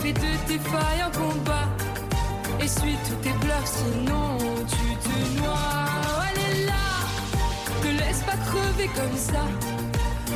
Fais 0.00 0.12
de 0.12 0.30
tes 0.46 0.58
failles 0.58 1.02
un 1.04 1.10
combat. 1.10 1.68
Essuie 2.60 2.96
tous 3.08 3.16
tes 3.16 3.36
pleurs, 3.40 3.66
sinon 3.66 4.36
tu 4.68 4.86
te 5.04 5.40
noies. 5.40 5.88
Allez 6.26 6.66
là, 6.66 6.86
te 7.82 7.88
laisse 7.88 8.22
pas 8.22 8.36
crever 8.48 8.88
comme 8.94 9.16
ça. 9.16 9.44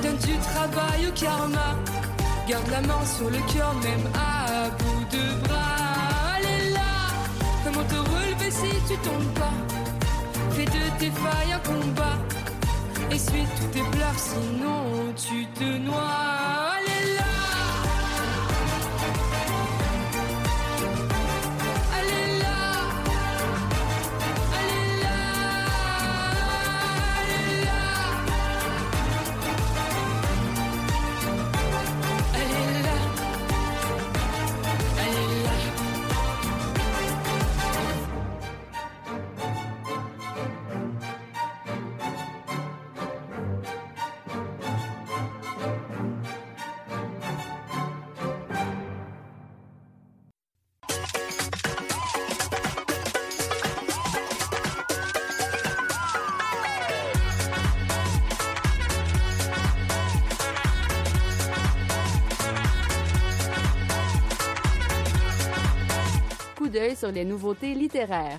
Donne 0.03 0.17
du 0.17 0.37
travail 0.39 1.09
au 1.09 1.13
karma. 1.13 1.77
Garde 2.49 2.69
la 2.71 2.81
main 2.81 3.05
sur 3.05 3.31
le 3.31 3.39
cœur, 3.53 3.73
même 3.75 4.07
à 4.15 4.71
bout 4.79 5.17
de 5.17 5.47
bras. 5.47 6.37
Allez 6.37 6.71
là, 6.71 6.93
comment 7.65 7.85
te 7.85 7.95
relever 7.95 8.51
si 8.51 8.71
tu 8.89 8.99
tombes 8.99 9.35
pas? 9.35 9.57
Fais 10.51 10.65
de 10.65 10.99
tes 10.99 11.11
failles 11.11 11.53
un 11.53 11.61
combat. 11.61 12.19
Essuie 13.13 13.47
tous 13.57 13.67
tes 13.67 13.85
pleurs, 13.97 14.19
sinon 14.19 15.13
tu 15.15 15.47
te 15.55 15.79
noies. 15.79 16.62
Sur 67.03 67.11
les 67.11 67.25
nouveautés 67.25 67.75
littéraires. 67.75 68.39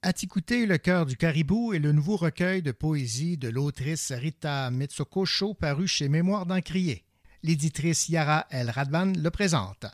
Atikouté, 0.00 0.64
le 0.64 0.78
cœur 0.78 1.04
du 1.04 1.18
caribou 1.18 1.74
est 1.74 1.78
le 1.78 1.92
nouveau 1.92 2.16
recueil 2.16 2.62
de 2.62 2.72
poésie 2.72 3.36
de 3.36 3.50
l'autrice 3.50 4.12
Rita 4.12 4.70
Metsokosho 4.70 5.52
paru 5.52 5.86
chez 5.86 6.08
Mémoire 6.08 6.46
d'Encrier. 6.46 7.04
L'éditrice 7.42 8.08
Yara 8.08 8.46
El 8.48 8.70
Radvan 8.70 9.12
le 9.14 9.30
présente. 9.30 9.84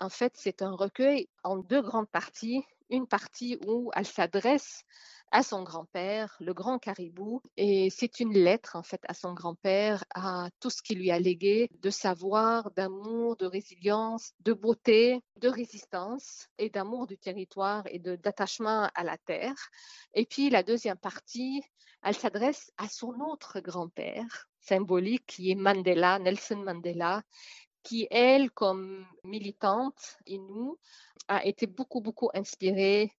En 0.00 0.08
fait, 0.08 0.32
c'est 0.36 0.62
un 0.62 0.72
recueil 0.72 1.28
en 1.44 1.58
deux 1.58 1.82
grandes 1.82 2.08
parties. 2.08 2.62
Une 2.88 3.06
partie 3.06 3.58
où 3.66 3.90
elle 3.94 4.06
s'adresse 4.06 4.86
à 5.30 5.42
son 5.42 5.62
grand-père, 5.62 6.36
le 6.40 6.54
grand 6.54 6.78
caribou. 6.78 7.42
Et 7.56 7.90
c'est 7.90 8.20
une 8.20 8.32
lettre, 8.32 8.76
en 8.76 8.82
fait, 8.82 9.00
à 9.08 9.14
son 9.14 9.34
grand-père, 9.34 10.04
à 10.14 10.48
tout 10.60 10.70
ce 10.70 10.82
qu'il 10.82 10.98
lui 10.98 11.10
a 11.10 11.18
légué 11.18 11.70
de 11.80 11.90
savoir, 11.90 12.70
d'amour, 12.72 13.36
de 13.36 13.46
résilience, 13.46 14.32
de 14.40 14.52
beauté, 14.52 15.22
de 15.36 15.48
résistance 15.48 16.48
et 16.58 16.70
d'amour 16.70 17.06
du 17.06 17.18
territoire 17.18 17.84
et 17.86 17.98
d'attachement 17.98 18.88
à 18.94 19.04
la 19.04 19.18
terre. 19.18 19.56
Et 20.14 20.26
puis, 20.26 20.50
la 20.50 20.62
deuxième 20.62 20.98
partie, 20.98 21.62
elle 22.02 22.16
s'adresse 22.16 22.70
à 22.76 22.88
son 22.88 23.20
autre 23.20 23.60
grand-père 23.60 24.48
symbolique 24.60 25.26
qui 25.26 25.50
est 25.50 25.54
Mandela, 25.54 26.18
Nelson 26.18 26.62
Mandela, 26.64 27.22
qui, 27.82 28.06
elle, 28.10 28.50
comme 28.50 29.06
militante 29.24 30.18
et 30.26 30.38
a 31.28 31.44
été 31.46 31.66
beaucoup, 31.66 32.00
beaucoup 32.00 32.30
inspirée 32.34 33.10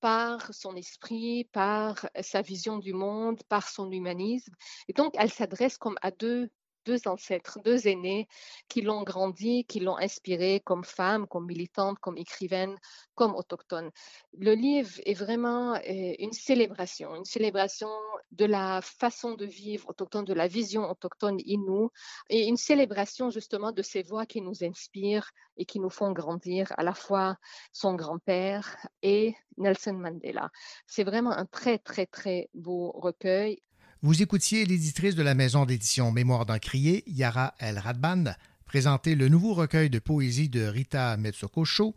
par 0.00 0.52
son 0.54 0.76
esprit, 0.76 1.44
par 1.52 2.08
sa 2.20 2.42
vision 2.42 2.78
du 2.78 2.92
monde, 2.92 3.42
par 3.48 3.68
son 3.68 3.90
humanisme. 3.90 4.54
Et 4.88 4.92
donc, 4.92 5.14
elle 5.18 5.30
s'adresse 5.30 5.78
comme 5.78 5.96
à 6.02 6.10
deux 6.10 6.50
deux 6.88 7.06
ancêtres, 7.06 7.58
deux 7.64 7.86
aînés 7.86 8.26
qui 8.68 8.80
l'ont 8.80 9.02
grandi, 9.02 9.66
qui 9.66 9.78
l'ont 9.80 9.98
inspiré 9.98 10.60
comme 10.64 10.84
femme, 10.84 11.26
comme 11.26 11.44
militante, 11.44 11.98
comme 12.00 12.16
écrivaine, 12.16 12.74
comme 13.14 13.34
autochtone. 13.34 13.90
Le 14.38 14.54
livre 14.54 14.94
est 15.04 15.18
vraiment 15.24 15.74
euh, 15.74 16.14
une 16.18 16.32
célébration, 16.32 17.14
une 17.14 17.26
célébration 17.26 17.90
de 18.30 18.46
la 18.46 18.80
façon 18.80 19.34
de 19.34 19.44
vivre 19.44 19.90
autochtone, 19.90 20.24
de 20.24 20.32
la 20.32 20.48
vision 20.48 20.90
autochtone 20.90 21.38
inou, 21.44 21.90
et 22.30 22.46
une 22.46 22.56
célébration 22.56 23.28
justement 23.28 23.72
de 23.72 23.82
ces 23.82 24.02
voix 24.02 24.24
qui 24.24 24.40
nous 24.40 24.64
inspirent 24.64 25.30
et 25.58 25.66
qui 25.66 25.80
nous 25.80 25.90
font 25.90 26.12
grandir, 26.12 26.72
à 26.78 26.82
la 26.82 26.94
fois 26.94 27.36
son 27.72 27.94
grand-père 27.94 28.76
et 29.02 29.34
Nelson 29.58 29.94
Mandela. 29.94 30.50
C'est 30.86 31.04
vraiment 31.04 31.32
un 31.32 31.44
très, 31.44 31.78
très, 31.78 32.06
très 32.06 32.48
beau 32.54 32.92
recueil 32.92 33.60
vous 34.02 34.22
écoutiez 34.22 34.64
l'éditrice 34.64 35.14
de 35.14 35.22
la 35.22 35.34
maison 35.34 35.66
d'édition 35.66 36.12
Mémoire 36.12 36.46
d'Encrier, 36.46 37.02
Yara 37.06 37.54
El 37.58 37.78
Radban, 37.78 38.32
présenter 38.64 39.14
le 39.14 39.28
nouveau 39.28 39.54
recueil 39.54 39.90
de 39.90 39.98
poésie 39.98 40.48
de 40.48 40.62
Rita 40.62 41.16
Metsokosho, 41.16 41.96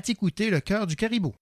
t'écouter 0.00 0.50
le 0.50 0.60
cœur 0.60 0.86
du 0.86 0.96
caribou. 0.96 1.34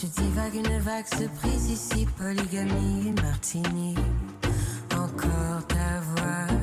Je 0.00 0.06
une 0.54 0.78
vague 0.78 1.06
se 1.06 1.24
ici, 1.70 2.06
polygamie, 2.16 3.12
martini. 3.22 3.94
Encore 4.94 5.66
ta 5.66 6.00
voix, 6.00 6.57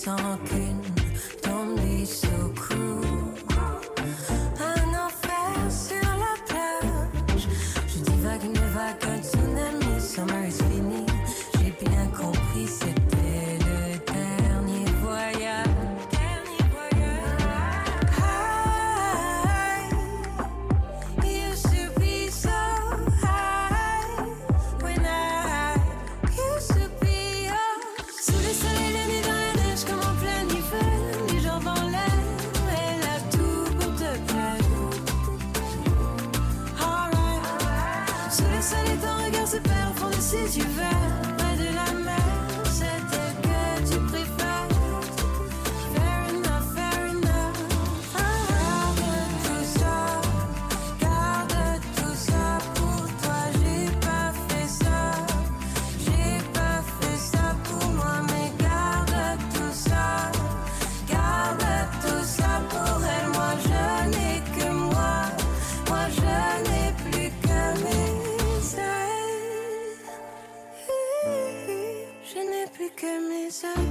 talking 0.00 0.99
so 73.62 73.89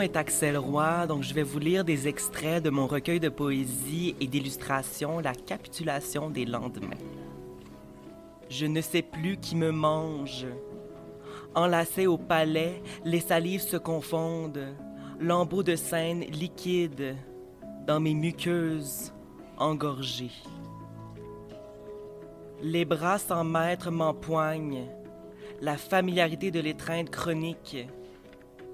est 0.00 0.16
Axel 0.16 0.56
Roy, 0.56 1.06
donc 1.06 1.22
je 1.22 1.34
vais 1.34 1.42
vous 1.42 1.58
lire 1.58 1.84
des 1.84 2.08
extraits 2.08 2.62
de 2.62 2.70
mon 2.70 2.86
recueil 2.86 3.20
de 3.20 3.28
poésie 3.28 4.14
et 4.20 4.26
d'illustrations, 4.26 5.20
La 5.20 5.34
capitulation 5.34 6.30
des 6.30 6.44
lendemains. 6.44 6.96
Je 8.48 8.66
ne 8.66 8.80
sais 8.80 9.02
plus 9.02 9.36
qui 9.36 9.56
me 9.56 9.70
mange. 9.70 10.46
Enlacés 11.54 12.06
au 12.06 12.16
palais, 12.16 12.82
les 13.04 13.20
salives 13.20 13.62
se 13.62 13.76
confondent, 13.76 14.74
lambeaux 15.20 15.62
de 15.62 15.76
scène 15.76 16.20
liquide 16.20 17.16
dans 17.86 18.00
mes 18.00 18.14
muqueuses 18.14 19.12
engorgées. 19.58 20.30
Les 22.62 22.84
bras 22.84 23.18
sans 23.18 23.44
maître 23.44 23.90
m'empoignent, 23.90 24.86
la 25.60 25.76
familiarité 25.76 26.50
de 26.50 26.60
l'étreinte 26.60 27.10
chronique. 27.10 27.86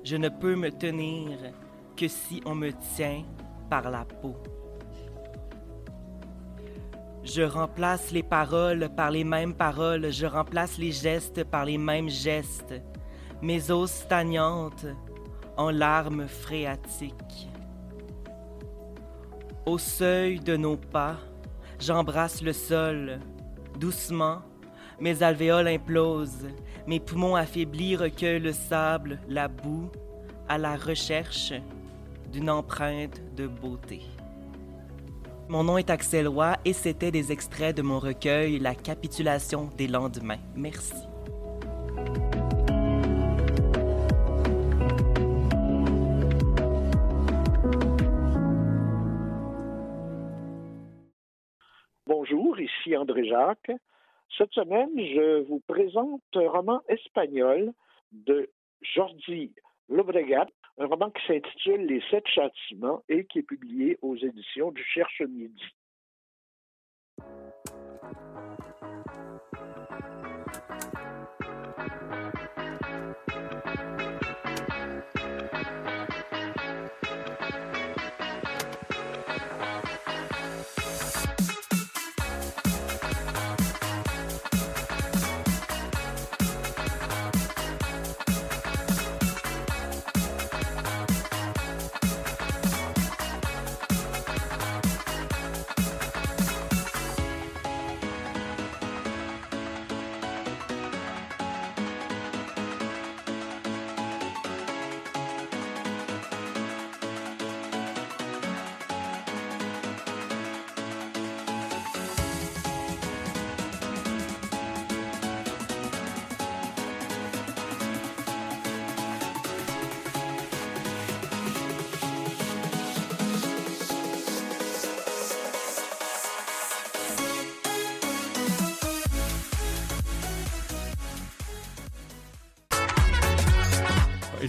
Je 0.06 0.14
ne 0.14 0.28
peux 0.28 0.54
me 0.54 0.70
tenir 0.70 1.36
que 1.96 2.06
si 2.06 2.40
on 2.46 2.54
me 2.54 2.70
tient 2.94 3.24
par 3.68 3.90
la 3.90 4.04
peau. 4.04 4.36
Je 7.24 7.42
remplace 7.42 8.12
les 8.12 8.22
paroles 8.22 8.88
par 8.96 9.10
les 9.10 9.24
mêmes 9.24 9.52
paroles, 9.52 10.12
je 10.12 10.26
remplace 10.26 10.78
les 10.78 10.92
gestes 10.92 11.42
par 11.42 11.64
les 11.64 11.76
mêmes 11.76 12.08
gestes, 12.08 12.80
mes 13.42 13.72
os 13.72 13.90
stagnantes 13.90 14.86
en 15.56 15.72
larmes 15.72 16.28
phréatiques. 16.28 17.50
Au 19.66 19.76
seuil 19.76 20.38
de 20.38 20.56
nos 20.56 20.76
pas, 20.76 21.16
j'embrasse 21.80 22.42
le 22.42 22.52
sol, 22.52 23.18
doucement, 23.80 24.42
mes 25.00 25.24
alvéoles 25.24 25.66
implosent, 25.66 26.46
mes 26.86 27.00
poumons 27.00 27.34
affaiblis 27.34 27.96
recueillent 27.96 28.40
le 28.40 28.52
sable, 28.52 29.18
la 29.28 29.48
boue, 29.48 29.90
à 30.48 30.58
la 30.58 30.76
recherche 30.76 31.52
d'une 32.32 32.48
empreinte 32.48 33.20
de 33.34 33.46
beauté. 33.46 34.02
Mon 35.48 35.64
nom 35.64 35.78
est 35.78 35.90
Axel 35.90 36.28
Roy 36.28 36.56
et 36.64 36.72
c'était 36.72 37.10
des 37.10 37.32
extraits 37.32 37.76
de 37.76 37.82
mon 37.82 37.98
recueil 37.98 38.58
La 38.58 38.74
capitulation 38.74 39.70
des 39.76 39.86
lendemains. 39.86 40.38
Merci. 40.54 40.94
Bonjour, 52.06 52.58
ici 52.58 52.96
André 52.96 53.28
Jacques. 53.28 53.72
Cette 54.36 54.52
semaine, 54.52 54.90
je 54.96 55.42
vous 55.48 55.60
présente 55.66 56.22
un 56.34 56.48
roman 56.48 56.80
espagnol 56.88 57.72
de 58.12 58.50
Jordi 58.82 59.52
Lobregat, 59.88 60.46
un 60.78 60.86
roman 60.86 61.10
qui 61.10 61.26
s'intitule 61.26 61.86
Les 61.86 62.02
Sept 62.10 62.26
Châtiments 62.28 63.02
et 63.08 63.24
qui 63.24 63.38
est 63.38 63.42
publié 63.42 63.98
aux 64.02 64.16
éditions 64.16 64.72
du 64.72 64.84
Cherche 64.84 65.22
Midi. 65.22 65.64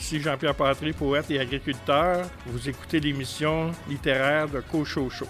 Ici 0.07 0.21
Jean-Pierre 0.21 0.55
Patry, 0.55 0.93
poète 0.93 1.29
et 1.31 1.37
agriculteur. 1.37 2.29
Vous 2.45 2.69
écoutez 2.69 3.01
l'émission 3.01 3.71
littéraire 3.89 4.47
de 4.47 4.61
Cochocho. 4.61 5.25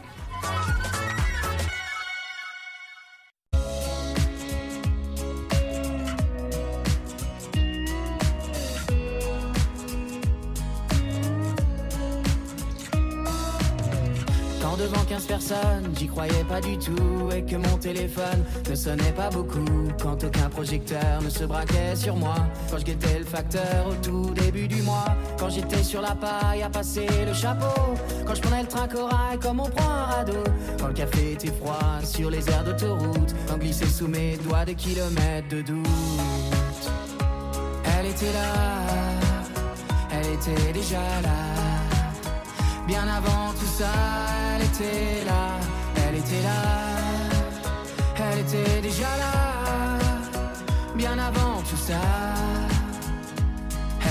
Quand 14.62 14.78
devant 14.78 15.04
15 15.10 15.26
personnes, 15.26 15.92
j'y 15.98 16.08
croyais 16.08 16.44
pas 16.48 16.62
du 16.62 16.78
tout 16.78 17.32
et 17.36 17.44
que 17.44 17.56
mon 17.56 17.67
ne 18.70 18.76
sonnait 18.76 19.12
pas 19.12 19.30
beaucoup. 19.30 19.66
Quand 20.02 20.24
aucun 20.24 20.50
projecteur 20.50 21.22
ne 21.24 21.30
se 21.30 21.44
braquait 21.46 21.96
sur 21.96 22.16
moi. 22.16 22.36
Quand 22.70 22.78
je 22.80 22.86
guettais 22.86 23.20
le 23.20 23.26
facteur 23.26 23.88
au 23.90 23.94
tout 24.04 24.34
début 24.34 24.68
du 24.68 24.82
mois. 24.82 25.06
Quand 25.40 25.50
j'étais 25.50 25.84
sur 25.84 26.02
la 26.02 26.16
paille 26.16 26.64
à 26.64 26.70
passer 26.70 27.08
le 27.26 27.34
chapeau. 27.34 27.96
Quand 28.26 28.36
je 28.36 28.42
prenais 28.42 28.62
le 28.62 28.68
train 28.68 28.88
corail 28.88 29.40
comme 29.40 29.60
on 29.60 29.70
prend 29.70 29.90
un 29.90 30.04
radeau. 30.06 30.44
Quand 30.80 30.88
le 30.88 30.94
café 30.94 31.34
était 31.34 31.52
froid 31.52 32.00
sur 32.04 32.30
les 32.30 32.50
aires 32.50 32.64
d'autoroute. 32.64 33.34
Quand 33.48 33.58
glissait 33.58 33.86
sous 33.86 34.08
mes 34.08 34.38
doigts 34.38 34.66
des 34.66 34.76
kilomètres 34.76 35.48
de 35.50 35.62
doute. 35.62 35.88
Elle 38.00 38.08
était 38.08 38.34
là, 38.34 38.54
elle 40.12 40.34
était 40.34 40.72
déjà 40.72 41.00
là. 41.24 41.30
Bien 42.86 43.08
avant 43.08 43.52
tout 43.60 43.66
ça, 43.66 43.92
elle 44.56 44.66
était 44.66 45.26
là, 45.26 45.60
elle 45.96 46.16
était 46.16 46.42
là, 46.42 46.97
était 48.48 48.82
déjà 48.82 49.18
là. 49.18 49.98
Bien 50.96 51.18
avant 51.20 51.62
tout 51.70 51.78
ça, 51.78 52.00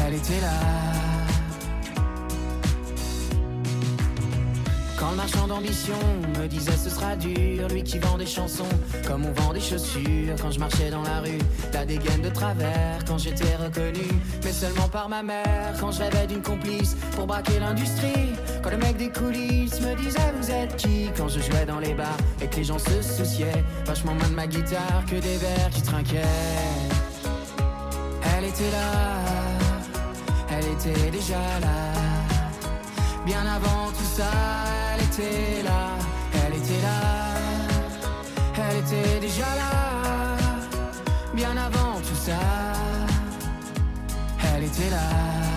elle 0.07 0.14
était 0.14 0.41
là. 0.41 0.87
Quand 4.99 5.11
le 5.11 5.16
marchand 5.16 5.47
d'ambition 5.47 5.95
me 6.39 6.47
disait 6.47 6.76
ce 6.76 6.91
sera 6.91 7.16
dur, 7.16 7.68
lui 7.68 7.82
qui 7.82 7.99
vend 7.99 8.16
des 8.16 8.26
chansons 8.26 8.68
comme 9.07 9.24
on 9.26 9.32
vend 9.32 9.53
des 9.53 9.61
chaussures. 9.61 10.34
Quand 10.41 10.51
je 10.51 10.59
marchais 10.59 10.91
dans 10.91 11.03
la 11.03 11.20
rue, 11.20 11.39
la 11.72 11.84
dégaine 11.84 12.22
de 12.22 12.30
travers. 12.30 13.05
Quand 13.07 13.18
j'étais 13.18 13.57
reconnu, 13.57 14.09
mais 14.45 14.53
seulement 14.53 14.89
par 14.89 15.09
ma 15.09 15.22
mère. 15.22 15.74
Quand 15.80 15.93
je 15.93 16.01
rêvais 16.01 16.26
d'une 16.26 16.43
complice 16.43 16.97
pour 17.14 17.26
braquer 17.26 17.59
l'industrie. 17.59 18.32
Quand 18.66 18.72
le 18.72 18.78
mec 18.78 18.96
des 18.96 19.10
coulisses 19.10 19.80
me 19.80 19.94
disait 19.94 20.32
vous 20.36 20.50
êtes 20.50 20.74
qui 20.74 21.08
Quand 21.16 21.28
je 21.28 21.38
jouais 21.38 21.64
dans 21.64 21.78
les 21.78 21.94
bars 21.94 22.16
et 22.42 22.48
que 22.48 22.56
les 22.56 22.64
gens 22.64 22.80
se 22.80 23.00
souciaient 23.00 23.62
vachement 23.84 24.12
moins 24.12 24.28
de 24.28 24.34
ma 24.34 24.48
guitare 24.48 25.04
que 25.08 25.14
des 25.14 25.36
verres 25.36 25.70
qui 25.70 25.82
trinquaient. 25.82 26.20
Elle 28.36 28.44
était 28.44 28.70
là, 28.72 28.90
elle 30.50 30.64
était 30.64 31.10
déjà 31.12 31.38
là. 31.60 31.92
Bien 33.24 33.46
avant 33.46 33.92
tout 33.96 34.16
ça, 34.16 34.32
elle 34.96 35.04
était 35.04 35.62
là, 35.62 35.90
elle 36.34 36.58
était 36.58 36.82
là, 36.82 37.38
elle 38.68 38.78
était 38.78 39.20
déjà 39.20 39.44
là. 39.44 40.36
Bien 41.34 41.56
avant 41.56 42.00
tout 42.00 42.16
ça, 42.16 42.32
elle 44.56 44.64
était 44.64 44.90
là. 44.90 45.55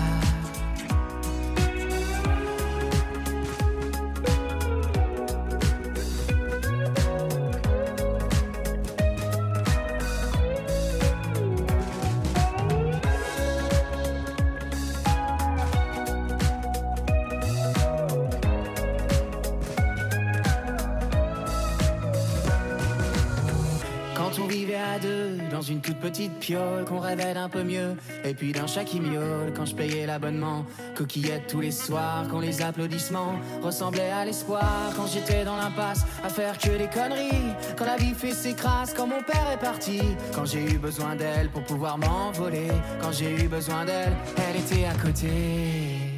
Qu'on 26.86 26.98
rêvait 26.98 27.34
d'un 27.34 27.48
peu 27.48 27.62
mieux. 27.62 27.96
Et 28.24 28.34
puis 28.34 28.52
d'un 28.52 28.66
chat 28.66 28.84
qui 28.84 29.00
miaule 29.00 29.52
quand 29.54 29.66
je 29.66 29.74
payais 29.74 30.06
l'abonnement. 30.06 30.64
Coquillettes 30.96 31.46
tous 31.48 31.60
les 31.60 31.70
soirs 31.70 32.26
quand 32.30 32.40
les 32.40 32.62
applaudissements 32.62 33.34
ressemblaient 33.62 34.10
à 34.10 34.24
l'espoir. 34.24 34.92
Quand 34.96 35.06
j'étais 35.06 35.44
dans 35.44 35.56
l'impasse 35.56 36.04
à 36.24 36.28
faire 36.28 36.58
que 36.58 36.70
des 36.76 36.88
conneries. 36.88 37.54
Quand 37.76 37.86
la 37.86 37.96
vie 37.96 38.14
fait 38.14 38.32
ses 38.32 38.54
crasses, 38.54 38.94
quand 38.94 39.06
mon 39.06 39.22
père 39.22 39.50
est 39.52 39.60
parti. 39.60 40.00
Quand 40.34 40.44
j'ai 40.44 40.64
eu 40.64 40.78
besoin 40.78 41.16
d'elle 41.16 41.50
pour 41.50 41.62
pouvoir 41.64 41.98
m'envoler. 41.98 42.68
Quand 43.00 43.12
j'ai 43.12 43.44
eu 43.44 43.48
besoin 43.48 43.84
d'elle, 43.84 44.16
elle 44.36 44.60
était 44.60 44.86
à 44.86 44.94
côté. 44.94 46.10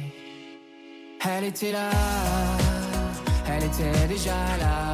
Elle 1.25 1.45
était 1.45 1.71
là, 1.71 1.89
elle 3.47 3.63
était 3.63 4.07
déjà 4.09 4.35
là. 4.59 4.91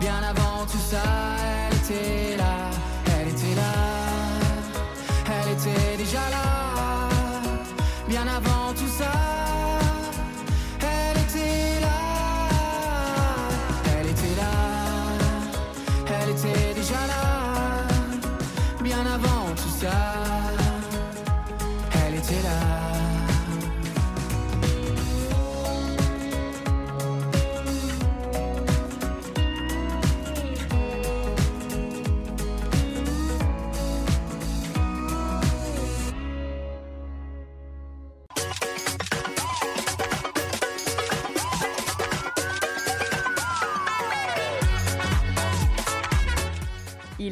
Bien 0.00 0.22
avant 0.22 0.64
tout 0.64 0.78
ça, 0.78 1.02
elle 1.68 1.76
était 1.76 2.36
là, 2.38 2.65
était 5.56 5.96
déjà 5.96 6.30
là. 6.30 7.08
Bien 8.08 8.26
avant 8.26 8.72
tout 8.74 8.88
ça, 8.98 9.12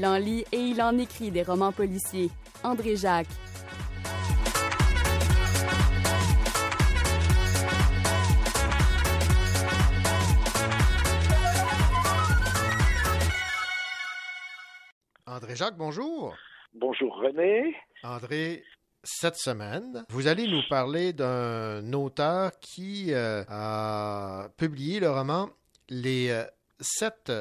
Il 0.05 0.07
en 0.07 0.19
lit 0.19 0.45
et 0.53 0.59
il 0.59 0.83
en 0.83 0.99
écrit 0.99 1.31
des 1.31 1.43
romans 1.43 1.73
policiers. 1.73 2.29
André 2.63 2.95
Jacques. 2.95 3.27
André 15.27 15.57
Jacques, 15.57 15.79
bonjour. 15.79 16.35
Bonjour 16.75 17.17
René. 17.17 17.75
André, 18.03 18.63
cette 19.03 19.37
semaine, 19.37 20.05
vous 20.11 20.27
allez 20.27 20.47
nous 20.47 20.69
parler 20.69 21.15
d'un 21.15 21.95
auteur 21.95 22.51
qui 22.61 23.15
euh, 23.15 23.43
a 23.49 24.49
publié 24.59 25.01
le 25.01 25.11
roman 25.11 25.49
Les 25.89 26.29
euh, 26.29 26.45
sept 26.79 27.33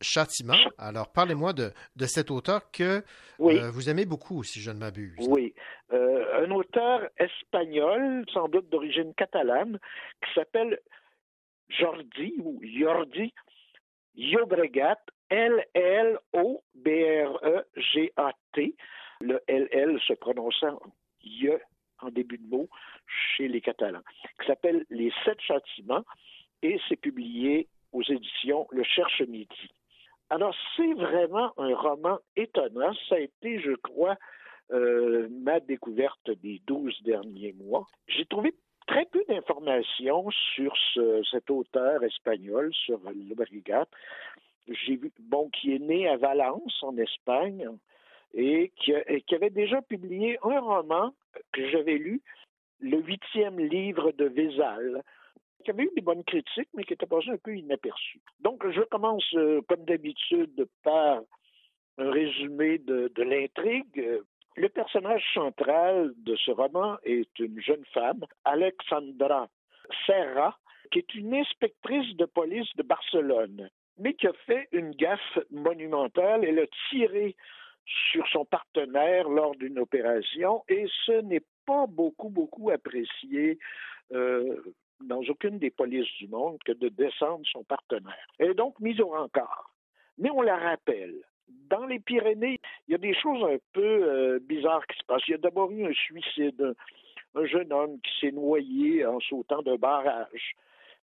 châtiments. 0.00 0.56
Alors, 0.78 1.12
parlez-moi 1.12 1.52
de, 1.52 1.72
de 1.96 2.06
cet 2.06 2.30
auteur 2.30 2.70
que 2.70 3.02
Oui. 3.38 3.58
euh, 3.58 3.70
vous 3.70 3.88
aimez 3.88 4.04
beaucoup, 4.06 4.42
si 4.42 4.60
je 4.60 4.70
ne 4.70 4.78
m'abuse. 4.78 5.26
Oui, 5.28 5.54
Euh, 5.92 6.44
un 6.44 6.50
auteur 6.50 7.08
espagnol, 7.18 8.24
sans 8.32 8.48
doute 8.48 8.68
d'origine 8.68 9.14
catalane, 9.14 9.78
qui 10.24 10.32
s'appelle 10.34 10.80
Jordi 11.68 12.34
ou 12.38 12.60
Jordi 12.64 13.32
Llobregat, 14.16 14.98
L-L-O-B-R-E-G-A-T, 17.36 18.74
le 19.20 19.40
LL 19.48 19.98
se 20.06 20.12
prononçant 20.14 20.80
I 21.22 21.48
en 22.00 22.10
début 22.10 22.38
de 22.38 22.46
mot 22.48 22.68
chez 23.36 23.48
les 23.48 23.60
Catalans, 23.60 24.02
qui 24.40 24.46
s'appelle 24.46 24.84
Les 24.90 25.12
Sept 25.24 25.40
Châtiments 25.40 26.04
et 26.62 26.78
c'est 26.88 26.96
publié 26.96 27.68
aux 27.92 28.02
éditions 28.02 28.66
Le 28.70 28.82
Cherche 28.84 29.22
Midi. 29.22 29.70
Alors, 30.30 30.54
c'est 30.76 30.92
vraiment 30.94 31.52
un 31.56 31.74
roman 31.74 32.18
étonnant. 32.36 32.92
Ça 33.08 33.14
a 33.16 33.18
été, 33.20 33.60
je 33.60 33.72
crois, 33.76 34.16
euh, 34.72 35.28
ma 35.30 35.60
découverte 35.60 36.30
des 36.42 36.60
douze 36.66 37.00
derniers 37.02 37.52
mois. 37.52 37.86
J'ai 38.08 38.24
trouvé 38.26 38.54
très 38.88 39.04
peu 39.06 39.22
d'informations 39.28 40.28
sur 40.54 40.76
ce- 40.94 41.22
cet 41.30 41.50
auteur 41.50 42.02
espagnol, 42.02 42.72
sur 42.74 42.98
Llobregat. 43.04 43.86
J'ai 44.68 44.96
vu, 44.96 45.12
bon, 45.20 45.48
qui 45.50 45.74
est 45.74 45.78
né 45.78 46.08
à 46.08 46.16
Valence, 46.16 46.82
en 46.82 46.96
Espagne, 46.96 47.68
et 48.34 48.72
qui, 48.76 48.92
et 48.92 49.22
qui 49.22 49.34
avait 49.36 49.50
déjà 49.50 49.80
publié 49.82 50.38
un 50.42 50.58
roman 50.58 51.14
que 51.52 51.68
j'avais 51.68 51.98
lu, 51.98 52.20
le 52.80 52.98
huitième 52.98 53.58
livre 53.60 54.10
de 54.12 54.24
Vézal, 54.26 55.02
qui 55.64 55.70
avait 55.70 55.84
eu 55.84 55.90
des 55.94 56.02
bonnes 56.02 56.24
critiques, 56.24 56.68
mais 56.74 56.84
qui 56.84 56.92
était 56.92 57.06
passé 57.06 57.30
un 57.30 57.36
peu 57.36 57.56
inaperçu. 57.56 58.20
Donc, 58.40 58.68
je 58.70 58.82
commence, 58.82 59.28
euh, 59.34 59.60
comme 59.68 59.84
d'habitude, 59.84 60.66
par 60.82 61.20
un 61.98 62.10
résumé 62.10 62.78
de, 62.78 63.10
l'intrigue. 63.22 64.20
Le 64.56 64.68
personnage 64.68 65.24
central 65.34 66.12
de 66.16 66.36
ce 66.36 66.50
roman 66.50 66.96
est 67.02 67.38
une 67.38 67.60
jeune 67.60 67.84
femme, 67.92 68.24
Alexandra 68.44 69.48
Serra, 70.06 70.58
qui 70.90 71.00
est 71.00 71.14
une 71.14 71.34
inspectrice 71.34 72.16
de 72.16 72.24
police 72.26 72.68
de 72.76 72.82
Barcelone, 72.82 73.70
mais 73.98 74.14
qui 74.14 74.26
a 74.26 74.32
fait 74.46 74.68
une 74.72 74.92
gaffe 74.92 75.38
monumentale. 75.50 76.44
Elle 76.44 76.60
a 76.60 76.66
tiré 76.90 77.36
sur 78.10 78.26
son 78.28 78.44
partenaire 78.44 79.28
lors 79.28 79.54
d'une 79.56 79.78
opération 79.78 80.64
et 80.68 80.86
ce 81.04 81.20
n'est 81.22 81.44
pas 81.66 81.86
beaucoup, 81.86 82.30
beaucoup 82.30 82.70
apprécié 82.70 83.58
euh, 84.12 84.56
dans 85.00 85.20
aucune 85.22 85.58
des 85.58 85.70
polices 85.70 86.12
du 86.18 86.28
monde 86.28 86.58
que 86.64 86.72
de 86.72 86.88
descendre 86.88 87.44
son 87.50 87.64
partenaire. 87.64 88.26
Elle 88.38 88.50
est 88.50 88.54
donc 88.54 88.78
mise 88.80 89.00
au 89.00 89.08
rencard. 89.08 89.72
Mais 90.18 90.30
on 90.30 90.42
la 90.42 90.56
rappelle. 90.56 91.14
Dans 91.48 91.86
les 91.86 92.00
Pyrénées, 92.00 92.60
il 92.88 92.92
y 92.92 92.94
a 92.94 92.98
des 92.98 93.14
choses 93.14 93.44
un 93.44 93.58
peu 93.72 93.82
euh, 93.82 94.38
bizarres 94.40 94.86
qui 94.86 94.98
se 94.98 95.04
passent. 95.04 95.26
Il 95.28 95.32
y 95.32 95.34
a 95.34 95.38
d'abord 95.38 95.70
eu 95.70 95.86
un 95.86 95.92
suicide, 95.92 96.60
un, 96.60 97.40
un 97.40 97.46
jeune 97.46 97.72
homme 97.72 98.00
qui 98.00 98.10
s'est 98.20 98.32
noyé 98.32 99.04
en 99.06 99.20
sautant 99.20 99.62
d'un 99.62 99.76
barrage. 99.76 100.54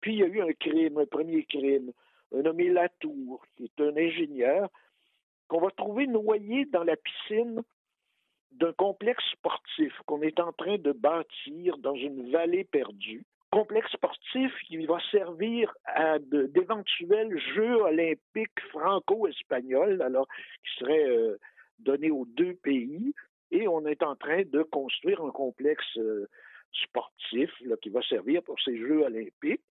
Puis 0.01 0.14
il 0.14 0.18
y 0.20 0.22
a 0.22 0.26
eu 0.26 0.41
un 0.41 0.53
crime, 0.53 0.99
un 0.99 1.07
premier 1.07 1.45
crime, 1.45 1.93
un 2.34 2.43
nommé 2.43 2.68
Latour, 2.68 3.45
qui 3.57 3.64
est 3.64 3.80
un 3.82 3.97
ingénieur, 3.97 4.70
qu'on 5.49 5.61
va 5.61 5.70
trouver 5.70 6.07
noyé 6.07 6.64
dans 6.66 6.84
la 6.84 6.97
piscine 6.97 7.62
d'un 8.53 8.72
complexe 8.72 9.24
sportif 9.32 9.93
qu'on 10.07 10.22
est 10.22 10.41
en 10.41 10.53
train 10.53 10.78
de 10.78 10.93
bâtir 10.93 11.76
dans 11.78 11.95
une 11.95 12.30
vallée 12.30 12.64
perdue. 12.64 13.24
Complexe 13.51 13.90
sportif 13.92 14.53
qui 14.66 14.84
va 14.86 14.98
servir 15.11 15.74
à 15.84 16.18
d'éventuels 16.20 17.36
Jeux 17.55 17.76
olympiques 17.82 18.61
franco-espagnols, 18.70 20.01
alors 20.03 20.28
qui 20.62 20.78
seraient 20.78 21.11
euh, 21.11 21.36
donnés 21.80 22.11
aux 22.11 22.26
deux 22.26 22.55
pays. 22.55 23.12
Et 23.51 23.66
on 23.66 23.84
est 23.86 24.03
en 24.05 24.14
train 24.14 24.42
de 24.44 24.62
construire 24.62 25.20
un 25.24 25.30
complexe 25.30 25.96
euh, 25.96 26.28
sportif 26.72 27.51
là, 27.62 27.76
qui 27.82 27.88
va 27.88 28.03
servir 28.03 28.42
pour 28.44 28.61
ces 28.61 28.76
Jeux 28.78 29.03
olympiques 29.03 29.64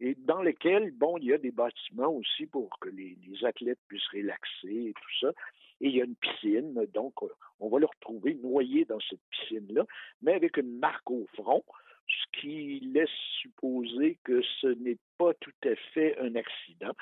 et 0.00 0.14
dans 0.14 0.42
lesquels, 0.42 0.90
bon, 0.92 1.16
il 1.18 1.24
y 1.24 1.32
a 1.32 1.38
des 1.38 1.50
bâtiments 1.50 2.10
aussi 2.10 2.46
pour 2.46 2.78
que 2.78 2.88
les, 2.88 3.16
les 3.26 3.44
athlètes 3.44 3.78
puissent 3.88 4.08
relaxer 4.12 4.88
et 4.88 4.92
tout 4.92 5.18
ça. 5.20 5.32
Et 5.80 5.88
il 5.88 5.96
y 5.96 6.00
a 6.00 6.04
une 6.04 6.16
piscine, 6.16 6.86
donc 6.94 7.14
euh, 7.22 7.28
on 7.60 7.68
va 7.68 7.78
le 7.78 7.86
retrouver 7.86 8.34
noyé 8.34 8.84
dans 8.84 9.00
cette 9.00 9.20
piscine-là, 9.30 9.84
mais 10.22 10.34
avec 10.34 10.56
une 10.56 10.78
marque 10.78 11.10
au 11.10 11.26
front, 11.34 11.64
ce 12.16 12.40
qui 12.40 12.80
laisse 12.80 13.08
supposer 13.40 14.18
que 14.24 14.42
ce 14.60 14.68
n'est 14.68 14.98
pas 15.18 15.34
tout 15.34 15.52
à 15.64 15.74
fait 15.92 16.18
un 16.18 16.34
accident. 16.34 16.92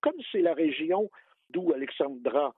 Comme 0.00 0.16
c'est 0.32 0.42
la 0.42 0.54
région 0.54 1.10
d'où 1.50 1.72
Alexandra 1.72 2.54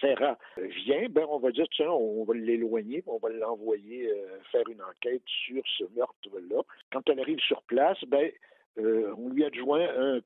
Serra 0.00 0.38
vient, 0.56 1.08
ben 1.08 1.26
on 1.28 1.38
va 1.38 1.50
dire, 1.50 1.66
tiens, 1.74 1.90
on 1.90 2.24
va 2.24 2.34
l'éloigner, 2.34 3.02
on 3.06 3.18
va 3.18 3.28
l'envoyer 3.30 4.08
euh, 4.08 4.38
faire 4.52 4.68
une 4.68 4.82
enquête 4.82 5.22
sur 5.26 5.62
ce 5.78 5.84
meurtre-là. 5.96 6.62
Quand 6.92 7.08
elle 7.08 7.20
arrive 7.20 7.40
sur 7.40 7.62
place, 7.62 7.98
ben, 8.06 8.30
euh, 8.78 9.12
on 9.18 9.30
lui 9.30 9.44
adjoint 9.44 9.88
un, 9.96 10.20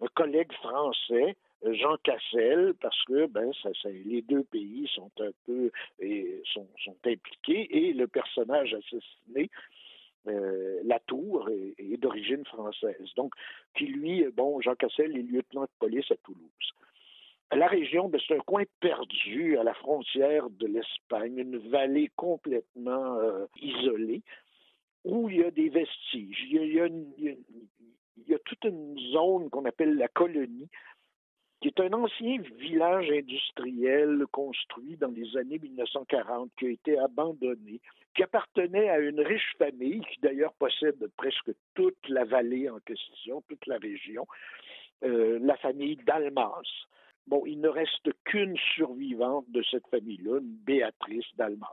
un 0.00 0.06
collègue 0.14 0.52
français, 0.52 1.36
Jean 1.64 1.96
Cassel, 2.04 2.74
parce 2.80 3.02
que 3.04 3.26
ben, 3.26 3.50
ça, 3.62 3.70
les 3.84 4.22
deux 4.22 4.44
pays 4.44 4.88
sont 4.94 5.10
un 5.18 5.30
peu 5.44 5.70
sont 6.54 6.68
impliqués 7.04 7.76
et 7.76 7.92
le 7.92 8.06
personnage 8.06 8.74
assassiné, 8.74 9.50
euh, 10.28 10.80
Latour, 10.84 11.48
est, 11.50 11.74
est 11.78 11.96
d'origine 11.96 12.44
française. 12.46 13.08
Donc, 13.16 13.34
qui 13.76 13.86
lui, 13.86 14.24
bon, 14.32 14.60
Jean 14.60 14.74
Cassel 14.74 15.16
est 15.16 15.22
lieutenant 15.22 15.62
de 15.62 15.70
police 15.78 16.10
à 16.10 16.16
Toulouse. 16.16 16.72
La 17.52 17.66
région, 17.66 18.10
c'est 18.26 18.34
un 18.36 18.40
coin 18.40 18.64
perdu 18.80 19.56
à 19.56 19.62
la 19.64 19.72
frontière 19.74 20.50
de 20.50 20.66
l'Espagne, 20.66 21.38
une 21.38 21.56
vallée 21.70 22.10
complètement 22.14 23.16
euh, 23.20 23.46
isolée, 23.62 24.22
où 25.04 25.30
il 25.30 25.38
y 25.38 25.44
a 25.44 25.50
des 25.50 25.70
vestiges. 25.70 26.44
Il 26.50 26.72
y 26.74 26.80
a, 26.80 26.86
une- 26.86 27.12
il 27.18 27.36
y 28.28 28.34
a 28.34 28.38
toute 28.40 28.64
une 28.64 28.98
zone 29.12 29.48
qu'on 29.48 29.64
appelle 29.64 29.96
la 29.96 30.08
colonie, 30.08 30.68
qui 31.60 31.68
est 31.68 31.80
un 31.80 31.92
ancien 31.94 32.40
village 32.58 33.10
industriel 33.10 34.26
construit 34.30 34.96
dans 34.96 35.08
les 35.10 35.36
années 35.36 35.58
1940, 35.58 36.50
qui 36.58 36.66
a 36.66 36.70
été 36.70 36.98
abandonné, 36.98 37.80
qui 38.14 38.22
appartenait 38.22 38.88
à 38.88 38.98
une 38.98 39.20
riche 39.20 39.54
famille, 39.58 40.00
qui 40.12 40.20
d'ailleurs 40.20 40.52
possède 40.54 41.06
presque 41.16 41.50
toute 41.74 42.08
la 42.08 42.24
vallée 42.24 42.68
en 42.68 42.78
question, 42.80 43.42
toute 43.48 43.66
la 43.66 43.78
région, 43.78 44.26
euh, 45.04 45.38
la 45.40 45.56
famille 45.56 45.96
Dalmas. 45.96 46.62
Bon, 47.26 47.44
il 47.46 47.60
ne 47.60 47.68
reste 47.68 48.10
qu'une 48.24 48.56
survivante 48.74 49.44
de 49.50 49.62
cette 49.70 49.86
famille-là, 49.88 50.38
une 50.38 50.56
Béatrice 50.64 51.26
Dalmas. 51.36 51.66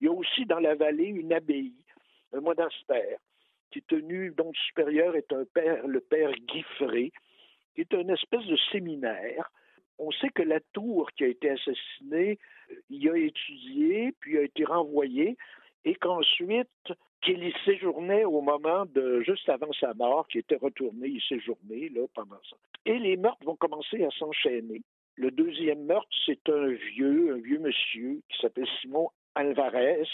Il 0.00 0.06
y 0.06 0.08
a 0.08 0.12
aussi 0.12 0.46
dans 0.46 0.60
la 0.60 0.74
vallée 0.74 1.08
une 1.08 1.32
abbaye, 1.32 1.74
un 2.32 2.40
monastère, 2.40 3.18
qui 3.70 3.82
tenu, 3.82 4.32
dont 4.36 4.48
le 4.48 4.66
supérieur 4.66 5.16
est 5.16 5.32
un 5.32 5.44
père, 5.44 5.86
le 5.86 6.00
père 6.00 6.32
Guiffré, 6.32 7.12
qui 7.74 7.80
est 7.82 7.92
une 7.92 8.10
espèce 8.10 8.46
de 8.46 8.56
séminaire. 8.72 9.50
On 9.98 10.10
sait 10.12 10.30
que 10.30 10.42
la 10.42 10.60
tour 10.72 11.10
qui 11.12 11.24
a 11.24 11.28
été 11.28 11.50
assassinée, 11.50 12.38
il 12.88 13.08
a 13.10 13.16
étudié, 13.16 14.12
puis 14.20 14.38
a 14.38 14.42
été 14.42 14.64
renvoyé, 14.64 15.36
et 15.84 15.94
qu'ensuite, 15.94 16.68
qu'il 17.22 17.42
y 17.42 17.54
séjournait 17.64 18.24
au 18.24 18.40
moment 18.40 18.84
de, 18.86 19.22
juste 19.22 19.48
avant 19.48 19.72
sa 19.72 19.94
mort, 19.94 20.28
qui 20.28 20.38
était 20.38 20.56
retourné 20.56 21.08
y 21.08 21.20
séjourner, 21.22 21.88
là, 21.88 22.02
pendant 22.14 22.40
ça. 22.48 22.56
Et 22.84 22.98
les 22.98 23.16
meurtres 23.16 23.44
vont 23.44 23.56
commencer 23.56 24.04
à 24.04 24.10
s'enchaîner. 24.10 24.82
Le 25.16 25.30
deuxième 25.30 25.84
meurtre, 25.84 26.08
c'est 26.26 26.48
un 26.48 26.68
vieux, 26.68 27.34
un 27.34 27.38
vieux 27.38 27.58
monsieur 27.58 28.20
qui 28.28 28.40
s'appelle 28.40 28.68
Simon 28.80 29.08
Alvarez, 29.34 30.08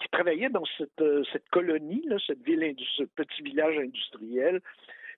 qui 0.00 0.08
travaillait 0.10 0.48
dans 0.48 0.64
cette, 0.76 1.00
euh, 1.00 1.22
cette 1.32 1.48
colonie, 1.50 2.02
là, 2.06 2.16
cette 2.26 2.42
ville, 2.42 2.74
ce 2.96 3.04
petit 3.04 3.42
village 3.42 3.78
industriel, 3.78 4.60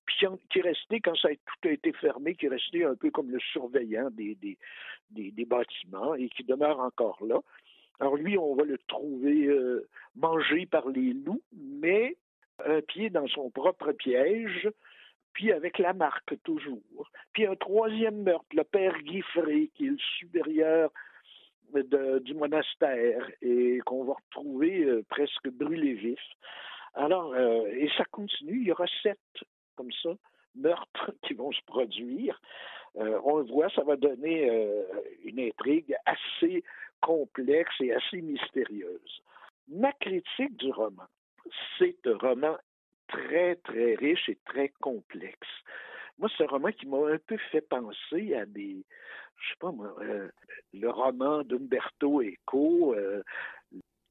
puis 0.07 0.17
qui, 0.51 0.59
est 0.59 1.01
quand 1.01 1.17
ça 1.17 1.29
tout 1.29 1.69
a 1.69 1.73
été 1.73 1.93
fermé, 1.93 2.35
qui 2.35 2.47
est 2.47 2.51
resté 2.51 2.85
un 2.85 2.95
peu 2.95 3.11
comme 3.11 3.31
le 3.31 3.41
surveillant 3.53 4.11
des, 4.11 4.37
des, 4.37 4.57
des 5.11 5.45
bâtiments 5.45 6.15
et 6.15 6.29
qui 6.29 6.45
demeure 6.45 6.81
encore 6.81 7.19
là. 7.25 7.41
Alors 8.01 8.17
lui, 8.17 8.39
on 8.39 8.55
va 8.55 8.65
le 8.65 8.79
trouver 8.87 9.47
euh, 9.47 9.89
mangé 10.15 10.67
par 10.67 10.89
les 10.89 11.13
loups, 11.13 11.43
mais 11.53 12.17
un 12.65 12.81
pied 12.81 13.11
dans 13.11 13.27
son 13.29 13.51
propre 13.51 13.93
piège, 13.93 14.69
puis 15.33 15.53
avec 15.53 15.79
la 15.79 15.93
marque 15.93 16.41
toujours. 16.43 17.11
Puis 17.33 17.47
un 17.47 17.57
troisième 17.57 18.23
meurtre, 18.23 18.47
le 18.53 18.65
père 18.65 18.99
Guiffré, 19.03 19.71
qui 19.75 19.87
est 19.87 19.91
le 19.91 19.99
supérieur 20.19 20.91
du 21.75 22.35
monastère 22.35 23.31
et 23.43 23.79
qu'on 23.85 24.05
va 24.05 24.15
retrouver 24.15 24.85
euh, 24.85 25.05
presque 25.11 25.49
brûlé 25.51 25.95
vif. 25.95 26.21
Alors, 26.95 27.35
euh, 27.35 27.67
et 27.67 27.91
ça 27.97 28.05
continue, 28.07 28.61
il 28.61 28.69
y 28.69 28.73
aura 28.73 28.87
sept 29.03 29.19
comme 29.77 29.93
ça 30.03 30.11
meurtres 30.55 31.13
qui 31.23 31.35
vont 31.35 31.53
se 31.53 31.63
produire. 31.67 32.41
On 32.95 33.37
le 33.37 33.45
voit, 33.45 33.69
ça 33.71 33.85
va 33.85 33.95
donner 33.95 34.51
une 35.23 35.39
intrigue 35.39 35.95
assez 36.05 36.65
complexe 37.01 37.75
et 37.81 37.93
assez 37.93 38.21
mystérieuse. 38.21 39.23
Ma 39.69 39.93
critique 39.93 40.57
du 40.57 40.71
roman, 40.73 41.07
c'est 41.79 41.99
un 42.07 42.17
roman 42.17 42.57
très, 43.09 43.57
très 43.57 43.95
riche 43.95 44.29
et 44.29 44.39
très 44.45 44.71
complexe. 44.81 45.49
Moi, 46.19 46.29
c'est 46.37 46.45
un 46.45 46.49
roman 46.49 46.73
qui 46.73 46.87
m'a 46.87 46.99
un 47.09 47.19
peu 47.27 47.37
fait 47.51 47.61
penser 47.61 48.35
à 48.35 48.47
des, 48.47 48.85
je 49.37 49.49
sais 49.49 49.57
pas 49.61 49.71
moi, 49.71 49.95
euh, 50.01 50.29
le 50.73 50.91
roman 50.91 51.43
d'Umberto 51.43 52.23
Eco, 52.23 52.95
euh, 52.95 53.23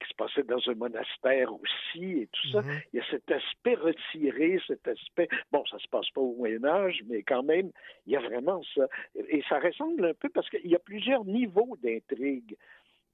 qui 0.07 0.13
se 0.13 0.15
passait 0.15 0.43
dans 0.43 0.59
un 0.69 0.75
monastère 0.75 1.53
aussi 1.53 2.21
et 2.21 2.27
tout 2.31 2.47
ça. 2.51 2.63
Il 2.93 2.97
y 2.97 2.99
a 2.99 3.05
cet 3.09 3.29
aspect 3.31 3.75
retiré, 3.75 4.59
cet 4.67 4.87
aspect. 4.87 5.27
Bon, 5.51 5.65
ça 5.65 5.77
se 5.79 5.87
passe 5.87 6.09
pas 6.11 6.21
au 6.21 6.35
Moyen 6.35 6.63
Âge, 6.63 7.01
mais 7.07 7.23
quand 7.23 7.43
même, 7.43 7.71
il 8.05 8.13
y 8.13 8.15
a 8.15 8.21
vraiment 8.21 8.61
ça. 8.75 8.87
Et 9.15 9.43
ça 9.49 9.59
ressemble 9.59 10.05
un 10.05 10.13
peu 10.13 10.29
parce 10.29 10.49
qu'il 10.49 10.67
y 10.67 10.75
a 10.75 10.79
plusieurs 10.79 11.25
niveaux 11.25 11.77
d'intrigue. 11.81 12.55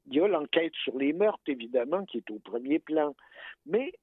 Il 0.07 0.15
y 0.15 0.19
a 0.19 0.27
l'enquête 0.27 0.73
sur 0.83 0.97
les 0.97 1.13
meurtres, 1.13 1.43
évidemment, 1.47 2.05
qui 2.05 2.17
est 2.17 2.29
au 2.29 2.39
premier 2.39 2.79
plan. 2.79 3.15
Mais 3.65 3.93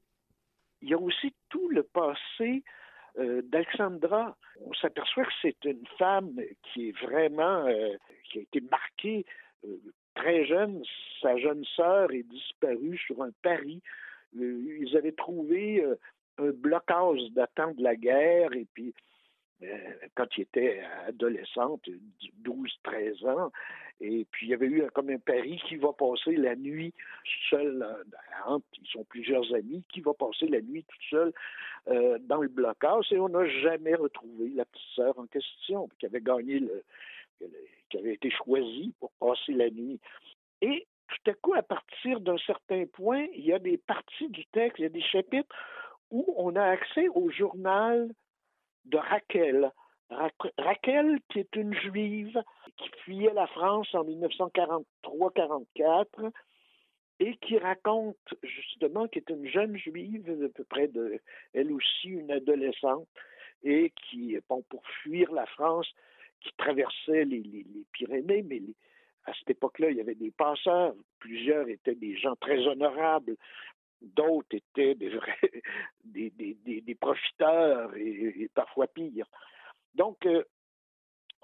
il 0.83 0.89
y 0.89 0.95
a 0.95 0.99
aussi 0.99 1.35
tout 1.51 1.69
le 1.69 1.83
passé 1.83 2.65
euh, 3.19 3.43
d'Alexandra. 3.43 4.37
On 4.65 4.73
s'aperçoit 4.75 5.25
que 5.25 5.33
c'est 5.43 5.65
une 5.65 5.87
femme 5.99 6.41
qui 6.63 6.89
est 6.89 6.99
vraiment, 6.99 7.67
euh, 7.67 7.97
qui 8.25 8.39
a 8.39 8.43
été 8.43 8.61
marquée 8.63 9.27
euh, 9.65 9.77
très 10.15 10.45
jeune. 10.45 10.83
Sa 11.23 11.37
jeune 11.37 11.65
sœur 11.77 12.13
est 12.13 12.23
disparue 12.23 12.99
sur 12.99 13.23
un 13.23 13.31
pari. 13.43 13.83
Euh, 14.39 14.79
ils 14.81 14.97
avaient 14.97 15.13
trouvé 15.13 15.83
euh, 15.83 15.97
un 16.39 16.51
blocage 16.51 17.21
datant 17.35 17.73
de 17.73 17.83
la 17.83 17.97
guerre 17.97 18.53
et 18.53 18.67
puis 18.73 18.95
euh, 19.63 19.77
quand 20.15 20.27
il 20.37 20.43
était 20.43 20.81
adolescente, 21.07 21.83
12-13 22.43 23.29
ans. 23.29 23.53
Et 24.03 24.27
puis, 24.31 24.47
il 24.47 24.51
y 24.51 24.55
avait 24.55 24.67
eu 24.67 24.83
comme 24.95 25.11
un 25.11 25.19
pari 25.19 25.61
qui 25.69 25.77
va 25.77 25.93
passer 25.93 26.35
la 26.37 26.57
nuit 26.57 26.95
seul, 27.51 27.87
entre, 28.47 28.65
ils 28.81 28.89
sont 28.89 29.05
plusieurs 29.05 29.55
amis, 29.55 29.85
qui 29.93 30.01
va 30.01 30.15
passer 30.15 30.47
la 30.47 30.63
nuit 30.63 30.87
toute 30.89 31.03
seule 31.11 31.33
dans 32.21 32.41
le 32.41 32.49
blocage. 32.49 33.13
Et 33.13 33.19
on 33.19 33.29
n'a 33.29 33.47
jamais 33.47 33.95
retrouvé 33.95 34.49
la 34.55 34.65
petite 34.65 34.89
sœur 34.97 35.19
en 35.19 35.27
question, 35.27 35.91
qui 35.99 36.07
avait 36.07 36.23
gagné 36.23 36.61
le, 36.61 36.83
qui 37.89 37.99
avait 37.99 38.15
été 38.15 38.31
choisie 38.31 38.95
pour 39.01 39.11
passer 39.19 39.53
la 39.53 39.71
nuit. 39.71 39.99
Et 40.63 40.87
tout 41.09 41.31
à 41.31 41.35
coup, 41.35 41.55
à 41.55 41.63
partir 41.63 42.21
d'un 42.21 42.39
certain 42.39 42.87
point, 42.87 43.27
il 43.35 43.45
y 43.45 43.53
a 43.53 43.59
des 43.59 43.79
parties 43.79 44.29
du 44.29 44.47
texte, 44.47 44.79
il 44.79 44.83
y 44.83 44.87
a 44.87 44.91
des 44.91 45.03
chapitres 45.03 45.55
où 46.11 46.33
on 46.37 46.55
a 46.57 46.65
accès 46.65 47.09
au 47.09 47.31
journal 47.31 48.11
de 48.85 48.97
Raquel. 48.97 49.73
Ra- 50.11 50.31
Raquel, 50.59 51.19
qui 51.31 51.41
est 51.41 51.57
une 51.57 51.75
juive 51.75 52.41
qui 52.77 52.91
fuyait 53.05 53.33
la 53.33 53.47
France 53.49 53.93
en 53.95 54.05
1943-44 54.05 56.31
et 57.21 57.37
qui 57.37 57.59
raconte 57.59 58.17
justement 58.43 59.07
qui 59.07 59.19
est 59.19 59.31
une 59.31 59.47
jeune 59.47 59.77
juive, 59.77 60.29
à 60.45 60.49
peu 60.49 60.65
près 60.65 60.89
de, 60.89 61.21
elle 61.53 61.71
aussi 61.73 62.09
une 62.09 62.31
adolescente, 62.31 63.07
et 63.63 63.91
qui, 63.91 64.39
bon, 64.49 64.63
pour 64.71 64.83
fuir 65.03 65.31
la 65.33 65.45
France, 65.47 65.87
qui 66.41 66.51
traversait 66.57 67.25
les, 67.25 67.67
Pyrénées, 67.93 68.43
mais 68.43 68.63
à 69.27 69.33
cette 69.35 69.51
époque-là, 69.51 69.91
il 69.91 69.97
y 69.97 70.01
avait 70.01 70.15
des 70.15 70.31
passeurs, 70.31 70.95
plusieurs 71.19 71.69
étaient 71.69 71.95
des 71.95 72.17
gens 72.17 72.35
très 72.37 72.67
honorables, 72.67 73.37
d'autres 74.01 74.57
étaient 74.57 74.95
des 74.95 75.11
vrais, 75.11 75.63
des, 76.05 76.97
profiteurs 76.99 77.95
et, 77.97 78.49
parfois 78.55 78.87
pires. 78.87 79.29
Donc, 79.95 80.25
euh, 80.27 80.45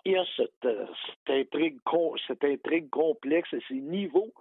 il 0.04 0.12
y 0.12 0.16
a 0.16 0.24
cette, 0.36 0.64
euh, 0.64 0.86
cette 1.06 1.30
intrigue, 2.44 2.88
complexe 2.90 3.52
et 3.52 3.62
ces 3.68 3.74
niveaux 3.74 4.32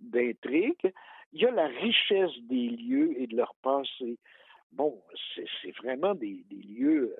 d'intrigue. 0.00 0.92
Il 1.32 1.42
y 1.42 1.46
a 1.46 1.50
la 1.50 1.68
richesse 1.68 2.36
des 2.42 2.68
lieux 2.70 3.14
et 3.18 3.26
de 3.26 3.36
leur 3.36 3.54
passé. 3.62 4.18
Bon, 4.72 5.00
c'est 5.34 5.76
vraiment 5.78 6.14
des, 6.14 6.44
des 6.50 6.62
lieux 6.62 7.14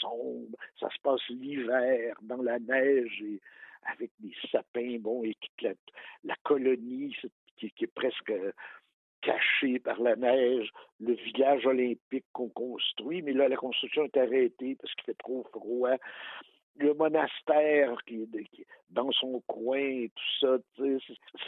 sombres. 0.00 0.56
Ça 0.78 0.88
se 0.90 1.00
passe 1.02 1.26
l'hiver, 1.28 2.16
dans 2.22 2.42
la 2.42 2.58
neige, 2.58 3.22
et 3.22 3.40
avec 3.86 4.10
des 4.20 4.34
sapins, 4.50 4.98
bon, 4.98 5.24
et 5.24 5.36
toute 5.40 5.76
la, 6.24 6.34
colonie 6.42 7.16
qui, 7.56 7.66
est 7.66 7.94
presque 7.94 8.30
euh, 8.30 8.52
cachée 9.22 9.78
par 9.78 10.00
la 10.00 10.16
neige, 10.16 10.70
le 10.98 11.14
village 11.14 11.66
olympique 11.66 12.26
qu'on 12.32 12.48
construit, 12.48 13.22
mais 13.22 13.32
là, 13.32 13.48
la 13.48 13.56
construction 13.56 14.04
est 14.04 14.16
arrêtée 14.16 14.76
parce 14.80 14.94
qu'il 14.94 15.04
fait 15.04 15.18
trop 15.18 15.44
froid 15.52 15.96
le 16.80 16.94
monastère 16.94 17.96
qui 18.06 18.22
est, 18.22 18.66
dans 18.90 19.10
son 19.12 19.40
coin 19.46 19.78
et 19.78 20.10
tout 20.14 20.46
ça, 20.46 20.84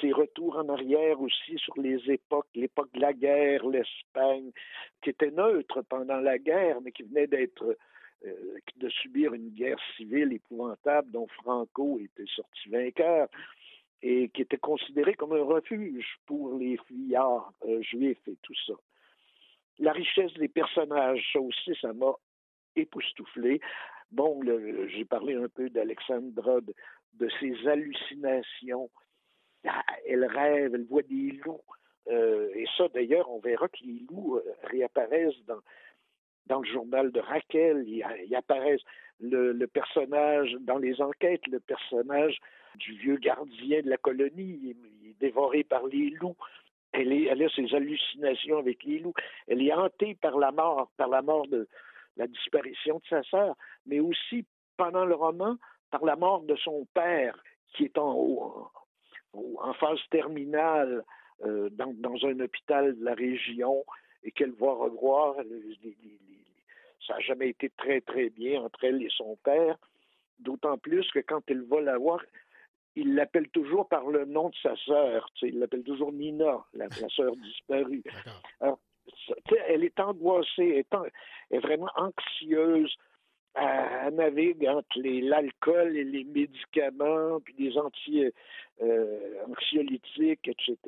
ses 0.00 0.12
retours 0.12 0.56
en 0.56 0.68
arrière 0.68 1.20
aussi 1.20 1.56
sur 1.56 1.74
les 1.78 1.98
époques, 2.10 2.48
l'époque 2.54 2.92
de 2.92 3.00
la 3.00 3.12
guerre, 3.12 3.66
l'Espagne, 3.66 4.50
qui 5.02 5.10
était 5.10 5.30
neutre 5.30 5.82
pendant 5.88 6.18
la 6.18 6.38
guerre, 6.38 6.80
mais 6.82 6.92
qui 6.92 7.04
venait 7.04 7.26
d'être 7.26 7.76
euh, 8.24 8.58
de 8.76 8.88
subir 8.88 9.34
une 9.34 9.50
guerre 9.50 9.80
civile 9.96 10.32
épouvantable 10.32 11.10
dont 11.10 11.26
Franco 11.26 11.98
était 11.98 12.30
sorti 12.36 12.68
vainqueur 12.68 13.28
et 14.02 14.28
qui 14.28 14.42
était 14.42 14.58
considéré 14.58 15.14
comme 15.14 15.32
un 15.32 15.42
refuge 15.42 16.18
pour 16.26 16.56
les 16.56 16.76
fuyards 16.86 17.52
euh, 17.64 17.82
juifs 17.82 18.26
et 18.28 18.36
tout 18.42 18.54
ça. 18.66 18.74
La 19.78 19.92
richesse 19.92 20.32
des 20.34 20.48
personnages, 20.48 21.28
ça 21.32 21.40
aussi, 21.40 21.74
ça 21.80 21.92
m'a 21.92 22.12
époustouflé. 22.76 23.60
Bon, 24.10 24.40
j'ai 24.88 25.04
parlé 25.04 25.34
un 25.34 25.48
peu 25.48 25.68
d'Alexandra, 25.70 26.60
de, 26.60 26.74
de 27.14 27.28
ses 27.40 27.66
hallucinations. 27.66 28.90
Ah, 29.66 29.82
Elle 30.06 30.26
rêve, 30.26 30.74
elle 30.74 30.84
voit 30.84 31.02
des 31.02 31.40
loups. 31.44 31.60
Euh, 32.08 32.50
et 32.54 32.66
ça, 32.76 32.88
d'ailleurs, 32.88 33.30
on 33.30 33.40
verra 33.40 33.68
que 33.68 33.84
les 33.84 34.04
loups 34.10 34.40
réapparaissent 34.64 35.44
dans, 35.46 35.60
dans 36.46 36.60
le 36.60 36.68
journal 36.68 37.10
de 37.12 37.20
Raquel. 37.20 37.84
Ils, 37.86 38.04
ils 38.26 38.34
apparaissent 38.34 38.82
le, 39.20 39.66
personnage, 39.66 40.56
dans 40.60 40.78
les 40.78 41.00
enquêtes, 41.00 41.46
le 41.46 41.60
personnage 41.60 42.38
du 42.76 42.92
vieux 42.94 43.16
gardien 43.16 43.82
de 43.82 43.90
la 43.90 43.96
colonie, 43.98 44.58
il, 44.62 44.70
est- 44.70 44.76
il 45.02 45.16
dévoré 45.22 45.62
par 45.64 45.86
les 45.86 46.10
loups. 46.10 46.36
Elle, 46.92 47.12
a 47.42 47.48
ses 47.50 47.74
hallucinations 47.74 48.58
avec 48.58 48.84
les 48.84 48.98
loups. 48.98 49.14
Elle 49.48 49.62
est 49.62 49.72
hantée 49.72 50.14
par 50.20 50.36
la 50.38 50.52
mort, 50.52 50.90
par 50.96 51.08
la 51.08 51.22
mort 51.22 51.46
de 51.46 51.66
la 52.16 52.26
disparition 52.26 52.98
de 52.98 53.04
sa 53.08 53.22
sœur, 53.22 53.56
mais 53.86 54.00
aussi 54.00 54.44
pendant 54.76 55.06
le 55.06 55.14
roman 55.14 55.56
par 55.90 56.04
la 56.04 56.16
mort 56.16 56.42
de 56.42 56.56
son 56.56 56.86
père, 56.92 57.38
qui 57.74 57.84
est 57.84 57.96
en 57.98 58.12
haut, 58.14 58.68
en, 59.32 59.72
phase 59.74 60.00
terminale, 60.10 61.04
euh, 61.44 61.70
dans, 61.70 62.26
un 62.26 62.40
hôpital 62.40 62.98
de 62.98 63.04
la 63.04 63.14
région, 63.14 63.84
et 64.24 64.30
qu'elle 64.30 64.52
va 64.52 64.72
revoir. 64.72 65.36
Ça 67.06 67.14
n'a 67.14 67.20
jamais 67.20 67.48
été 67.48 67.70
très, 67.70 68.00
très 68.00 68.30
bien 68.30 68.62
entre 68.62 68.84
elle 68.84 69.02
et 69.02 69.10
son 69.16 69.36
père, 69.44 69.76
d'autant 70.38 70.78
plus 70.78 71.08
que 71.10 71.18
quand 71.18 71.42
elle 71.48 71.62
va 71.62 71.80
la 71.80 71.98
voir, 71.98 72.20
il 72.94 73.14
l'appelle 73.14 73.48
toujours 73.48 73.88
par 73.88 74.06
le 74.06 74.24
nom 74.24 74.50
de 74.50 74.54
sa 74.62 74.76
sœur. 74.76 75.30
Il 75.42 75.58
l'appelle 75.58 75.82
toujours 75.82 76.12
Nina, 76.12 76.64
la, 76.74 76.86
la 77.00 77.08
sœur 77.08 77.34
disparue. 77.36 78.02
Alors, 78.60 78.78
elle 79.68 79.84
est 79.84 79.98
angoissée, 79.98 80.68
elle 80.68 80.78
est, 80.78 80.94
en, 80.94 81.04
elle 81.04 81.58
est 81.58 81.60
vraiment 81.60 81.90
anxieuse. 81.96 82.94
Elle 83.54 84.14
navigue 84.14 84.66
entre 84.66 84.98
l'alcool 84.98 85.96
et 85.96 86.04
les 86.04 86.24
médicaments, 86.24 87.38
puis 87.40 87.54
des 87.54 87.76
anti, 87.76 88.24
euh, 88.82 89.44
anxiolytiques, 89.46 90.48
etc. 90.48 90.78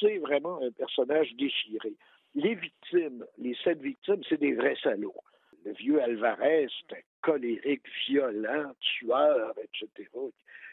C'est 0.00 0.18
vraiment 0.18 0.60
un 0.60 0.72
personnage 0.72 1.32
déchiré. 1.34 1.94
Les 2.34 2.54
victimes, 2.54 3.24
les 3.38 3.54
sept 3.64 3.80
victimes, 3.80 4.22
c'est 4.28 4.40
des 4.40 4.54
vrais 4.54 4.76
salauds. 4.82 5.22
Le 5.64 5.72
vieux 5.72 6.02
Alvarez, 6.02 6.68
c'est 6.88 6.96
un 6.96 7.00
colérique, 7.20 7.86
violent, 8.08 8.72
tueur, 8.80 9.54
etc., 9.58 10.08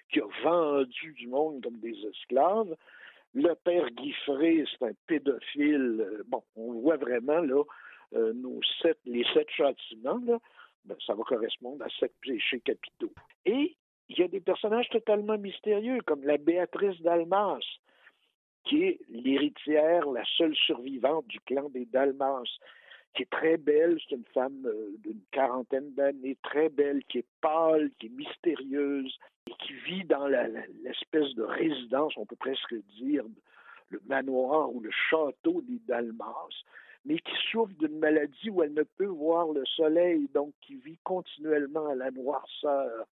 qui 0.10 0.22
a 0.22 0.28
vendu 0.44 1.14
du 1.14 1.28
monde 1.28 1.64
comme 1.64 1.80
des 1.80 1.96
esclaves. 2.08 2.76
Le 3.34 3.54
père 3.56 3.90
Guiffré, 3.92 4.64
c'est 4.72 4.86
un 4.86 4.94
pédophile. 5.08 6.24
Bon, 6.28 6.44
on 6.56 6.74
voit 6.74 6.98
vraiment 6.98 7.42
là 7.42 7.64
euh, 8.14 8.34
nos 8.34 8.62
sept, 8.82 8.98
les 9.06 9.26
sept 9.34 9.50
châtiments, 9.50 10.22
là, 10.26 10.40
ben, 10.86 10.96
ça 11.06 11.14
va 11.14 11.24
correspondre 11.24 11.84
à 11.84 11.90
sept 12.00 12.14
péchés 12.22 12.62
capitaux. 12.62 13.12
Et 13.46 13.76
il 14.10 14.18
y 14.18 14.24
a 14.24 14.28
des 14.30 14.40
personnages 14.40 14.88
totalement 14.90 15.38
mystérieux, 15.38 16.00
comme 16.06 16.24
la 16.24 16.38
Béatrice 16.38 17.02
d'Almas, 17.02 17.60
qui 18.68 18.84
est 18.84 18.99
l'héritière, 19.10 20.10
la 20.10 20.23
seule 20.38 20.56
survivante 20.56 21.27
du 21.27 21.39
clan 21.41 21.69
des 21.69 21.85
Dalmas, 21.85 22.44
qui 23.15 23.23
est 23.23 23.30
très 23.30 23.57
belle, 23.57 23.98
c'est 24.07 24.15
une 24.15 24.26
femme 24.34 24.65
euh, 24.65 24.91
d'une 25.03 25.22
quarantaine 25.31 25.94
d'années, 25.94 26.38
très 26.44 26.69
belle, 26.69 27.03
qui 27.06 27.19
est 27.19 27.26
pâle, 27.41 27.89
qui 27.99 28.07
est 28.07 28.15
mystérieuse, 28.15 29.18
et 29.48 29.53
qui 29.60 29.73
vit 29.73 30.03
dans 30.03 30.27
l'espèce 30.27 31.34
de 31.35 31.44
résidence, 31.44 32.14
on 32.18 32.26
peut 32.26 32.35
presque 32.35 32.76
dire, 32.99 33.23
le 33.89 34.02
manoir 34.07 34.73
ou 34.73 34.81
le 34.81 34.91
château 35.10 35.61
des 35.61 35.80
Dalmas, 35.88 36.49
mais 37.06 37.19
qui 37.19 37.35
souffre 37.49 37.73
d'une 37.80 37.99
maladie 37.99 38.49
où 38.49 38.61
elle 38.61 38.73
ne 38.73 38.84
peut 38.84 39.06
voir 39.06 39.53
le 39.53 39.65
soleil, 39.65 40.27
donc 40.34 40.52
qui 40.61 40.76
vit 40.76 40.99
continuellement 41.03 41.88
à 41.88 41.95
la 41.95 42.11
noirceur 42.11 43.07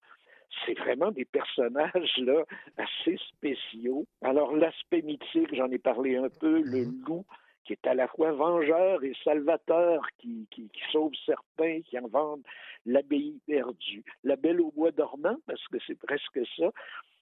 c'est 0.64 0.78
vraiment 0.78 1.10
des 1.10 1.24
personnages 1.24 2.16
là 2.18 2.44
assez 2.76 3.16
spéciaux. 3.28 4.06
Alors 4.22 4.54
l'aspect 4.54 5.02
mythique, 5.02 5.54
j'en 5.54 5.70
ai 5.70 5.78
parlé 5.78 6.16
un 6.16 6.28
peu, 6.28 6.62
le 6.62 6.84
loup 7.06 7.24
qui 7.64 7.72
est 7.72 7.86
à 7.86 7.94
la 7.94 8.06
fois 8.06 8.30
vengeur 8.32 9.02
et 9.02 9.12
salvateur, 9.24 10.06
qui, 10.18 10.46
qui, 10.52 10.68
qui 10.68 10.80
sauve 10.92 11.12
certains, 11.26 11.80
qui 11.82 11.98
en 11.98 12.06
vendent 12.06 12.44
l'abbaye 12.84 13.40
perdue, 13.44 14.04
la 14.22 14.36
belle 14.36 14.60
au 14.60 14.70
bois 14.70 14.92
dormant, 14.92 15.36
parce 15.46 15.66
que 15.66 15.78
c'est 15.84 15.98
presque 15.98 16.40
ça, 16.56 16.70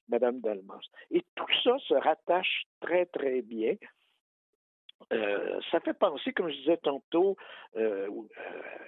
Madame 0.08 0.40
Dalmas. 0.40 0.84
Et 1.10 1.24
tout 1.34 1.46
ça 1.62 1.78
se 1.88 1.94
rattache 1.94 2.64
très, 2.80 3.06
très 3.06 3.40
bien 3.40 3.74
euh, 5.12 5.60
ça 5.70 5.80
fait 5.80 5.94
penser, 5.94 6.32
comme 6.32 6.48
je 6.48 6.56
disais 6.56 6.76
tantôt, 6.78 7.36
euh, 7.76 8.08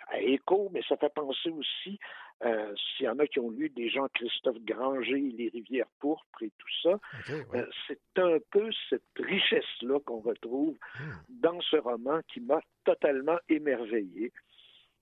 à 0.09 0.21
Écho, 0.21 0.71
mais 0.73 0.83
ça 0.89 0.97
fait 0.97 1.13
penser 1.13 1.51
aussi, 1.51 1.99
euh, 2.45 2.75
s'il 2.77 3.07
y 3.07 3.09
en 3.09 3.19
a 3.19 3.27
qui 3.27 3.41
ont 3.41 3.51
lu 3.51 3.71
des 3.71 3.89
gens 3.89 4.09
Christophe 4.15 4.59
Granger, 4.61 5.33
Les 5.37 5.49
Rivières 5.49 5.89
pourpres 6.01 6.43
et 6.43 6.53
tout 6.59 6.69
ça, 6.83 6.99
okay, 7.21 7.43
ouais. 7.53 7.65
c'est 7.87 8.19
un 8.19 8.39
peu 8.51 8.69
cette 8.91 9.03
richesse-là 9.19 10.01
qu'on 10.01 10.21
retrouve 10.21 10.77
hmm. 11.01 11.13
dans 11.29 11.61
ce 11.63 11.77
roman 11.77 12.21
qui 12.33 12.41
m'a 12.41 12.61
totalement 12.85 13.39
émerveillé. 13.49 14.33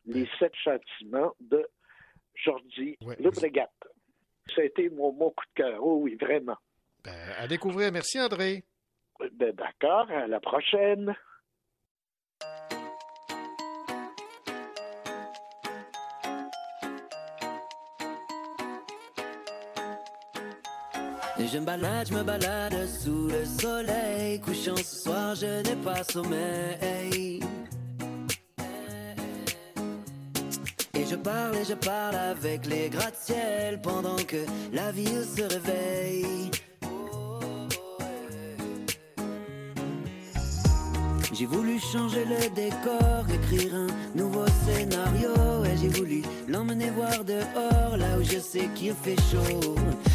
Les 0.06 0.28
sept 0.38 0.54
châtiments 0.54 1.34
de 1.40 1.66
Jordi 2.34 2.96
ouais. 3.00 3.16
Ça 4.54 4.60
a 4.60 4.64
été 4.64 4.90
mon, 4.90 5.12
mon 5.12 5.30
coup 5.30 5.44
de 5.46 5.62
cœur, 5.62 5.84
oh 5.84 6.00
oui, 6.02 6.16
vraiment. 6.16 6.58
Ben, 7.02 7.12
à 7.38 7.48
découvrir. 7.48 7.90
Merci, 7.90 8.20
André. 8.20 8.62
Ben, 9.32 9.52
D'accord, 9.52 10.10
à 10.10 10.26
la 10.26 10.40
prochaine. 10.40 11.14
Et 21.44 21.48
je 21.48 21.58
me 21.58 21.66
balade, 21.66 22.08
je 22.08 22.14
me 22.14 22.22
balade 22.22 22.88
sous 22.88 23.28
le 23.28 23.44
soleil. 23.44 24.40
Couchant 24.40 24.76
ce 24.76 25.02
soir, 25.02 25.34
je 25.34 25.62
n'ai 25.62 25.76
pas 25.76 26.02
sommeil. 26.02 27.40
Et 30.94 31.04
je 31.04 31.16
parle 31.16 31.56
et 31.56 31.64
je 31.64 31.74
parle 31.74 32.14
avec 32.14 32.64
les 32.64 32.88
gratte-ciel 32.88 33.78
pendant 33.82 34.16
que 34.16 34.46
la 34.72 34.90
ville 34.90 35.24
se 35.36 35.42
réveille. 35.42 36.50
J'ai 41.36 41.46
voulu 41.46 41.80
changer 41.80 42.24
le 42.24 42.48
décor, 42.54 43.24
écrire 43.28 43.74
un 43.74 43.88
nouveau 44.16 44.44
scénario 44.64 45.64
Et 45.64 45.76
j'ai 45.76 45.88
voulu 45.88 46.22
l'emmener 46.46 46.90
voir 46.90 47.24
dehors, 47.24 47.96
là 47.96 48.16
où 48.20 48.22
je 48.22 48.38
sais 48.38 48.68
qu'il 48.76 48.94
fait 48.94 49.16
chaud. 49.32 49.74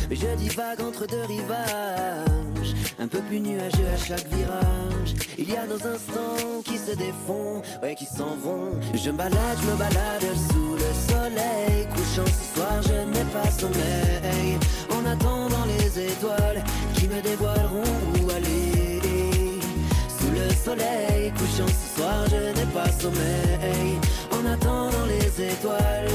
Mais 0.10 0.16
je 0.16 0.28
divague 0.38 0.80
entre 0.80 1.06
deux 1.08 1.26
rivages, 1.26 2.74
un 3.00 3.08
peu 3.10 3.20
plus 3.20 3.42
nuageux 3.42 3.90
à 3.94 3.98
chaque 3.98 4.28
virage. 4.34 5.14
Il 5.38 5.52
y 5.52 5.58
a 5.58 5.66
nos 5.66 5.76
instants 5.76 6.62
qui 6.64 6.78
se 6.78 6.96
défont, 6.96 7.62
ouais 7.84 7.96
qui 7.96 8.06
s'en 8.06 8.38
vont. 8.38 8.80
Je 8.94 9.12
me 9.12 9.18
balade, 9.18 9.58
je 9.62 9.72
me 9.72 9.76
balade 9.76 10.24
sous 10.52 10.76
le 10.76 11.14
soleil 11.14 11.86
Couchant 11.90 12.28
ce 12.28 12.56
soir, 12.56 12.82
je 12.82 12.94
n'ai 12.94 13.26
pas 13.34 13.52
sommeil. 13.52 14.58
En 14.90 15.06
attendant 15.06 15.66
les 15.66 16.00
étoiles 16.00 16.64
qui 16.96 17.10
me 17.10 17.22
dévoileront 17.22 18.29
soleil 20.70 21.32
couchant 21.32 21.68
ce 21.68 21.96
soir, 21.96 22.26
je 22.30 22.60
n'ai 22.60 22.68
pas 22.74 22.92
sommeil 22.92 23.92
en 24.32 24.46
attendant 24.46 25.06
les 25.08 25.46
étoiles. 25.52 26.10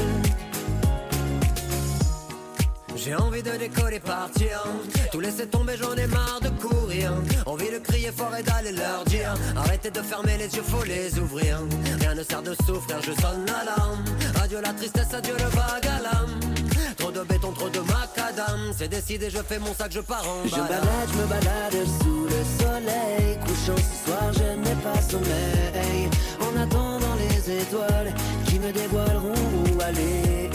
J'ai 2.95 3.15
envie 3.15 3.43
de 3.43 3.51
décoller, 3.51 3.99
partir. 3.99 4.63
Tout 5.11 5.19
laisser 5.19 5.47
tomber, 5.47 5.73
j'en 5.79 5.95
ai 5.95 6.07
marre 6.07 6.39
de 6.41 6.49
courir. 6.49 7.11
Envie 7.45 7.69
de 7.69 7.77
crier 7.79 8.11
fort 8.11 8.35
et 8.35 8.41
d'aller 8.41 8.71
leur 8.71 9.03
dire 9.05 9.33
Arrêtez 9.55 9.91
de 9.91 10.01
fermer 10.01 10.37
les 10.37 10.55
yeux, 10.55 10.63
faut 10.63 10.83
les 10.85 11.19
ouvrir. 11.19 11.59
Rien 11.99 12.15
ne 12.15 12.23
sert 12.23 12.41
de 12.41 12.55
souffrir, 12.65 12.97
je 13.01 13.11
sonne 13.21 13.45
l'alarme. 13.45 14.03
Adieu 14.41 14.61
la 14.61 14.73
tristesse, 14.73 15.13
adieu 15.13 15.33
le 15.33 15.49
vague 15.59 15.87
à 15.87 16.01
l'âme. 16.01 16.54
Trop 16.97 17.11
de 17.11 17.21
béton, 17.23 17.51
trop 17.51 17.69
de 17.69 17.79
macadam. 17.79 18.71
C'est 18.77 18.87
décidé, 18.87 19.29
je 19.29 19.39
fais 19.39 19.59
mon 19.59 19.73
sac, 19.73 19.91
je 19.91 19.99
pars 19.99 20.23
en 20.27 20.47
Je 20.47 20.55
balade, 20.55 21.09
je 21.11 21.17
me 21.17 21.27
balade 21.27 21.87
sous 22.01 22.23
le 22.23 22.41
soleil. 22.59 23.37
Couchant 23.41 23.77
ce 23.77 24.09
soir, 24.09 24.33
je 24.33 24.55
n'ai 24.59 24.75
pas 24.81 25.01
sommeil. 25.01 26.09
En 26.41 26.55
attendant 26.59 27.15
les 27.15 27.61
étoiles 27.61 28.13
qui 28.47 28.59
me 28.59 28.71
dévoileront 28.71 29.33
où 29.33 29.81
aller. 29.81 30.49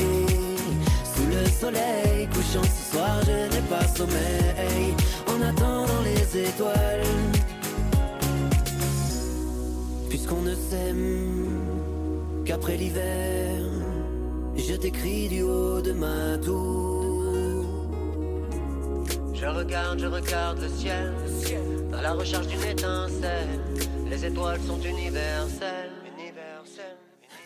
Sous 1.14 1.26
le 1.26 1.44
soleil, 1.46 2.26
couchant 2.28 2.62
ce 2.64 2.92
soir, 2.92 3.20
je 3.26 3.54
n'ai 3.54 3.62
pas 3.68 3.86
sommeil. 3.88 4.94
En 5.26 5.42
attendant 5.42 6.02
les 6.04 6.48
étoiles. 6.48 7.06
Puisqu'on 10.08 10.42
ne 10.42 10.54
s'aime 10.54 11.48
qu'après 12.44 12.76
l'hiver. 12.76 13.79
Je 14.68 14.74
t'écris 14.76 15.28
du 15.28 15.42
haut 15.42 15.80
de 15.80 15.92
ma 15.92 16.38
tour. 16.38 17.64
Je 19.34 19.46
regarde, 19.46 19.98
je 19.98 20.06
regarde 20.06 20.60
le 20.60 20.68
ciel, 20.68 21.12
à 21.92 22.02
la 22.02 22.12
recherche 22.12 22.46
d'une 22.46 22.62
étincelle. 22.62 23.60
Les 24.08 24.24
étoiles 24.24 24.60
sont 24.66 24.80
universelles. 24.80 25.90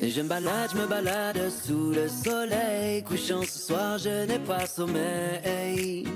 Et 0.00 0.10
je 0.10 0.20
me 0.20 0.28
balade, 0.28 0.70
je 0.74 0.78
me 0.78 0.86
balade 0.86 1.50
sous 1.50 1.92
le 1.92 2.08
soleil. 2.08 3.02
Couchant 3.04 3.42
ce 3.42 3.58
soir, 3.58 3.96
je 3.98 4.26
n'ai 4.26 4.40
pas 4.40 4.66
sommeil. 4.66 6.06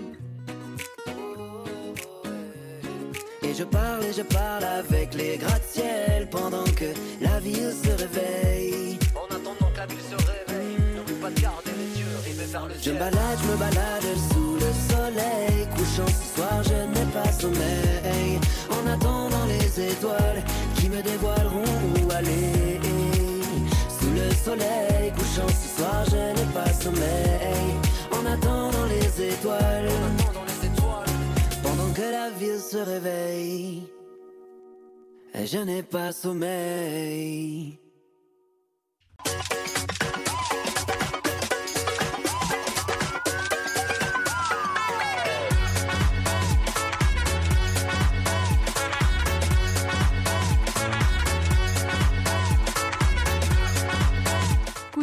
Et 3.43 3.55
je 3.55 3.65
parle 3.65 4.05
et 4.05 4.13
je 4.13 4.23
parle 4.23 4.65
avec 4.65 5.15
les 5.15 5.39
gratte-ciel 5.39 6.29
pendant 6.31 6.65
que 6.65 6.93
la 7.21 7.39
ville 7.41 7.73
se 7.73 7.91
réveille. 7.91 8.99
Vers 12.51 12.67
le 12.67 12.75
ciel. 12.75 12.83
Je 12.83 12.91
me 12.93 12.99
balade, 12.99 13.39
je 13.43 13.49
me 13.51 13.57
balade 13.57 14.11
sous 14.33 14.55
le 14.55 14.71
soleil. 14.91 15.69
Couchant 15.77 16.07
ce 16.07 16.37
soir, 16.37 16.63
je 16.63 16.79
n'ai 16.93 17.07
pas 17.13 17.33
sommeil. 17.33 18.41
En 18.71 18.87
attendant 18.87 19.47
les 19.47 19.91
étoiles 19.91 20.43
qui 20.77 20.89
me 20.89 21.03
dévoileront 21.03 21.65
où 22.03 22.11
aller. 22.11 22.81
Sous 23.99 24.11
le 24.11 24.31
soleil, 24.35 25.13
couchant 25.13 25.49
ce 25.49 25.69
soir, 25.77 26.05
je 26.07 26.41
n'ai 26.41 26.53
pas 26.53 26.73
sommeil. 26.73 27.69
En 28.13 28.27
attendant 28.27 28.87
les 28.87 29.29
étoiles. 29.33 29.91
Pendant 31.63 31.93
que 31.93 32.03
la 32.03 32.31
ville 32.31 32.61
se 32.61 32.79
réveille, 32.79 33.83
et 35.35 35.47
je 35.47 35.59
n'ai 35.59 35.83
pas 35.83 36.13
sommeil. 36.13 37.79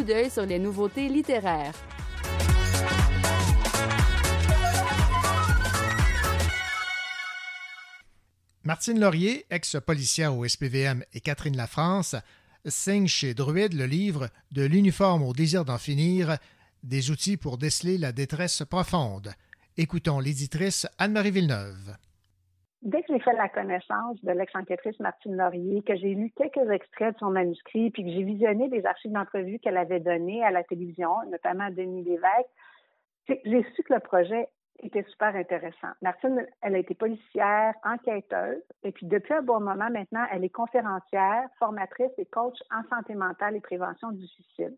D'œil 0.06 0.30
sur 0.30 0.46
les 0.46 0.58
nouveautés 0.58 1.08
littéraires. 1.08 1.74
Martine 8.64 8.98
Laurier, 8.98 9.46
ex-policière 9.50 10.36
au 10.36 10.46
SPVM, 10.46 11.04
et 11.12 11.20
Catherine 11.20 11.56
Lafrance 11.56 12.16
signent 12.66 13.06
chez 13.06 13.34
Druide 13.34 13.74
le 13.74 13.86
livre 13.86 14.28
De 14.50 14.64
l'uniforme 14.64 15.22
au 15.22 15.32
désir 15.32 15.64
d'en 15.64 15.78
finir, 15.78 16.38
des 16.82 17.10
outils 17.10 17.36
pour 17.36 17.58
déceler 17.58 17.98
la 17.98 18.12
détresse 18.12 18.62
profonde. 18.68 19.32
Écoutons 19.76 20.20
l'éditrice 20.20 20.86
Anne-Marie 20.98 21.30
Villeneuve. 21.30 21.96
Dès 22.86 23.02
que 23.02 23.12
j'ai 23.12 23.18
fait 23.18 23.32
la 23.32 23.48
connaissance 23.48 24.22
de 24.22 24.30
l'ex-enquêtrice 24.30 25.00
Martine 25.00 25.36
Laurier, 25.36 25.82
que 25.82 25.96
j'ai 25.96 26.14
lu 26.14 26.32
quelques 26.36 26.70
extraits 26.70 27.14
de 27.14 27.18
son 27.18 27.30
manuscrit, 27.30 27.90
puis 27.90 28.04
que 28.04 28.10
j'ai 28.10 28.22
visionné 28.22 28.68
des 28.68 28.86
archives 28.86 29.10
d'entrevue 29.10 29.58
qu'elle 29.58 29.76
avait 29.76 29.98
données 29.98 30.44
à 30.44 30.52
la 30.52 30.62
télévision, 30.62 31.10
notamment 31.28 31.64
à 31.64 31.70
Denis 31.72 32.04
Lévesque, 32.04 33.42
j'ai 33.44 33.66
su 33.74 33.82
que 33.82 33.92
le 33.92 33.98
projet 33.98 34.48
était 34.84 35.02
super 35.10 35.34
intéressant. 35.34 35.88
Martine, 36.00 36.46
elle 36.62 36.76
a 36.76 36.78
été 36.78 36.94
policière, 36.94 37.74
enquêteuse, 37.82 38.62
et 38.84 38.92
puis 38.92 39.06
depuis 39.06 39.34
un 39.34 39.42
bon 39.42 39.58
moment 39.58 39.90
maintenant, 39.90 40.24
elle 40.30 40.44
est 40.44 40.50
conférencière, 40.50 41.48
formatrice 41.58 42.12
et 42.18 42.26
coach 42.26 42.56
en 42.70 42.84
santé 42.88 43.16
mentale 43.16 43.56
et 43.56 43.60
prévention 43.60 44.12
du 44.12 44.24
suicide. 44.28 44.76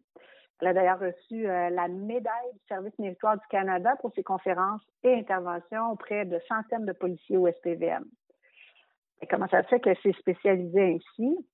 Elle 0.61 0.69
a 0.69 0.73
d'ailleurs 0.73 0.99
reçu 0.99 1.49
euh, 1.49 1.71
la 1.71 1.89
médaille 1.89 2.53
du 2.53 2.67
service 2.67 2.99
méritoire 2.99 3.37
du 3.37 3.47
Canada 3.49 3.95
pour 4.01 4.13
ses 4.15 4.25
conférences 4.25 4.83
et 5.05 5.15
interventions 5.15 5.93
auprès 5.93 6.25
de 6.25 6.41
centaines 6.49 6.85
de 6.85 6.93
policiers 6.93 7.37
au 7.37 7.47
SPVM. 7.47 8.05
Et 9.21 9.27
comment 9.27 9.49
ça 9.49 9.63
se 9.63 9.69
fait 9.69 9.81
qu'elle 9.81 9.99
s'est 9.99 10.13
spécialisée 10.19 10.97
ainsi? 10.97 11.47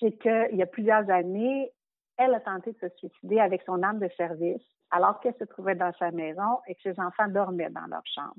C'est 0.00 0.12
qu'il 0.18 0.56
y 0.56 0.62
a 0.62 0.66
plusieurs 0.66 1.08
années, 1.10 1.70
elle 2.18 2.34
a 2.34 2.40
tenté 2.40 2.72
de 2.72 2.78
se 2.78 2.88
suicider 2.96 3.40
avec 3.40 3.62
son 3.62 3.82
âme 3.82 3.98
de 3.98 4.08
service 4.16 4.62
alors 4.90 5.20
qu'elle 5.20 5.34
se 5.38 5.44
trouvait 5.44 5.74
dans 5.74 5.92
sa 5.98 6.10
maison 6.10 6.60
et 6.68 6.74
que 6.74 6.82
ses 6.82 7.00
enfants 7.00 7.28
dormaient 7.28 7.70
dans 7.70 7.86
leur 7.88 8.02
chambre. 8.06 8.34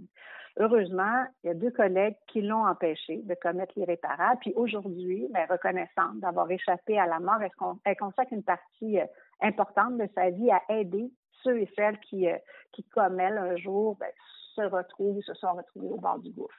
Heureusement, 0.57 1.25
il 1.43 1.47
y 1.47 1.49
a 1.49 1.53
deux 1.53 1.71
collègues 1.71 2.15
qui 2.27 2.41
l'ont 2.41 2.65
empêchée 2.65 3.21
de 3.23 3.35
commettre 3.35 3.73
l'irréparable. 3.75 4.39
Puis 4.39 4.53
aujourd'hui, 4.55 5.27
mais 5.33 5.43
reconnaissante 5.45 6.19
d'avoir 6.19 6.49
échappé 6.49 6.97
à 6.97 7.07
la 7.07 7.19
mort, 7.19 7.39
elle 7.83 7.97
consacre 7.97 8.31
une 8.31 8.43
partie 8.43 8.99
euh, 8.99 9.05
importante 9.41 9.97
de 9.97 10.07
sa 10.15 10.29
vie 10.29 10.51
à 10.51 10.61
aider 10.69 11.11
ceux 11.43 11.59
et 11.61 11.69
celles 11.75 11.99
qui, 11.99 12.27
euh, 12.27 12.37
qui 12.71 12.83
comme 12.85 13.19
elle, 13.19 13.37
un 13.37 13.55
jour, 13.57 13.95
ben, 13.97 14.09
se 14.55 14.61
retrouvent, 14.61 15.21
se 15.21 15.33
sont 15.33 15.53
retrouvés 15.53 15.89
au 15.89 15.97
bord 15.97 16.19
du 16.19 16.31
gouffre. 16.31 16.53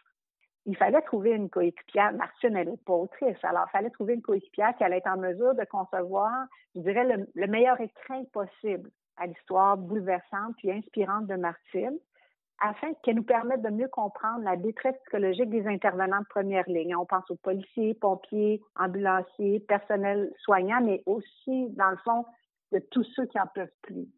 Il 0.66 0.76
fallait 0.76 1.00
trouver 1.02 1.30
une 1.30 1.48
coéquipière. 1.48 2.12
Martine, 2.12 2.56
elle 2.56 2.70
n'est 2.70 2.76
pas 2.76 2.92
autrice. 2.92 3.36
Alors, 3.44 3.66
il 3.68 3.70
fallait 3.70 3.90
trouver 3.90 4.14
une 4.14 4.22
coéquipière 4.22 4.76
qui 4.76 4.84
allait 4.84 4.98
être 4.98 5.06
en 5.06 5.16
mesure 5.16 5.54
de 5.54 5.64
concevoir, 5.64 6.32
je 6.74 6.80
dirais, 6.80 7.04
le, 7.04 7.26
le 7.34 7.46
meilleur 7.46 7.80
écrin 7.80 8.24
possible 8.32 8.90
à 9.16 9.26
l'histoire 9.26 9.76
bouleversante 9.76 10.56
puis 10.58 10.70
inspirante 10.72 11.26
de 11.26 11.36
Martine, 11.36 11.98
afin 12.60 12.92
qu'elle 13.02 13.16
nous 13.16 13.22
permette 13.22 13.62
de 13.62 13.70
mieux 13.70 13.88
comprendre 13.88 14.42
la 14.42 14.56
détresse 14.56 14.96
psychologique 15.02 15.50
des 15.50 15.66
intervenants 15.66 16.20
de 16.20 16.26
première 16.28 16.68
ligne. 16.68 16.96
On 16.96 17.06
pense 17.06 17.30
aux 17.30 17.36
policiers, 17.36 17.94
pompiers, 17.94 18.62
ambulanciers, 18.76 19.60
personnel 19.60 20.32
soignant, 20.38 20.80
mais 20.80 21.02
aussi, 21.06 21.68
dans 21.70 21.90
le 21.90 21.96
fond, 21.98 22.24
de 22.72 22.78
tous 22.90 23.04
ceux 23.14 23.26
qui 23.26 23.38
en 23.38 23.46
peuvent 23.54 23.68
plus. 23.82 24.08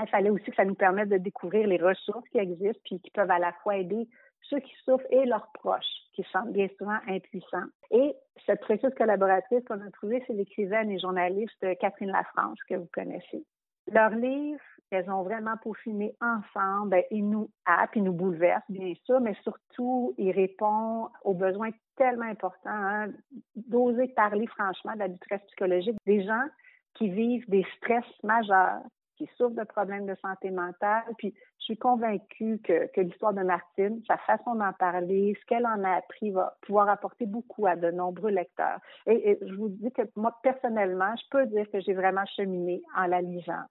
Il 0.00 0.08
fallait 0.08 0.30
aussi 0.30 0.44
que 0.44 0.56
ça 0.56 0.64
nous 0.64 0.74
permette 0.74 1.10
de 1.10 1.18
découvrir 1.18 1.66
les 1.66 1.76
ressources 1.76 2.28
qui 2.30 2.38
existent 2.38 2.80
puis 2.84 3.00
qui 3.00 3.10
peuvent 3.10 3.30
à 3.30 3.38
la 3.38 3.52
fois 3.62 3.76
aider 3.76 4.08
ceux 4.48 4.60
qui 4.60 4.72
souffrent 4.84 5.06
et 5.10 5.24
leurs 5.24 5.50
proches, 5.52 5.84
qui 6.14 6.24
sont 6.32 6.46
bien 6.46 6.66
souvent 6.78 6.98
impuissants. 7.06 7.66
Et 7.90 8.14
cette 8.46 8.60
précieuse 8.60 8.94
collaboratrice 8.94 9.64
qu'on 9.66 9.80
a 9.80 9.90
trouvée, 9.90 10.22
c'est 10.26 10.32
l'écrivaine 10.32 10.90
et 10.90 10.98
journaliste 10.98 11.64
Catherine 11.78 12.10
Lafrance, 12.10 12.58
que 12.68 12.74
vous 12.74 12.88
connaissez. 12.92 13.44
Leur 13.90 14.10
livre, 14.10 14.60
qu'elles 14.90 15.10
ont 15.10 15.22
vraiment 15.22 15.56
peaufiné 15.62 16.14
ensemble, 16.20 16.90
ben, 16.90 17.02
il 17.10 17.28
nous 17.28 17.50
happe, 17.66 17.96
il 17.96 18.04
nous 18.04 18.12
bouleverse, 18.12 18.62
bien 18.68 18.92
sûr, 19.04 19.20
mais 19.20 19.34
surtout, 19.42 20.14
il 20.18 20.30
répond 20.32 21.08
aux 21.24 21.34
besoins 21.34 21.70
tellement 21.96 22.26
importants 22.26 22.70
hein, 22.70 23.08
d'oser 23.56 24.08
parler 24.08 24.46
franchement 24.46 24.92
de 24.94 25.00
la 25.00 25.08
détresse 25.08 25.42
psychologique 25.46 25.96
des 26.06 26.22
gens 26.24 26.46
qui 26.94 27.08
vivent 27.08 27.48
des 27.48 27.64
stress 27.76 28.04
majeurs, 28.22 28.82
qui 29.16 29.28
souffrent 29.36 29.54
de 29.54 29.64
problèmes 29.64 30.06
de 30.06 30.14
santé 30.16 30.50
mentale. 30.50 31.04
Puis, 31.18 31.34
je 31.58 31.64
suis 31.64 31.76
convaincue 31.76 32.58
que, 32.64 32.86
que 32.92 33.00
l'histoire 33.00 33.32
de 33.32 33.42
Martine, 33.42 34.02
sa 34.08 34.16
façon 34.18 34.54
d'en 34.56 34.72
parler, 34.72 35.36
ce 35.40 35.46
qu'elle 35.46 35.66
en 35.66 35.84
a 35.84 35.96
appris 35.96 36.30
va 36.30 36.56
pouvoir 36.62 36.88
apporter 36.88 37.26
beaucoup 37.26 37.66
à 37.66 37.76
de 37.76 37.90
nombreux 37.90 38.30
lecteurs. 38.30 38.80
Et, 39.06 39.30
et 39.30 39.38
je 39.40 39.54
vous 39.54 39.68
dis 39.68 39.92
que 39.92 40.02
moi, 40.16 40.36
personnellement, 40.42 41.14
je 41.16 41.28
peux 41.30 41.46
dire 41.46 41.70
que 41.70 41.80
j'ai 41.80 41.94
vraiment 41.94 42.26
cheminé 42.36 42.82
en 42.96 43.06
la 43.06 43.20
lisant. 43.20 43.64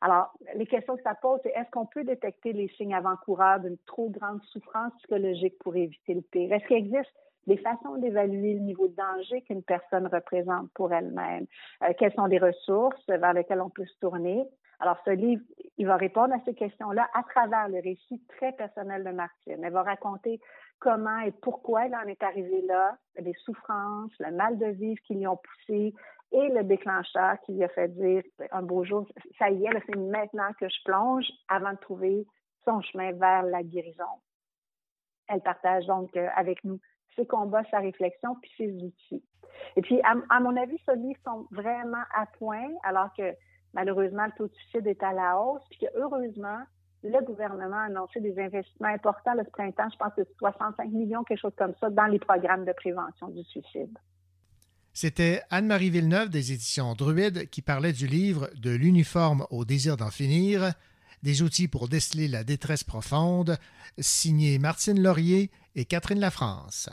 Alors, 0.00 0.32
les 0.54 0.66
questions 0.66 0.96
que 0.96 1.02
ça 1.02 1.14
pose, 1.14 1.40
c'est 1.42 1.50
est-ce 1.50 1.70
qu'on 1.70 1.86
peut 1.86 2.04
détecter 2.04 2.52
les 2.52 2.68
signes 2.76 2.94
avant-coureurs 2.94 3.60
d'une 3.60 3.78
trop 3.86 4.10
grande 4.10 4.42
souffrance 4.44 4.92
psychologique 4.98 5.58
pour 5.60 5.76
éviter 5.76 6.14
le 6.14 6.22
pire? 6.22 6.52
Est-ce 6.52 6.66
qu'il 6.66 6.76
existe 6.76 7.12
des 7.46 7.56
façons 7.58 7.96
d'évaluer 7.96 8.54
le 8.54 8.60
niveau 8.60 8.88
de 8.88 8.94
danger 8.94 9.42
qu'une 9.42 9.62
personne 9.62 10.06
représente 10.06 10.70
pour 10.74 10.92
elle-même? 10.92 11.46
Euh, 11.82 11.92
quelles 11.98 12.14
sont 12.14 12.26
les 12.26 12.38
ressources 12.38 13.06
vers 13.08 13.32
lesquelles 13.32 13.60
on 13.60 13.70
peut 13.70 13.86
se 13.86 13.98
tourner? 14.00 14.46
Alors, 14.80 14.98
ce 15.04 15.10
livre, 15.10 15.42
il 15.78 15.86
va 15.86 15.96
répondre 15.96 16.34
à 16.34 16.40
ces 16.44 16.54
questions-là 16.54 17.08
à 17.14 17.22
travers 17.22 17.68
le 17.68 17.80
récit 17.80 18.20
très 18.36 18.52
personnel 18.52 19.04
de 19.04 19.10
Martine. 19.10 19.62
Elle 19.62 19.72
va 19.72 19.82
raconter 19.82 20.40
comment 20.78 21.20
et 21.20 21.30
pourquoi 21.30 21.86
elle 21.86 21.94
en 21.94 22.06
est 22.06 22.22
arrivée 22.22 22.62
là, 22.62 22.96
les 23.18 23.34
souffrances, 23.44 24.12
le 24.18 24.32
mal 24.32 24.58
de 24.58 24.66
vivre 24.66 25.00
qui 25.06 25.14
l'y 25.14 25.26
ont 25.26 25.38
poussé 25.38 25.94
et 26.32 26.48
le 26.48 26.64
déclencheur 26.64 27.36
qui 27.46 27.52
lui 27.52 27.64
a 27.64 27.68
fait 27.68 27.88
dire 27.88 28.22
un 28.50 28.62
beau 28.62 28.84
jour, 28.84 29.06
ça 29.38 29.50
y 29.50 29.64
est, 29.64 29.82
c'est 29.86 29.96
maintenant 29.96 30.50
que 30.58 30.68
je 30.68 30.82
plonge 30.84 31.26
avant 31.48 31.72
de 31.72 31.78
trouver 31.78 32.26
son 32.64 32.80
chemin 32.82 33.12
vers 33.12 33.44
la 33.44 33.62
guérison. 33.62 34.04
Elle 35.28 35.40
partage 35.40 35.86
donc 35.86 36.14
euh, 36.16 36.28
avec 36.34 36.64
nous 36.64 36.80
ses 37.16 37.26
combats, 37.26 37.64
sa 37.70 37.78
réflexion, 37.78 38.36
puis 38.40 38.50
ses 38.56 38.72
outils. 38.72 39.22
Et 39.76 39.82
puis, 39.82 40.00
à, 40.02 40.40
mon 40.40 40.56
avis, 40.56 40.78
ce 40.86 40.94
livre 40.96 41.18
sont 41.24 41.46
vraiment 41.50 42.02
à 42.14 42.26
point, 42.38 42.68
alors 42.82 43.10
que 43.16 43.34
malheureusement, 43.72 44.26
le 44.26 44.32
taux 44.36 44.46
de 44.46 44.54
suicide 44.54 44.86
est 44.86 45.02
à 45.02 45.12
la 45.12 45.38
hausse, 45.38 45.62
puis 45.70 45.80
que 45.80 45.86
heureusement, 45.96 46.60
le 47.02 47.24
gouvernement 47.24 47.76
a 47.76 47.84
annoncé 47.84 48.20
des 48.20 48.38
investissements 48.38 48.88
importants 48.88 49.34
le 49.34 49.44
printemps, 49.44 49.88
je 49.92 49.98
pense 49.98 50.14
que 50.16 50.22
65 50.38 50.90
millions, 50.90 51.22
quelque 51.24 51.40
chose 51.40 51.54
comme 51.56 51.74
ça, 51.80 51.90
dans 51.90 52.06
les 52.06 52.18
programmes 52.18 52.64
de 52.64 52.72
prévention 52.72 53.28
du 53.28 53.44
suicide. 53.44 53.96
C'était 54.92 55.42
Anne-Marie 55.50 55.90
Villeneuve 55.90 56.30
des 56.30 56.52
éditions 56.52 56.94
Druide 56.94 57.50
qui 57.50 57.62
parlait 57.62 57.92
du 57.92 58.06
livre 58.06 58.48
De 58.56 58.70
l'uniforme 58.70 59.44
au 59.50 59.64
désir 59.64 59.96
d'en 59.96 60.10
finir, 60.10 60.72
des 61.22 61.42
outils 61.42 61.68
pour 61.68 61.88
déceler 61.88 62.28
la 62.28 62.44
détresse 62.44 62.84
profonde, 62.84 63.58
signé 63.98 64.58
Martine 64.58 65.02
Laurier 65.02 65.50
et 65.74 65.84
Catherine 65.84 66.20
Lafrance. 66.20 66.90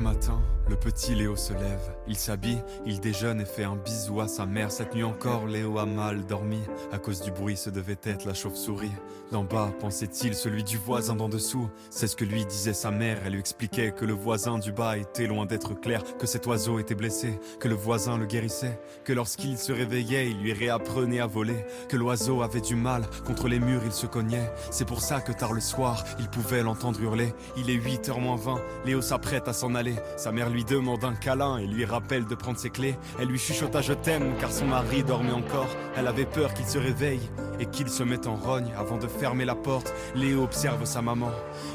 Matin, 0.00 0.57
le 0.68 0.76
petit 0.76 1.14
Léo 1.14 1.34
se 1.34 1.52
lève, 1.54 1.96
il 2.06 2.16
s'habille, 2.16 2.62
il 2.84 3.00
déjeune 3.00 3.40
et 3.40 3.46
fait 3.46 3.64
un 3.64 3.76
bisou 3.76 4.20
à 4.20 4.28
sa 4.28 4.44
mère. 4.44 4.70
Cette 4.70 4.94
nuit 4.94 5.02
encore, 5.02 5.46
Léo 5.46 5.78
a 5.78 5.86
mal 5.86 6.26
dormi. 6.26 6.60
À 6.92 6.98
cause 6.98 7.22
du 7.22 7.30
bruit, 7.30 7.56
ce 7.56 7.70
devait 7.70 7.98
être 8.02 8.26
la 8.26 8.34
chauve-souris. 8.34 8.92
D'en 9.32 9.44
bas, 9.44 9.70
pensait-il, 9.80 10.34
celui 10.34 10.64
du 10.64 10.78
voisin 10.78 11.14
d'en 11.14 11.28
dessous. 11.28 11.68
C'est 11.90 12.06
ce 12.06 12.16
que 12.16 12.24
lui 12.24 12.44
disait 12.46 12.72
sa 12.72 12.90
mère. 12.90 13.18
Elle 13.24 13.32
lui 13.32 13.40
expliquait 13.40 13.92
que 13.92 14.04
le 14.04 14.12
voisin 14.14 14.58
du 14.58 14.72
bas 14.72 14.96
était 14.96 15.26
loin 15.26 15.46
d'être 15.46 15.74
clair, 15.74 16.02
que 16.18 16.26
cet 16.26 16.46
oiseau 16.46 16.78
était 16.78 16.94
blessé, 16.94 17.38
que 17.60 17.68
le 17.68 17.74
voisin 17.74 18.18
le 18.18 18.26
guérissait, 18.26 18.80
que 19.04 19.12
lorsqu'il 19.12 19.58
se 19.58 19.72
réveillait, 19.72 20.30
il 20.30 20.40
lui 20.40 20.52
réapprenait 20.52 21.20
à 21.20 21.26
voler, 21.26 21.64
que 21.88 21.96
l'oiseau 21.96 22.42
avait 22.42 22.60
du 22.60 22.74
mal, 22.74 23.06
contre 23.26 23.48
les 23.48 23.58
murs 23.58 23.82
il 23.84 23.92
se 23.92 24.06
cognait. 24.06 24.50
C'est 24.70 24.86
pour 24.86 25.00
ça 25.00 25.20
que 25.20 25.32
tard 25.32 25.52
le 25.52 25.60
soir, 25.60 26.04
il 26.18 26.28
pouvait 26.28 26.62
l'entendre 26.62 27.00
hurler. 27.02 27.34
Il 27.56 27.70
est 27.70 27.76
8h 27.76 28.18
moins 28.20 28.36
20, 28.36 28.60
Léo 28.86 29.02
s'apprête 29.02 29.48
à 29.48 29.52
s'en 29.52 29.74
aller. 29.74 29.96
Sa 30.16 30.32
mère 30.32 30.50
lui 30.50 30.57
lui 30.58 30.64
demande 30.64 31.04
un 31.04 31.14
câlin 31.14 31.58
et 31.58 31.68
lui 31.68 31.84
rappelle 31.84 32.26
de 32.26 32.34
prendre 32.34 32.58
ses 32.58 32.70
clés. 32.70 32.96
Elle 33.20 33.28
lui 33.28 33.38
chuchota 33.38 33.80
je 33.80 33.92
t'aime 33.92 34.34
car 34.40 34.50
son 34.50 34.66
mari 34.66 35.04
dormait 35.04 35.30
encore. 35.30 35.68
Elle 35.96 36.08
avait 36.08 36.26
peur 36.26 36.52
qu'il 36.52 36.66
se 36.66 36.78
réveille 36.78 37.20
et 37.60 37.66
qu'il 37.66 37.88
se 37.88 38.02
mette 38.02 38.26
en 38.26 38.34
rogne 38.34 38.72
avant 38.76 38.96
de 38.96 39.06
fermer 39.06 39.44
la 39.44 39.54
porte. 39.54 39.94
Léo 40.16 40.42
observe 40.42 40.84
sa 40.84 41.00
maman. 41.00 41.30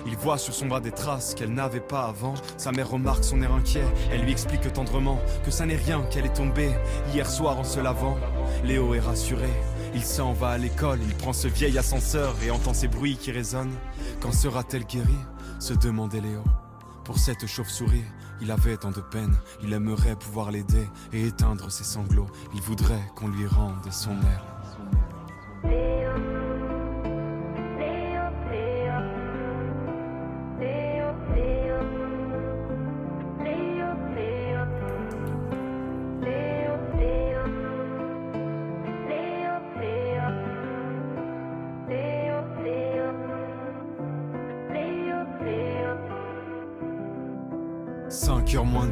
Il 0.05 0.17
voit 0.17 0.37
sur 0.37 0.53
son 0.53 0.65
bras 0.65 0.81
des 0.81 0.91
traces 0.91 1.33
qu'elle 1.33 1.53
n'avait 1.53 1.79
pas 1.79 2.07
avant. 2.07 2.33
Sa 2.57 2.73
mère 2.73 2.89
remarque 2.89 3.23
son 3.23 3.41
air 3.41 3.53
inquiet. 3.53 3.85
Elle 4.11 4.23
lui 4.23 4.33
explique 4.33 4.73
tendrement 4.73 5.21
que 5.45 5.51
ça 5.51 5.65
n'est 5.65 5.77
rien, 5.77 6.01
qu'elle 6.11 6.25
est 6.25 6.35
tombée 6.35 6.71
hier 7.13 7.29
soir 7.29 7.57
en 7.57 7.63
se 7.63 7.79
lavant. 7.79 8.17
Léo 8.65 8.93
est 8.95 8.99
rassuré. 8.99 9.47
Il 9.95 10.03
s'en 10.03 10.33
va 10.33 10.49
à 10.49 10.57
l'école, 10.57 10.99
il 11.07 11.15
prend 11.15 11.31
ce 11.31 11.47
vieil 11.47 11.77
ascenseur 11.77 12.35
et 12.45 12.51
entend 12.51 12.73
ces 12.73 12.89
bruits 12.89 13.15
qui 13.15 13.31
résonnent. 13.31 13.77
Quand 14.19 14.33
sera-t-elle 14.33 14.83
guérie? 14.83 15.23
se 15.59 15.73
demandait 15.73 16.19
Léo. 16.19 16.43
Pour 17.05 17.17
cette 17.17 17.47
chauve-souris, 17.47 18.03
il 18.43 18.51
avait 18.51 18.75
tant 18.75 18.91
de 18.91 18.99
peine, 18.99 19.33
il 19.61 19.71
aimerait 19.71 20.17
pouvoir 20.17 20.51
l'aider 20.51 20.89
et 21.13 21.27
éteindre 21.27 21.71
ses 21.71 21.85
sanglots. 21.85 22.27
Il 22.53 22.61
voudrait 22.61 23.09
qu'on 23.15 23.29
lui 23.29 23.47
rende 23.47 23.89
son 23.89 24.11
aile. 24.11 24.43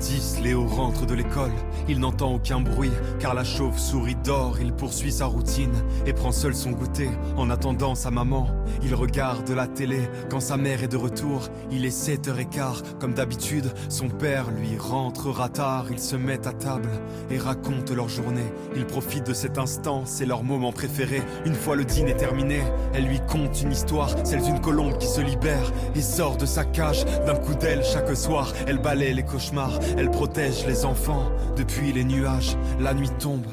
10, 0.02 0.40
Léo 0.42 0.66
rentre 0.66 1.06
de 1.06 1.14
l'école. 1.14 1.52
Il 1.88 2.00
n'entend 2.00 2.34
aucun 2.34 2.60
bruit, 2.60 2.92
car 3.20 3.36
la 3.36 3.44
chauve-souris 3.44 4.16
dort. 4.24 4.58
Il 4.60 4.74
poursuit 4.74 5.12
sa 5.12 5.28
routine 5.28 5.74
et 6.08 6.14
prend 6.14 6.32
seul 6.32 6.56
son 6.56 6.72
goûter. 6.72 7.10
En 7.38 7.52
attendant 7.52 7.94
sa 7.94 8.10
maman, 8.10 8.48
il 8.82 8.96
regarde 8.96 9.50
la 9.52 9.68
télé. 9.68 10.00
Quand 10.30 10.40
sa 10.40 10.58
mère 10.58 10.84
est 10.84 10.88
de 10.88 10.98
retour, 10.98 11.50
il 11.72 11.86
est 11.86 11.96
7h15. 11.96 12.98
Comme 13.00 13.14
d'habitude, 13.14 13.72
son 13.90 14.10
père 14.10 14.50
lui 14.50 14.76
rentrera 14.78 15.50
tard. 15.50 15.86
Ils 15.92 16.00
se 16.00 16.16
mettent 16.16 16.48
à 16.48 16.54
table 16.54 16.90
et 17.30 17.38
racontent 17.38 17.94
leur 17.94 18.10
journée. 18.10 18.52
Ils 18.76 18.88
profitent 18.88 19.28
de 19.28 19.34
cet 19.34 19.60
instant, 19.60 20.04
c'est 20.06 20.26
leur 20.26 20.44
moment 20.44 20.72
préféré. 20.72 21.22
Une 21.46 21.54
fois 21.54 21.76
le 21.76 21.86
dîner 21.86 22.16
terminé, 22.16 22.62
elle 22.94 23.06
lui 23.06 23.20
conte 23.28 23.62
une 23.62 23.72
histoire, 23.72 24.10
celle 24.24 24.42
d'une 24.42 24.62
colombe 24.62 24.98
qui 24.98 25.08
se 25.08 25.22
libère 25.22 25.72
et 25.96 26.02
sort 26.02 26.38
de 26.38 26.48
sa 26.48 26.66
cage. 26.66 27.06
D'un 27.28 27.36
coup 27.36 27.54
d'aile 27.54 27.84
chaque 27.84 28.16
soir, 28.18 28.52
elle 28.66 28.80
balaie 28.80 29.14
les 29.14 29.24
cauchemars, 29.24 29.80
elle 29.98 30.12
protège 30.12 30.66
les 30.66 30.86
enfants 30.86 31.32
depuis 31.56 31.92
les 31.92 32.04
nuages. 32.04 32.58
La 32.80 32.94
nuit 32.94 33.10
tombe. 33.20 33.48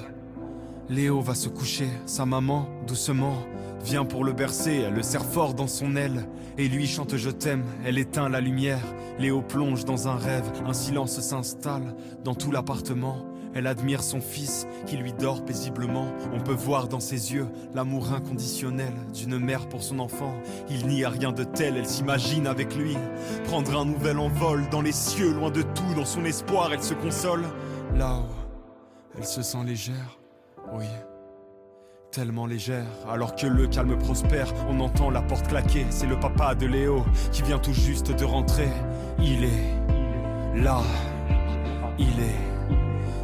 Léo 0.88 1.20
va 1.20 1.34
se 1.34 1.48
coucher, 1.48 1.88
sa 2.06 2.24
maman, 2.24 2.66
doucement, 2.86 3.34
vient 3.84 4.04
pour 4.04 4.24
le 4.24 4.32
bercer, 4.32 4.84
elle 4.86 4.94
le 4.94 5.02
serre 5.02 5.24
fort 5.24 5.54
dans 5.54 5.66
son 5.66 5.96
aile, 5.96 6.26
et 6.56 6.68
lui 6.68 6.86
chante 6.86 7.16
Je 7.16 7.30
t'aime, 7.30 7.64
elle 7.84 7.98
éteint 7.98 8.28
la 8.28 8.40
lumière, 8.40 8.84
Léo 9.18 9.42
plonge 9.42 9.84
dans 9.84 10.08
un 10.08 10.16
rêve, 10.16 10.50
un 10.66 10.72
silence 10.72 11.20
s'installe 11.20 11.94
dans 12.24 12.34
tout 12.34 12.50
l'appartement. 12.50 13.18
Elle 13.58 13.66
admire 13.66 14.04
son 14.04 14.20
fils 14.20 14.68
qui 14.86 14.96
lui 14.96 15.12
dort 15.12 15.44
paisiblement. 15.44 16.06
On 16.32 16.38
peut 16.38 16.52
voir 16.52 16.86
dans 16.86 17.00
ses 17.00 17.32
yeux 17.32 17.48
l'amour 17.74 18.12
inconditionnel 18.12 18.92
d'une 19.12 19.36
mère 19.36 19.68
pour 19.68 19.82
son 19.82 19.98
enfant. 19.98 20.32
Il 20.70 20.86
n'y 20.86 21.02
a 21.02 21.08
rien 21.08 21.32
de 21.32 21.42
tel, 21.42 21.76
elle 21.76 21.88
s'imagine 21.88 22.46
avec 22.46 22.76
lui 22.76 22.96
prendre 23.48 23.76
un 23.76 23.84
nouvel 23.84 24.20
envol 24.20 24.68
dans 24.70 24.80
les 24.80 24.92
cieux, 24.92 25.32
loin 25.32 25.50
de 25.50 25.62
tout. 25.62 25.92
Dans 25.96 26.04
son 26.04 26.24
espoir, 26.24 26.70
elle 26.72 26.84
se 26.84 26.94
console. 26.94 27.46
Là-haut, 27.96 28.32
elle 29.16 29.26
se 29.26 29.42
sent 29.42 29.64
légère, 29.66 30.20
oui. 30.72 30.86
Tellement 32.12 32.46
légère, 32.46 32.86
alors 33.10 33.34
que 33.34 33.48
le 33.48 33.66
calme 33.66 33.98
prospère, 33.98 34.54
on 34.70 34.78
entend 34.78 35.10
la 35.10 35.22
porte 35.22 35.48
claquer. 35.48 35.84
C'est 35.90 36.06
le 36.06 36.20
papa 36.20 36.54
de 36.54 36.66
Léo 36.66 37.04
qui 37.32 37.42
vient 37.42 37.58
tout 37.58 37.72
juste 37.72 38.12
de 38.12 38.24
rentrer. 38.24 38.68
Il 39.18 39.42
est 39.42 40.62
là, 40.62 40.80
il 41.98 42.20
est 42.20 42.47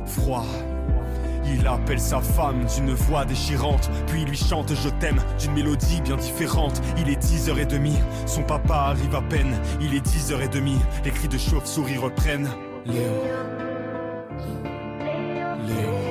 froid. 0.06 0.44
Il 1.46 1.66
appelle 1.66 2.00
sa 2.00 2.20
femme 2.20 2.64
d'une 2.74 2.94
voix 2.94 3.24
déchirante, 3.24 3.90
puis 4.06 4.24
lui 4.24 4.36
chante 4.36 4.72
Je 4.74 4.88
t'aime 4.88 5.20
d'une 5.38 5.52
mélodie 5.52 6.00
bien 6.00 6.16
différente. 6.16 6.80
Il 6.98 7.08
est 7.10 7.22
10h30, 7.22 7.92
son 8.26 8.42
papa 8.42 8.74
arrive 8.74 9.14
à 9.14 9.22
peine. 9.22 9.54
Il 9.80 9.94
est 9.94 10.04
10h30, 10.06 10.76
les 11.04 11.10
cris 11.10 11.28
de 11.28 11.38
chauve-souris 11.38 11.98
reprennent. 11.98 12.48
Léo. 12.86 12.94
Léo. 15.66 15.80
Léo. 15.80 16.03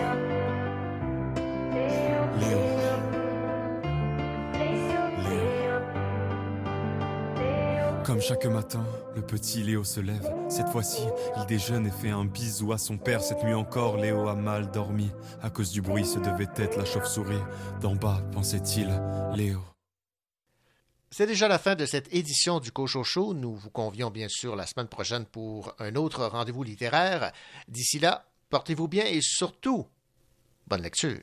Comme 8.14 8.22
chaque 8.22 8.45
matin, 8.45 8.85
le 9.15 9.23
petit 9.23 9.64
Léo 9.64 9.84
se 9.84 9.99
lève. 9.99 10.31
Cette 10.48 10.69
fois-ci, 10.69 11.02
il 11.35 11.48
déjeune 11.48 11.88
et 11.88 11.90
fait 11.90 12.11
un 12.11 12.26
bisou 12.26 12.72
à 12.72 12.77
son 12.77 12.99
père. 12.99 13.23
Cette 13.23 13.44
nuit 13.44 13.56
encore, 13.56 13.98
Léo 13.98 14.27
a 14.27 14.35
mal 14.35 14.69
dormi. 14.69 15.10
À 15.41 15.49
cause 15.49 15.72
du 15.72 15.81
bruit, 15.81 16.06
ce 16.06 16.19
devait 16.19 16.48
être 16.57 16.77
la 16.77 16.85
chauve-souris. 16.85 17.41
D'en 17.81 17.95
bas, 17.95 18.22
pensait-il, 18.31 18.88
Léo. 19.35 19.61
C'est 21.10 21.26
déjà 21.26 21.48
la 21.48 21.57
fin 21.57 21.73
de 21.73 21.88
cette 21.88 22.14
édition 22.14 22.60
du 22.60 22.72
Cochocho. 22.72 23.34
Nous 23.34 23.56
vous 23.56 23.72
convions 23.72 24.11
bien 24.11 24.30
sûr 24.30 24.56
la 24.56 24.68
semaine 24.68 24.90
prochaine 24.90 25.26
pour 25.26 25.73
un 25.80 25.95
autre 25.95 26.27
rendez-vous 26.27 26.61
littéraire. 26.61 27.31
D'ici 27.68 27.98
là, 27.98 28.27
portez-vous 28.52 28.88
bien 28.88 29.06
et 29.06 29.22
surtout, 29.23 29.88
bonne 30.68 30.84
lecture. 30.84 31.18